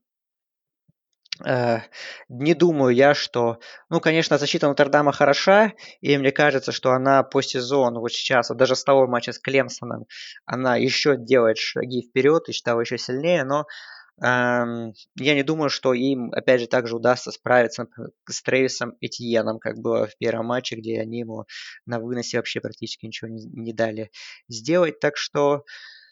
[2.29, 3.59] не думаю я, что...
[3.91, 8.59] Ну, конечно, защита Нотр-Дама хороша, и мне кажется, что она по сезону, вот сейчас, вот
[8.59, 10.07] даже с того матча с Клемсоном,
[10.47, 13.67] она еще делает шаги вперед и считаю еще сильнее, но
[14.23, 19.59] эм, я не думаю, что им, опять же, также удастся справиться например, с Трейвисом Этьеном,
[19.59, 21.45] как было в первом матче, где они ему
[21.85, 24.11] на выносе вообще практически ничего не, не дали
[24.49, 25.01] сделать.
[25.01, 26.06] Так что Э,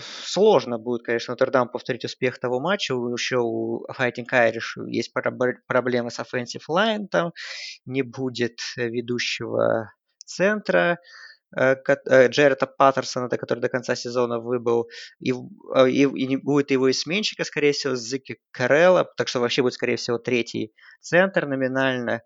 [0.00, 2.94] сложно будет, конечно, Нотр-Дам повторить успех того матча.
[2.94, 7.32] Еще у Fighting Irish есть проблемы с offensive line, там
[7.84, 9.92] не будет ведущего
[10.24, 10.98] центра.
[11.54, 11.76] Э,
[12.06, 14.88] э, Джерета Паттерсона, который до конца сезона выбыл,
[15.20, 19.74] и, и, и не будет его изменщика, скорее всего, Зики Карелла, так что вообще будет,
[19.74, 22.22] скорее всего, третий центр номинально,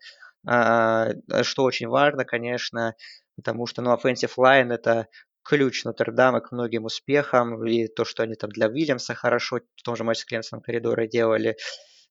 [0.47, 1.09] а,
[1.43, 2.95] что очень важно, конечно,
[3.35, 5.09] потому что, ну, offensive line это
[5.49, 9.95] ключ Нотр-Дама к многим успехам, и то, что они там для Уильямса хорошо в том
[9.97, 11.57] же матче с Клемсоном коридора делали,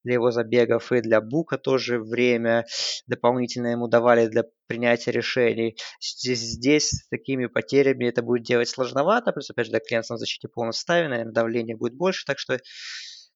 [0.06, 2.66] для его забегов, и для Бука тоже время
[3.08, 5.78] дополнительно ему давали для принятия решений.
[6.00, 10.20] Здесь, здесь с такими потерями это будет делать сложновато, плюс, опять же, для Клемсона в
[10.20, 12.60] защите полном составе, наверное, давление будет больше, так что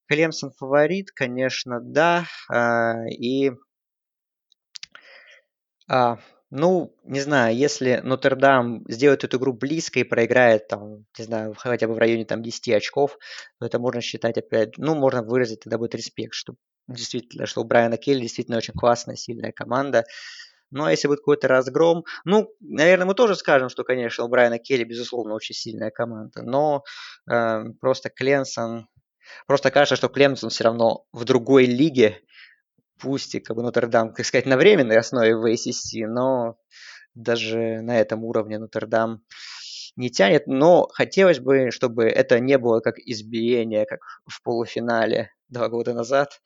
[0.07, 3.51] Клемсон фаворит, конечно, да, а, и
[5.87, 6.19] а,
[6.51, 11.87] ну, не знаю, если Нотр-Дам сделает эту игру близко и проиграет, там, не знаю, хотя
[11.87, 13.17] бы в районе там 10 очков,
[13.59, 16.55] то это можно считать опять, ну, можно выразить, тогда будет респект, что
[16.87, 20.05] действительно, что у Брайана Келли действительно очень классная, сильная команда.
[20.71, 24.59] Ну, а если будет какой-то разгром, ну, наверное, мы тоже скажем, что, конечно, у Брайана
[24.59, 26.83] Келли, безусловно, очень сильная команда, но
[27.29, 28.87] э, просто Кленсон,
[29.47, 32.21] просто кажется, что Кленсон все равно в другой лиге,
[32.99, 36.57] пусть и как бы Нотр-Дам, так сказать, на временной основе в ACC, но
[37.15, 39.21] даже на этом уровне Нотр-Дам
[39.95, 45.67] не тянет, но хотелось бы, чтобы это не было как избиение, как в полуфинале два
[45.67, 46.41] года назад.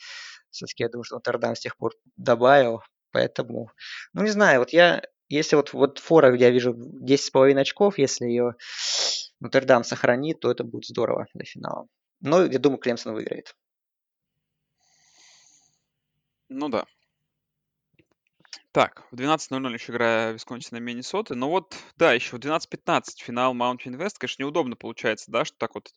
[0.50, 2.82] Все-таки я думаю, что Нотр-Дам с тех пор добавил,
[3.12, 3.70] поэтому,
[4.14, 8.26] ну не знаю, вот я, если вот, вот фора, где я вижу 10,5 очков, если
[8.26, 8.56] ее
[9.40, 11.88] Нотр-Дам сохранит, то это будет здорово до финала.
[12.22, 13.56] Но я думаю, Клемсон выиграет.
[16.54, 16.86] Ну да.
[18.72, 21.36] Так, в 12.00 еще игра Висконсин и Миннесоты.
[21.36, 24.16] Но вот, да, еще в 12.15 финал Mountain West.
[24.20, 25.92] Конечно, неудобно получается, да, что так вот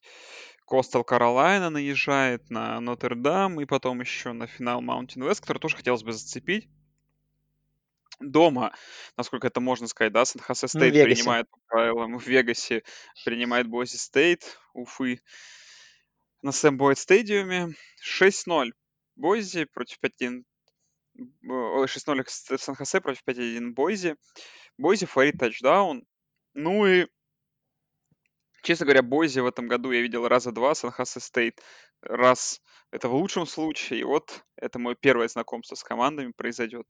[0.65, 6.03] Coastal Carolina наезжает на Нотр-Дам и потом еще на финал Mountain West, который тоже хотелось
[6.03, 6.69] бы зацепить.
[8.19, 8.73] Дома,
[9.19, 12.83] насколько это можно сказать, да, Сан-Хосе Ну, Стейт принимает по правилам, в Вегасе
[13.27, 15.21] принимает Бойзи Стейт, Уфы
[16.41, 17.75] на Сэм Бойд стадиуме.
[18.03, 18.73] 6-0
[19.17, 20.45] Бойзи против 5-1
[21.49, 24.17] Ой, 6-0 в Сан-Хосе против 5-1 Бойзи.
[24.79, 26.05] Бойзи фаворит тачдаун.
[26.55, 27.07] Ну и,
[28.63, 31.63] честно говоря, Бойзи в этом году я видел раза два, Сан-Хосе Стейт
[32.03, 32.61] раз.
[32.91, 34.01] Это в лучшем случае.
[34.01, 36.87] И вот это мое первое знакомство с командами произойдет.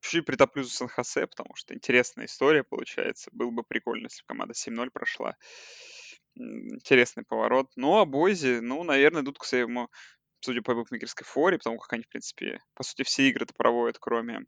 [0.00, 3.30] Чуть-чуть притоплю за Сан-Хосе, потому что интересная история получается.
[3.32, 5.36] Было бы прикольно, если бы команда 7-0 прошла.
[6.34, 7.70] Интересный поворот.
[7.76, 9.90] Ну, а Бойзи, ну, наверное, идут к своему
[10.42, 14.44] судя по букмекерской форе, потому как они, в принципе, по сути, все игры-то проводят, кроме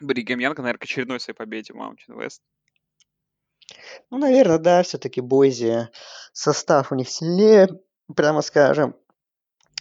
[0.00, 2.40] Бригам Янга, наверное, к очередной своей победе Mountain West.
[4.10, 5.88] Ну, наверное, да, все-таки Бойзи
[6.32, 7.68] состав у них сильнее,
[8.14, 8.94] прямо скажем,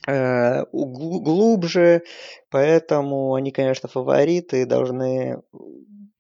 [0.07, 2.03] э, глубже,
[2.49, 5.43] поэтому они, конечно, фавориты, должны,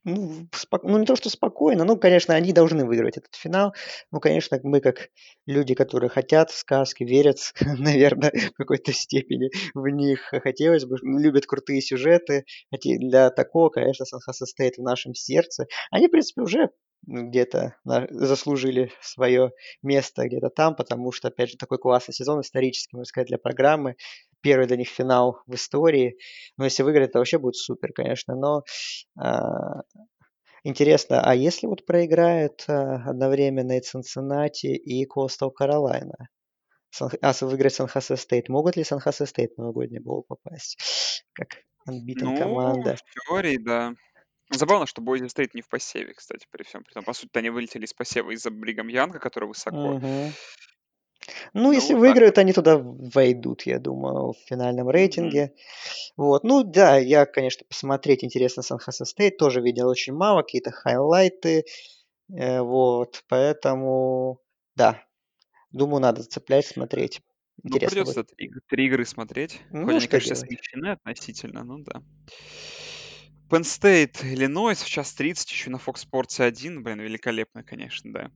[0.05, 3.73] ну, спок- ну, не то, что спокойно, ну, конечно, они должны выиграть этот финал,
[4.11, 5.09] ну, конечно, мы как
[5.45, 11.45] люди, которые хотят сказки, верят, наверное, в какой-то степени в них, хотелось бы, ну, любят
[11.45, 15.65] крутые сюжеты, для такого, конечно, Сан-Хосе стоит в нашем сердце.
[15.91, 16.69] Они, в принципе, уже
[17.07, 17.75] где-то
[18.09, 19.51] заслужили свое
[19.83, 23.95] место где-то там, потому что, опять же, такой классный сезон исторический, можно сказать, для программы.
[24.45, 26.19] Первый для них финал в истории.
[26.55, 28.35] Но если выиграть, это вообще будет супер, конечно.
[28.35, 28.61] Но
[29.19, 29.81] а,
[30.63, 36.27] интересно, а если вот проиграет а, одновременно и Цинциннати, и Carolina?
[36.91, 38.47] Сан- А выиграет Сан-Хосе Стейт.
[38.47, 40.77] Могут ли Сан-Хосе Стейт в новогодний bowl попасть?
[41.33, 41.47] Как
[41.89, 42.95] unbeaten Ну, команда.
[42.97, 43.93] в теории, да.
[44.51, 46.83] Забавно, что Бойзи Стейт не в посеве, кстати, при всем.
[46.83, 49.95] При том, по сути, они вылетели из посева из-за Бригам Янга, который высоко.
[49.95, 50.33] Мгм.
[51.53, 54.89] Ну, Ну, если вот так выиграют, они туда войдут, я думаю, в финальном Мгм.
[54.89, 55.53] рейтинге.
[56.17, 56.43] Вот.
[56.43, 61.65] Ну, да, я, конечно, посмотреть интересно Сан-Хосе Стейт, тоже видел очень мало, какие-то хайлайты,
[62.35, 64.41] э, вот, поэтому,
[64.75, 65.03] да,
[65.71, 67.21] думаю, надо цеплять, смотреть.
[67.63, 68.23] Ну, Интересно придется будет.
[68.23, 69.61] три, три игры смотреть.
[69.79, 70.49] Хоть Ну, они, что конечно, делать?
[70.49, 72.01] смещены относительно, ну да.
[73.47, 76.81] Penn State, Иллинойс в час 30, еще на Fox Sports 1.
[76.81, 78.31] Блин, великолепно, конечно, да.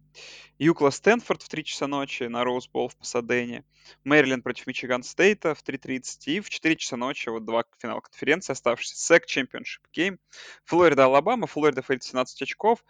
[0.59, 3.65] UCLA Стэнфорд в 3 часа ночи на Rose Bowl в Пасадене.
[4.03, 6.03] Мэриленд против Мичиган Стейта в 3.30.
[6.25, 9.15] И в 4 часа ночи вот два финала конференции оставшиеся.
[9.15, 10.19] SEC Championship Game.
[10.65, 11.47] Флорида, Алабама.
[11.47, 12.85] Флорида фаворит 17 очков.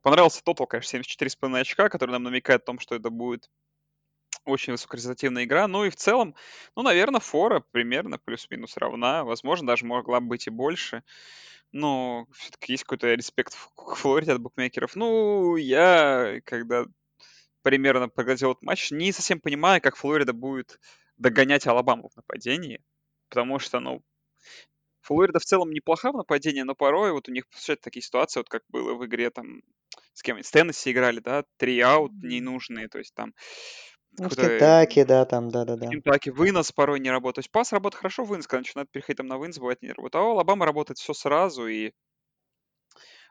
[0.00, 3.50] Понравился тотал, конечно, 74,5 очка, который нам намекает о том, что это будет
[4.50, 5.66] очень высокорезультативная игра.
[5.68, 6.34] Ну и в целом,
[6.76, 9.24] ну, наверное, фора примерно плюс-минус равна.
[9.24, 11.02] Возможно, даже могла быть и больше.
[11.72, 14.96] Но все-таки есть какой-то респект к Флориде от букмекеров.
[14.96, 16.84] Ну, я, когда
[17.62, 20.80] примерно поглядел этот матч, не совсем понимаю, как Флорида будет
[21.16, 22.82] догонять Алабаму в нападении.
[23.28, 24.02] Потому что, ну,
[25.02, 28.48] Флорида в целом неплоха в нападении, но порой вот у них случаются такие ситуации, вот
[28.48, 29.62] как было в игре там
[30.12, 33.34] с кем с Теннесси играли, да, три аут ненужные, то есть там
[34.20, 34.36] Ну, в
[35.04, 35.88] да, там, в да-да-да.
[35.88, 37.36] Кентаки вынос порой не работает.
[37.36, 40.16] То есть пас работает хорошо, вынос, когда начинают переходить там на вынос, бывает не работает.
[40.16, 41.92] А у Алабама работает все сразу, и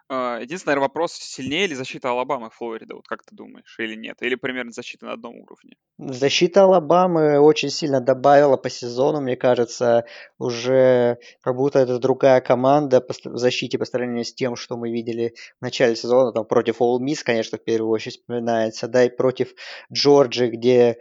[0.10, 4.18] единственный, наверное, вопрос, сильнее ли защита Алабамы Флорида, вот как ты думаешь, или нет?
[4.22, 5.76] Или примерно защита на одном уровне?
[6.00, 10.06] Защита Алабамы очень сильно добавила по сезону, мне кажется,
[10.40, 15.36] уже как будто это другая команда в защите по сравнению с тем, что мы видели
[15.60, 19.54] в начале сезона, там против All Miss, конечно, в первую очередь вспоминается, да, и против
[19.94, 20.98] Джорджи, где,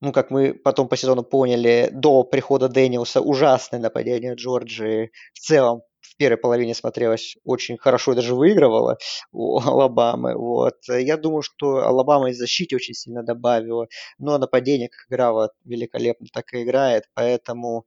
[0.00, 5.82] ну, как мы потом по сезону поняли, до прихода Дэниуса ужасное нападение Джорджи в целом
[6.10, 8.98] в первой половине смотрелось очень хорошо и даже выигрывала
[9.32, 10.36] у Алабамы.
[10.36, 10.76] Вот.
[10.88, 13.86] Я думаю, что Алабама из защиты очень сильно добавила,
[14.18, 17.86] но нападение как играла великолепно, так и играет, поэтому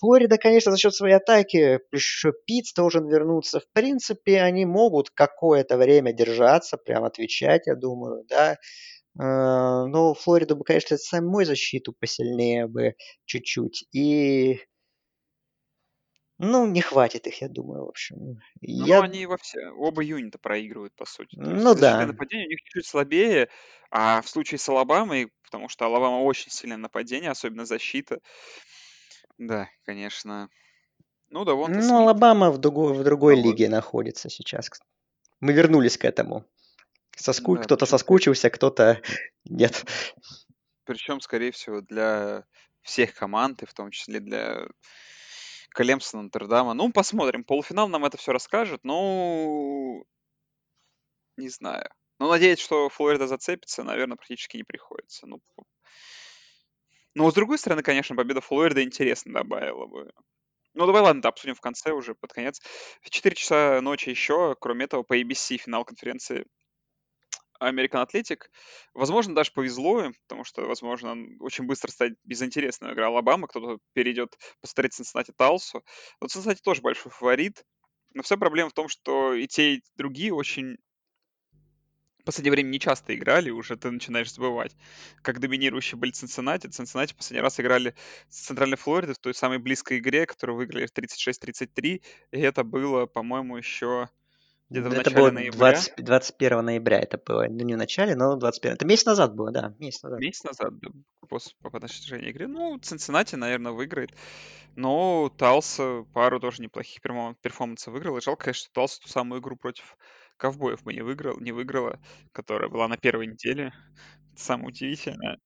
[0.00, 3.60] Флорида, конечно, за счет своей атаки, еще Питц должен вернуться.
[3.60, 8.56] В принципе, они могут какое-то время держаться, прям отвечать, я думаю, да.
[9.20, 12.94] Э, Но Флорида бы, конечно, самой защиту посильнее бы
[13.26, 13.86] чуть-чуть.
[13.92, 14.60] И
[16.44, 18.16] Ну, не хватит их, я думаю, в общем.
[18.16, 19.00] Ну, Я...
[19.00, 21.36] они во все оба юнита проигрывают, по сути.
[21.36, 22.06] То есть Ну защита и да.
[22.06, 23.48] нападение у них чуть-чуть слабее,
[23.90, 28.18] а в случае с Алабамой, потому что Алабама очень сильное нападение, особенно защита,
[29.38, 30.48] да, конечно.
[31.30, 31.92] Ну, Давонта Ну, Смит.
[31.92, 33.48] Алабама в другой, в другой Ну вот.
[33.48, 34.68] лиге находится сейчас.
[35.40, 36.44] Мы вернулись к этому.
[37.16, 37.56] Соску...
[37.56, 39.00] Да, кто-то причем, соскучился, кто-то
[39.44, 39.84] нет.
[40.84, 42.44] причем, скорее всего, для
[42.82, 44.66] всех команд, и в том числе для
[45.72, 46.74] Клемса, Нотр-Дама.
[46.74, 47.44] Ну, посмотрим.
[47.44, 50.04] Полуфинал нам это все расскажет, но
[51.36, 51.88] не знаю.
[52.18, 55.26] Ну, надеяться, что Флорида зацепится, наверное, практически не приходится.
[55.26, 55.40] Ну,
[57.14, 60.10] но, с другой стороны, конечно, победа Флориды интересно добавила бы.
[60.74, 62.60] Ну, давай, ладно, да, обсудим в конце уже, под конец.
[63.02, 66.46] В 4 часа ночи еще, кроме этого, по ABC финал конференции
[67.68, 68.42] American Athletic.
[68.94, 73.48] Возможно, даже повезло им, потому что, возможно, очень быстро стать безинтересной игра Алабама.
[73.48, 75.84] Кто-то перейдет посмотреть Cincinnati Талсу.
[76.20, 77.64] Но Cincinnati тоже большой фаворит.
[78.14, 80.76] Но вся проблема в том, что и те, и другие очень
[82.22, 84.76] в последнее время не часто играли, уже ты начинаешь забывать.
[85.22, 86.68] Как доминирующие были Цинциннати.
[86.68, 87.96] Цинциннати последний раз играли
[88.28, 92.00] с Центральной Флориды в той самой близкой игре, которую выиграли в 36-33.
[92.30, 94.08] И это было, по-моему, еще
[94.72, 95.58] где-то в Это начале было ноября.
[95.58, 97.46] 20, 21 ноября это было.
[97.48, 98.74] Ну, не в начале, но 21.
[98.74, 100.20] Это месяц назад было, да, месяц назад.
[100.20, 100.88] Месяц назад, да,
[101.28, 102.48] после по окончании игры.
[102.48, 104.10] Ну, Цинциннати, наверное, выиграет.
[104.74, 108.16] Но Талса пару тоже неплохих перформансов выиграл.
[108.16, 109.96] И жалко, конечно, что Талса ту самую игру против
[110.38, 112.00] ковбоев бы не выиграл, не выиграла,
[112.32, 113.72] которая была на первой неделе.
[114.32, 115.38] Это самое удивительное.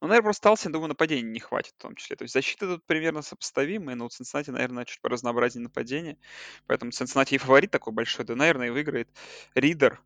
[0.00, 2.16] Ну, наверное, просто Талсе, я думаю, нападения не хватит в том числе.
[2.16, 6.18] То есть защита тут примерно сопоставимая, но у Цинциннати, наверное, чуть поразнообразнее нападение.
[6.66, 9.08] Поэтому Цинциннати и фаворит такой большой, да, наверное, и выиграет.
[9.54, 10.00] Ридер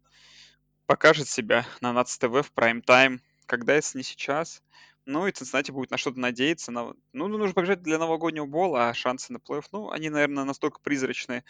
[0.87, 4.63] покажет себя на НАЦ ТВ в прайм-тайм, когда, если не сейчас.
[5.05, 6.71] Ну и Цинциннати будет на что-то надеяться.
[6.71, 6.93] На...
[7.13, 10.81] Ну, ну, нужно побежать для новогоднего бола, а шансы на плей-офф, ну, они, наверное, настолько
[10.81, 11.45] призрачные,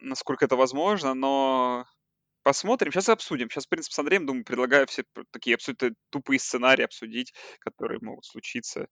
[0.00, 1.86] насколько это возможно, но
[2.44, 2.92] посмотрим.
[2.92, 3.50] Сейчас обсудим.
[3.50, 5.02] Сейчас, в принципе, с Андреем, думаю, предлагаю все
[5.32, 8.86] такие абсолютно тупые сценарии обсудить, которые могут случиться,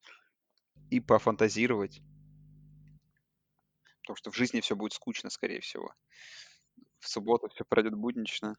[0.91, 2.01] и пофантазировать.
[4.01, 5.95] Потому что в жизни все будет скучно, скорее всего.
[6.99, 8.57] В субботу все пройдет буднично.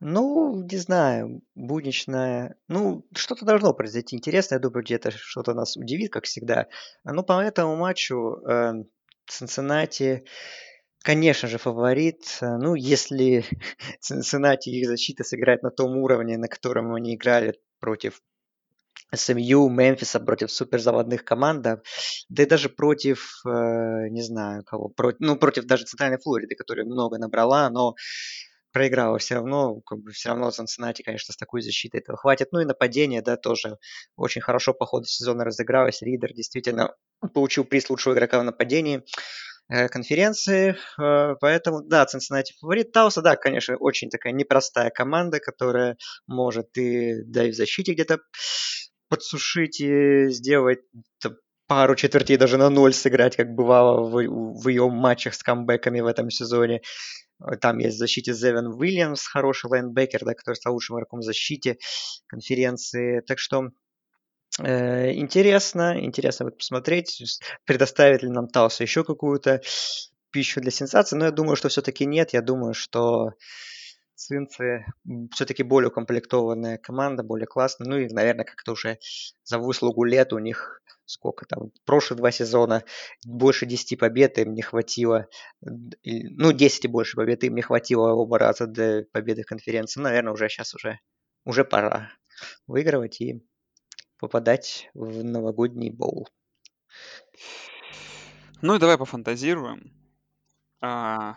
[0.00, 2.56] Ну, не знаю, будничное.
[2.68, 4.56] Ну, что-то должно произойти интересное.
[4.56, 6.68] Я думаю, где-то что-то нас удивит, как всегда.
[7.04, 8.84] Ну, по этому матчу э,
[9.26, 10.24] Цинциннати,
[11.06, 12.38] конечно же, фаворит.
[12.42, 13.44] Э, Ну, если
[14.00, 18.20] Цинциннати их защита сыграет на том уровне, на котором они играли против
[19.14, 21.80] СМЮ, Мемфиса, против суперзаводных команд, да,
[22.28, 27.18] и даже против, э, не знаю кого, против, ну, против даже Центральной Флориды, которая много
[27.18, 27.94] набрала, но
[28.72, 32.48] проиграла все равно, как бы все равно Цинциннати, конечно, с такой защитой этого хватит.
[32.50, 33.78] Ну и нападение, да, тоже
[34.16, 36.02] очень хорошо по ходу сезона разыгралось.
[36.02, 36.94] Ридер действительно
[37.32, 39.04] получил приз лучшего игрока в нападении
[39.68, 42.92] конференции, э, поэтому, да, Цинциннати фаворит.
[42.92, 48.20] Тауса, да, конечно, очень такая непростая команда, которая может и, да, и в защите где-то
[49.08, 50.80] подсушить и сделать
[51.66, 56.06] пару четвертей даже на ноль сыграть, как бывало в, в ее матчах с камбэками в
[56.06, 56.82] этом сезоне.
[57.40, 61.24] Э, Там есть в защите Зевен Уильямс, хороший лайнбекер, да, который стал лучшим игроком в
[61.24, 61.78] защите
[62.28, 63.20] конференции.
[63.26, 63.70] Так что э,
[64.58, 69.60] интересно, интересно будет посмотреть, предоставит ли нам Талса еще какую-то
[70.30, 71.16] пищу для сенсации.
[71.16, 72.32] Но я думаю, что все-таки нет.
[72.32, 73.32] Я думаю, что
[74.14, 74.86] Цинцы
[75.32, 77.86] все-таки более укомплектованная команда, более классная.
[77.86, 78.98] Ну и, наверное, как-то уже
[79.44, 82.82] за выслугу лет у них сколько там, прошлые два сезона
[83.24, 85.28] больше 10 побед им не хватило.
[85.60, 90.00] Ну, 10 и больше побед им не хватило оба раза для победы в конференции.
[90.00, 90.98] Ну, наверное, уже сейчас уже,
[91.44, 92.10] уже пора
[92.66, 93.42] выигрывать и
[94.18, 96.28] попадать в новогодний боул.
[98.62, 99.92] Ну и давай пофантазируем.
[100.80, 101.36] А,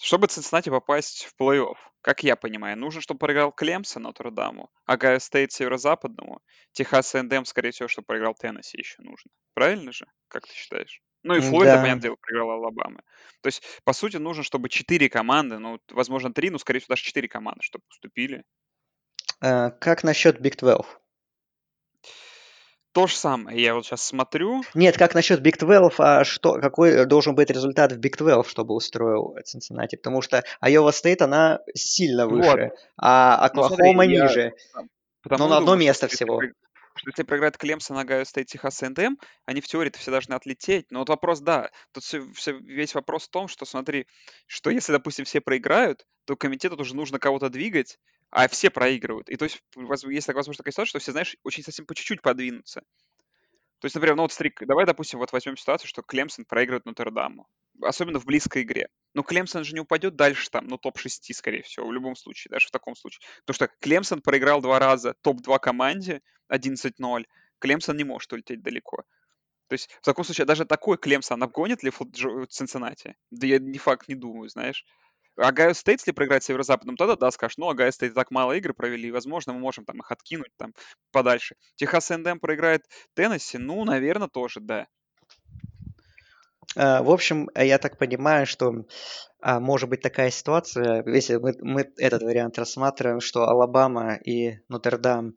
[0.00, 5.50] Чтобы Цинциннати попасть в плей-офф, как я понимаю, нужно, чтобы проиграл Клемсон Нотр-Даму, Огайо Стейт
[5.52, 6.40] Северо-Западному,
[6.72, 9.30] Техас Эндем, скорее всего, чтобы проиграл Теннесси еще нужно.
[9.54, 10.06] Правильно же?
[10.28, 11.02] Как ты считаешь?
[11.24, 13.02] Ну и М, Флорида, Да, понятное дело, проиграла Алабаме.
[13.40, 17.02] То есть, по сути, нужно, чтобы четыре команды, ну, возможно, три, ну, скорее всего, даже
[17.02, 18.44] четыре команды, чтобы оступились.
[19.40, 20.98] А, как насчет Big 12?
[22.92, 23.60] То же самое.
[23.62, 24.62] Я вот сейчас смотрю.
[24.74, 28.74] Нет, как насчет Big 12, а что, какой должен быть результат в Big 12, чтобы
[28.74, 29.96] устроил Цинциннати?
[29.96, 32.36] Потому что Iowa State, она сильно Вот.
[32.36, 34.52] выше, а Ну, смотри, Оклахома я ниже.
[35.22, 36.40] потому Но на одно думаю, место всего.
[36.96, 40.86] что если проиграет Клемсон, Огайо Стейт, Техас A&M, они в теории-то все должны отлететь.
[40.90, 44.06] Но вот вопрос, да, тут всё- всё- весь вопрос в том, что смотри,
[44.46, 47.98] что если, допустим, все проиграют, то комитету уже нужно кого-то двигать,
[48.30, 49.28] а все проигрывают.
[49.28, 49.62] И то есть
[50.06, 52.82] есть так возможно такая ситуация, что все, знаешь, очень совсем по чуть-чуть подвинутся.
[53.80, 57.46] То есть, например, ну вот смотри, давай, допустим, вот возьмем ситуацию, что Клемсон проигрывает Нотр-Даму.
[57.80, 58.88] Особенно в близкой игре.
[59.14, 62.66] Но Клемсон же не упадет дальше там, ну, топ-6, скорее всего, в любом случае, даже
[62.66, 63.20] в таком случае.
[63.46, 67.24] Потому что Клемсон проиграл два раза топ-2 команде 11-0.
[67.60, 69.04] Клемсон не может улететь далеко.
[69.68, 71.92] То есть, в таком случае, даже такой Клемсон обгонит ли
[72.48, 73.14] Цинциннати?
[73.30, 74.84] Да я не факт не думаю, знаешь.
[75.38, 79.10] Огайо Стейт, если проиграет Северо-Западным, тогда да, скажешь, ну, Огайо Стейт так мало игр провели,
[79.10, 80.74] возможно, мы можем там их откинуть там
[81.12, 81.56] подальше.
[81.76, 82.82] Техас Эндем проиграет
[83.14, 84.86] Теннесси, ну, наверное, тоже, да.
[86.76, 88.84] А, в общем, я так понимаю, что
[89.40, 95.34] а, может быть такая ситуация, если мы, мы этот вариант рассматриваем, что Алабама и Нотр-Дам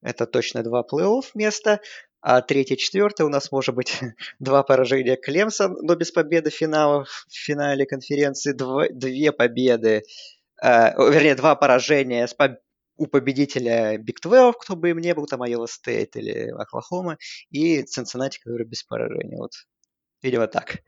[0.00, 1.80] это точно два плей-офф места,
[2.22, 4.00] а третье, четвертое у нас может быть
[4.38, 10.04] два поражения Клемсон, но без победы финала, в финале конференции, дв, две победы,
[10.62, 12.52] э, вернее, два поражения с поб...
[12.96, 17.18] у победителя Big 12, кто бы им не был, там Iowa State или Оклахома,
[17.50, 19.38] и Цинциннати, который без поражения.
[19.38, 19.52] Вот,
[20.22, 20.78] видимо, так.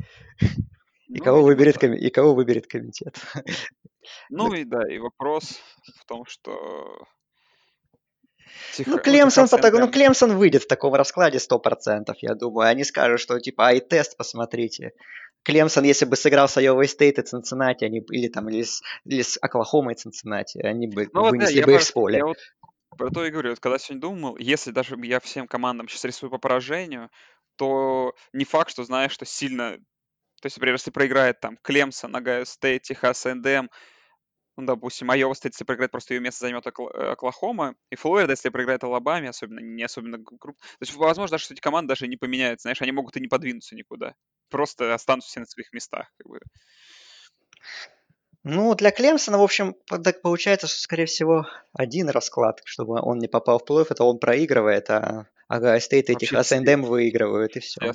[1.09, 1.91] И, ну, кого выберет, так.
[1.91, 3.21] и кого выберет комитет.
[4.31, 5.61] Ну и да, и вопрос
[6.01, 7.07] в том, что
[8.75, 9.71] Тихо, ну, Клемсон, фото...
[9.71, 12.69] ну, Клемсон выйдет в таком раскладе 100%, я думаю.
[12.69, 14.93] Они скажут, что типа, ай, тест посмотрите.
[15.45, 19.23] Клемсон, если бы сыграл с Айовой Стейт и Цинциннати, они, или там, или с, или
[19.23, 22.19] с Оклахомой и Цинциннати, они бы ну, вынесли вот, да, бы их с поля.
[22.19, 22.39] Я вот
[22.97, 26.31] про то и говорю, вот когда сегодня думал, если даже я всем командам сейчас рисую
[26.31, 27.11] по поражению,
[27.57, 29.77] то не факт, что знаешь, что сильно...
[30.41, 33.69] То есть, например, если проиграет там Клемсон, Огайо Стейт, Техас НДМ,
[34.57, 38.51] ну, допустим, Айова Стейт, если проиграет, просто ее место займет э, Оклахома, и Флорида, если
[38.51, 40.59] проиграет Алабаме, особенно не особенно групп.
[40.59, 43.29] То есть, возможно, даже что эти команды даже не поменяются, знаешь, они могут и не
[43.29, 44.15] подвинуться никуда.
[44.51, 46.13] Просто останутся все на своих местах.
[46.19, 46.41] Как бы.
[48.45, 53.27] Ну, для Клемсона, в общем, так получается, что, скорее всего, один расклад, чтобы он не
[53.27, 57.93] попал в плей-офф, это он проигрывает, а Огайо Стейт и Техас Эндем выигрывают, и все.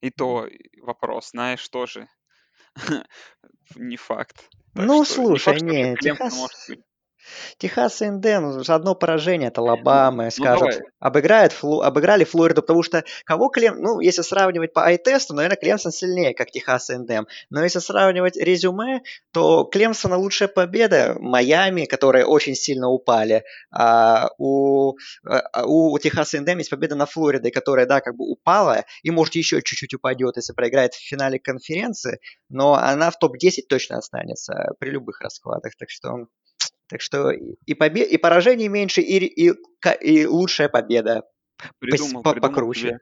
[0.00, 0.46] И то
[0.82, 2.08] вопрос, знаешь, тоже
[3.74, 4.48] не факт.
[4.78, 6.70] Так ну, что, слушай, не, Техас...
[7.58, 12.82] Техас Инден, ну, одно поражение от Алабамы, ну, скажут, ну, обыграет, флу, обыграли Флориду, потому
[12.82, 17.26] что кого Клем, ну, если сравнивать по eye тесту, наверное, Клемсон сильнее, как Техас Индем,
[17.50, 19.02] но если сравнивать резюме,
[19.32, 24.94] то Клемсона лучшая победа Майами, которые очень сильно упали, а у,
[25.24, 29.34] а, у Техаса Индем есть победа на Флориде, которая, да, как бы упала, и может
[29.34, 34.90] еще чуть-чуть упадет, если проиграет в финале конференции, но она в топ-10 точно останется при
[34.90, 36.26] любых раскладах, так что
[36.88, 39.54] так что и, побед, и поражений меньше, и, и,
[40.00, 41.22] и лучшая победа
[41.78, 42.98] придумал, по, придумал покруче.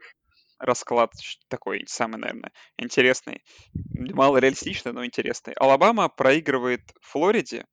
[0.59, 1.13] Расклад
[1.49, 3.43] такой самый, наверное, интересный.
[3.95, 5.53] Мало реалистичный, но интересный.
[5.53, 7.67] Алабама проигрывает Флориде,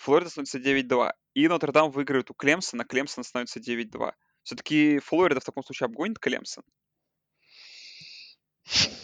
[0.00, 1.12] Флорида становится 9-2.
[1.34, 4.12] И Нотр-Дам выигрывает у Клемсона, Клемсон становится 9-2.
[4.42, 6.64] Все-таки Флорида в таком случае обгонит Клемсон?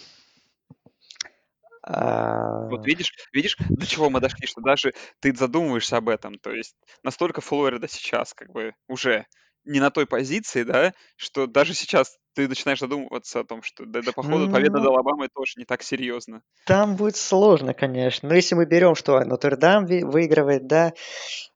[1.86, 2.66] А...
[2.68, 6.38] Вот видишь, видишь, до чего мы дошли, что даже ты задумываешься об этом.
[6.38, 9.26] То есть настолько Флорида сейчас как бы уже
[9.64, 14.02] не на той позиции, да, что даже сейчас ты начинаешь задумываться о том, что до,
[14.02, 16.42] до похода победа над ну Алабамой тоже не так серьезно.
[16.66, 18.28] Там будет сложно, конечно.
[18.28, 20.92] Но если мы берем, что Нотр-Дам выигрывает, да,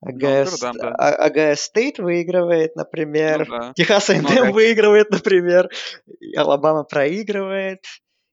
[0.01, 0.95] Огайо да.
[0.97, 3.73] А, Стейт выигрывает, например, ну, да.
[3.75, 4.51] Техас ну, да.
[4.51, 5.69] выигрывает, например,
[6.37, 7.85] Алабама проигрывает,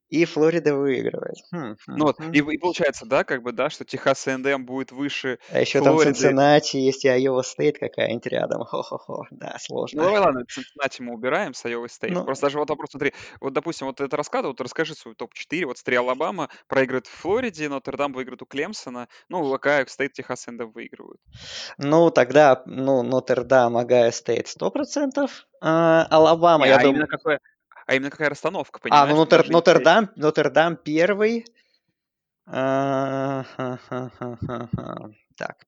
[0.10, 1.36] и Флорида выигрывает.
[1.52, 2.32] Хм, хм, ну вот, хм.
[2.32, 6.06] И, и получается, да, как бы, да, что Техас НДМ будет выше А еще Флориды.
[6.06, 8.64] там Цинциннати, есть и Айова Стейт какая-нибудь рядом.
[8.64, 10.02] Хо-хо-хо, да, сложно.
[10.02, 12.14] Ну давай, ладно, Цинциннати мы убираем с Айова Стейт.
[12.14, 15.66] Ну, Просто даже вот вопрос, смотри, вот, допустим, вот это расклад, вот расскажи свой топ-4,
[15.66, 20.72] вот смотри, Алабама проигрывает в Флориде, Нотр-Дам выиграет у Клемсона, ну, Огайо Стейт, Техас A&M
[20.72, 21.20] выигрывают.
[21.78, 25.30] Ну, тогда, ну, Нотр-Дам, Огайо Стейт 100%,
[25.62, 27.08] а, Алабама, Не, я а думаю...
[27.08, 27.40] Какое,
[27.88, 29.04] а именно какая расстановка, понимаешь?
[29.04, 31.46] А, ну Нотр, Нотр-Дам, Нотр-Дам первый.
[32.46, 33.46] А,
[35.38, 35.66] так.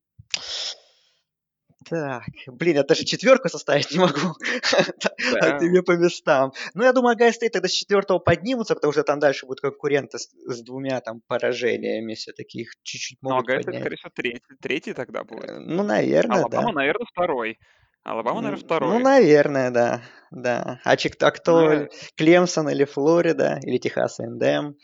[1.90, 4.36] Так, блин, я даже четверку составить не могу.
[5.42, 6.52] а ты мне по местам.
[6.74, 10.20] Ну, я думаю, Огайо Стейт тогда с четвертого поднимутся, потому что там дальше будут конкуренты
[10.20, 14.12] с, с двумя там поражениями все-таки их чуть-чуть могут Ну, а Огайо Стейт, скорее всего,
[14.14, 15.50] третий, третий тогда будет.
[15.50, 16.74] Э, ну, наверное, Алабама, да.
[16.74, 17.58] наверное, второй.
[18.04, 18.90] Алабама, наверное, второй.
[18.90, 20.02] Ну, наверное, да.
[20.32, 20.80] да.
[20.84, 21.74] А, чик, а кто?
[21.74, 23.60] Ну, Клемсон или Флорида?
[23.64, 24.78] Или Техас Эндем?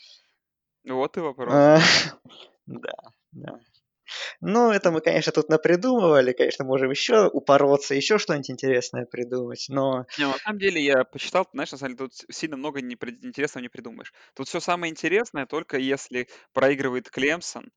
[0.88, 1.54] Вот и вопрос.
[1.54, 1.80] А,
[2.66, 2.94] да,
[3.32, 3.60] да.
[4.42, 10.06] Ну, это мы, конечно, тут напридумывали, конечно, можем еще упороться, еще что-нибудь интересное придумать, но...
[10.18, 12.94] Не, на самом деле я почитал, знаешь, на самом деле тут сильно много не,
[13.24, 14.14] интересного не придумаешь.
[14.36, 17.72] Тут все самое интересное, только если проигрывает Клемсон,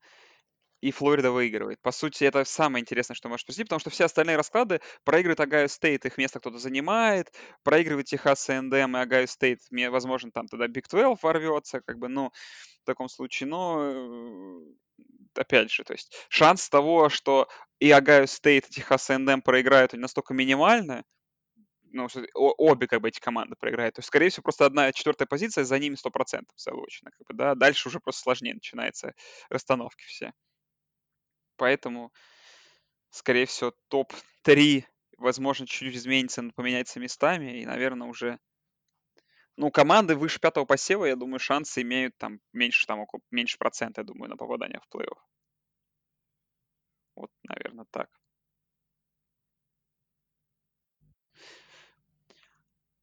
[0.81, 1.81] и Флорида выигрывает.
[1.81, 5.67] По сути, это самое интересное, что может произойти, потому что все остальные расклады проигрывает Огайо
[5.67, 7.33] Стейт, их место кто-то занимает,
[7.63, 12.31] проигрывает Техас A&M и Огайо Стейт, возможно, там тогда Биг 12 ворвется, как бы, ну,
[12.83, 14.59] в таком случае, но э,
[15.35, 17.47] опять же, то есть шанс того, что
[17.79, 21.03] и Огайо Стейт, и Техас A&M проиграют, они настолько минимальны,
[21.91, 23.95] ну, обе как бы эти команды проиграют.
[23.95, 27.11] То есть, скорее всего, просто одна четвертая позиция за ними 100% заочно.
[27.17, 27.55] Как бы, да?
[27.55, 29.13] Дальше уже просто сложнее начинается
[29.49, 30.33] расстановки все.
[31.59, 32.13] Поэтому,
[33.09, 34.85] скорее всего, топ-3,
[35.17, 38.39] возможно, чуть-чуть изменится, поменяется местами, и, наверное, уже
[39.57, 44.01] ну, команды выше пятого посева, я думаю, шансы имеют там меньше, там, около, меньше процента,
[44.01, 45.19] я думаю, на попадание в плей-офф.
[47.15, 48.09] Вот, наверное, так.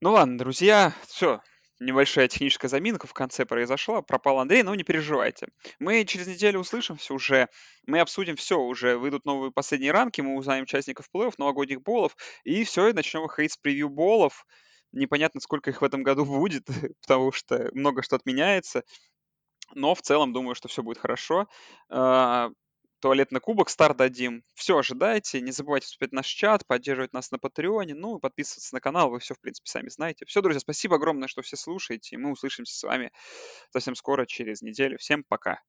[0.00, 1.42] Ну ладно, друзья, все,
[1.80, 5.48] небольшая техническая заминка в конце произошла, пропал Андрей, но не переживайте.
[5.78, 7.48] Мы через неделю услышимся уже,
[7.86, 12.64] мы обсудим все, уже выйдут новые последние рамки, мы узнаем участников плей-офф, новогодних болов, и
[12.64, 14.46] все, и начнем выходить с превью болов.
[14.92, 16.66] Непонятно, сколько их в этом году будет,
[17.02, 18.82] потому что много что отменяется.
[19.74, 21.48] Но в целом думаю, что все будет хорошо.
[23.00, 24.42] Туалетный кубок старт дадим.
[24.54, 25.40] Все ожидайте.
[25.40, 29.10] Не забывайте вступить в наш чат, поддерживать нас на Патреоне, ну и подписываться на канал.
[29.10, 30.24] Вы все, в принципе, сами знаете.
[30.26, 32.16] Все, друзья, спасибо огромное, что все слушаете.
[32.16, 33.12] Мы услышимся с вами
[33.70, 34.98] совсем скоро, через неделю.
[34.98, 35.60] Всем пока.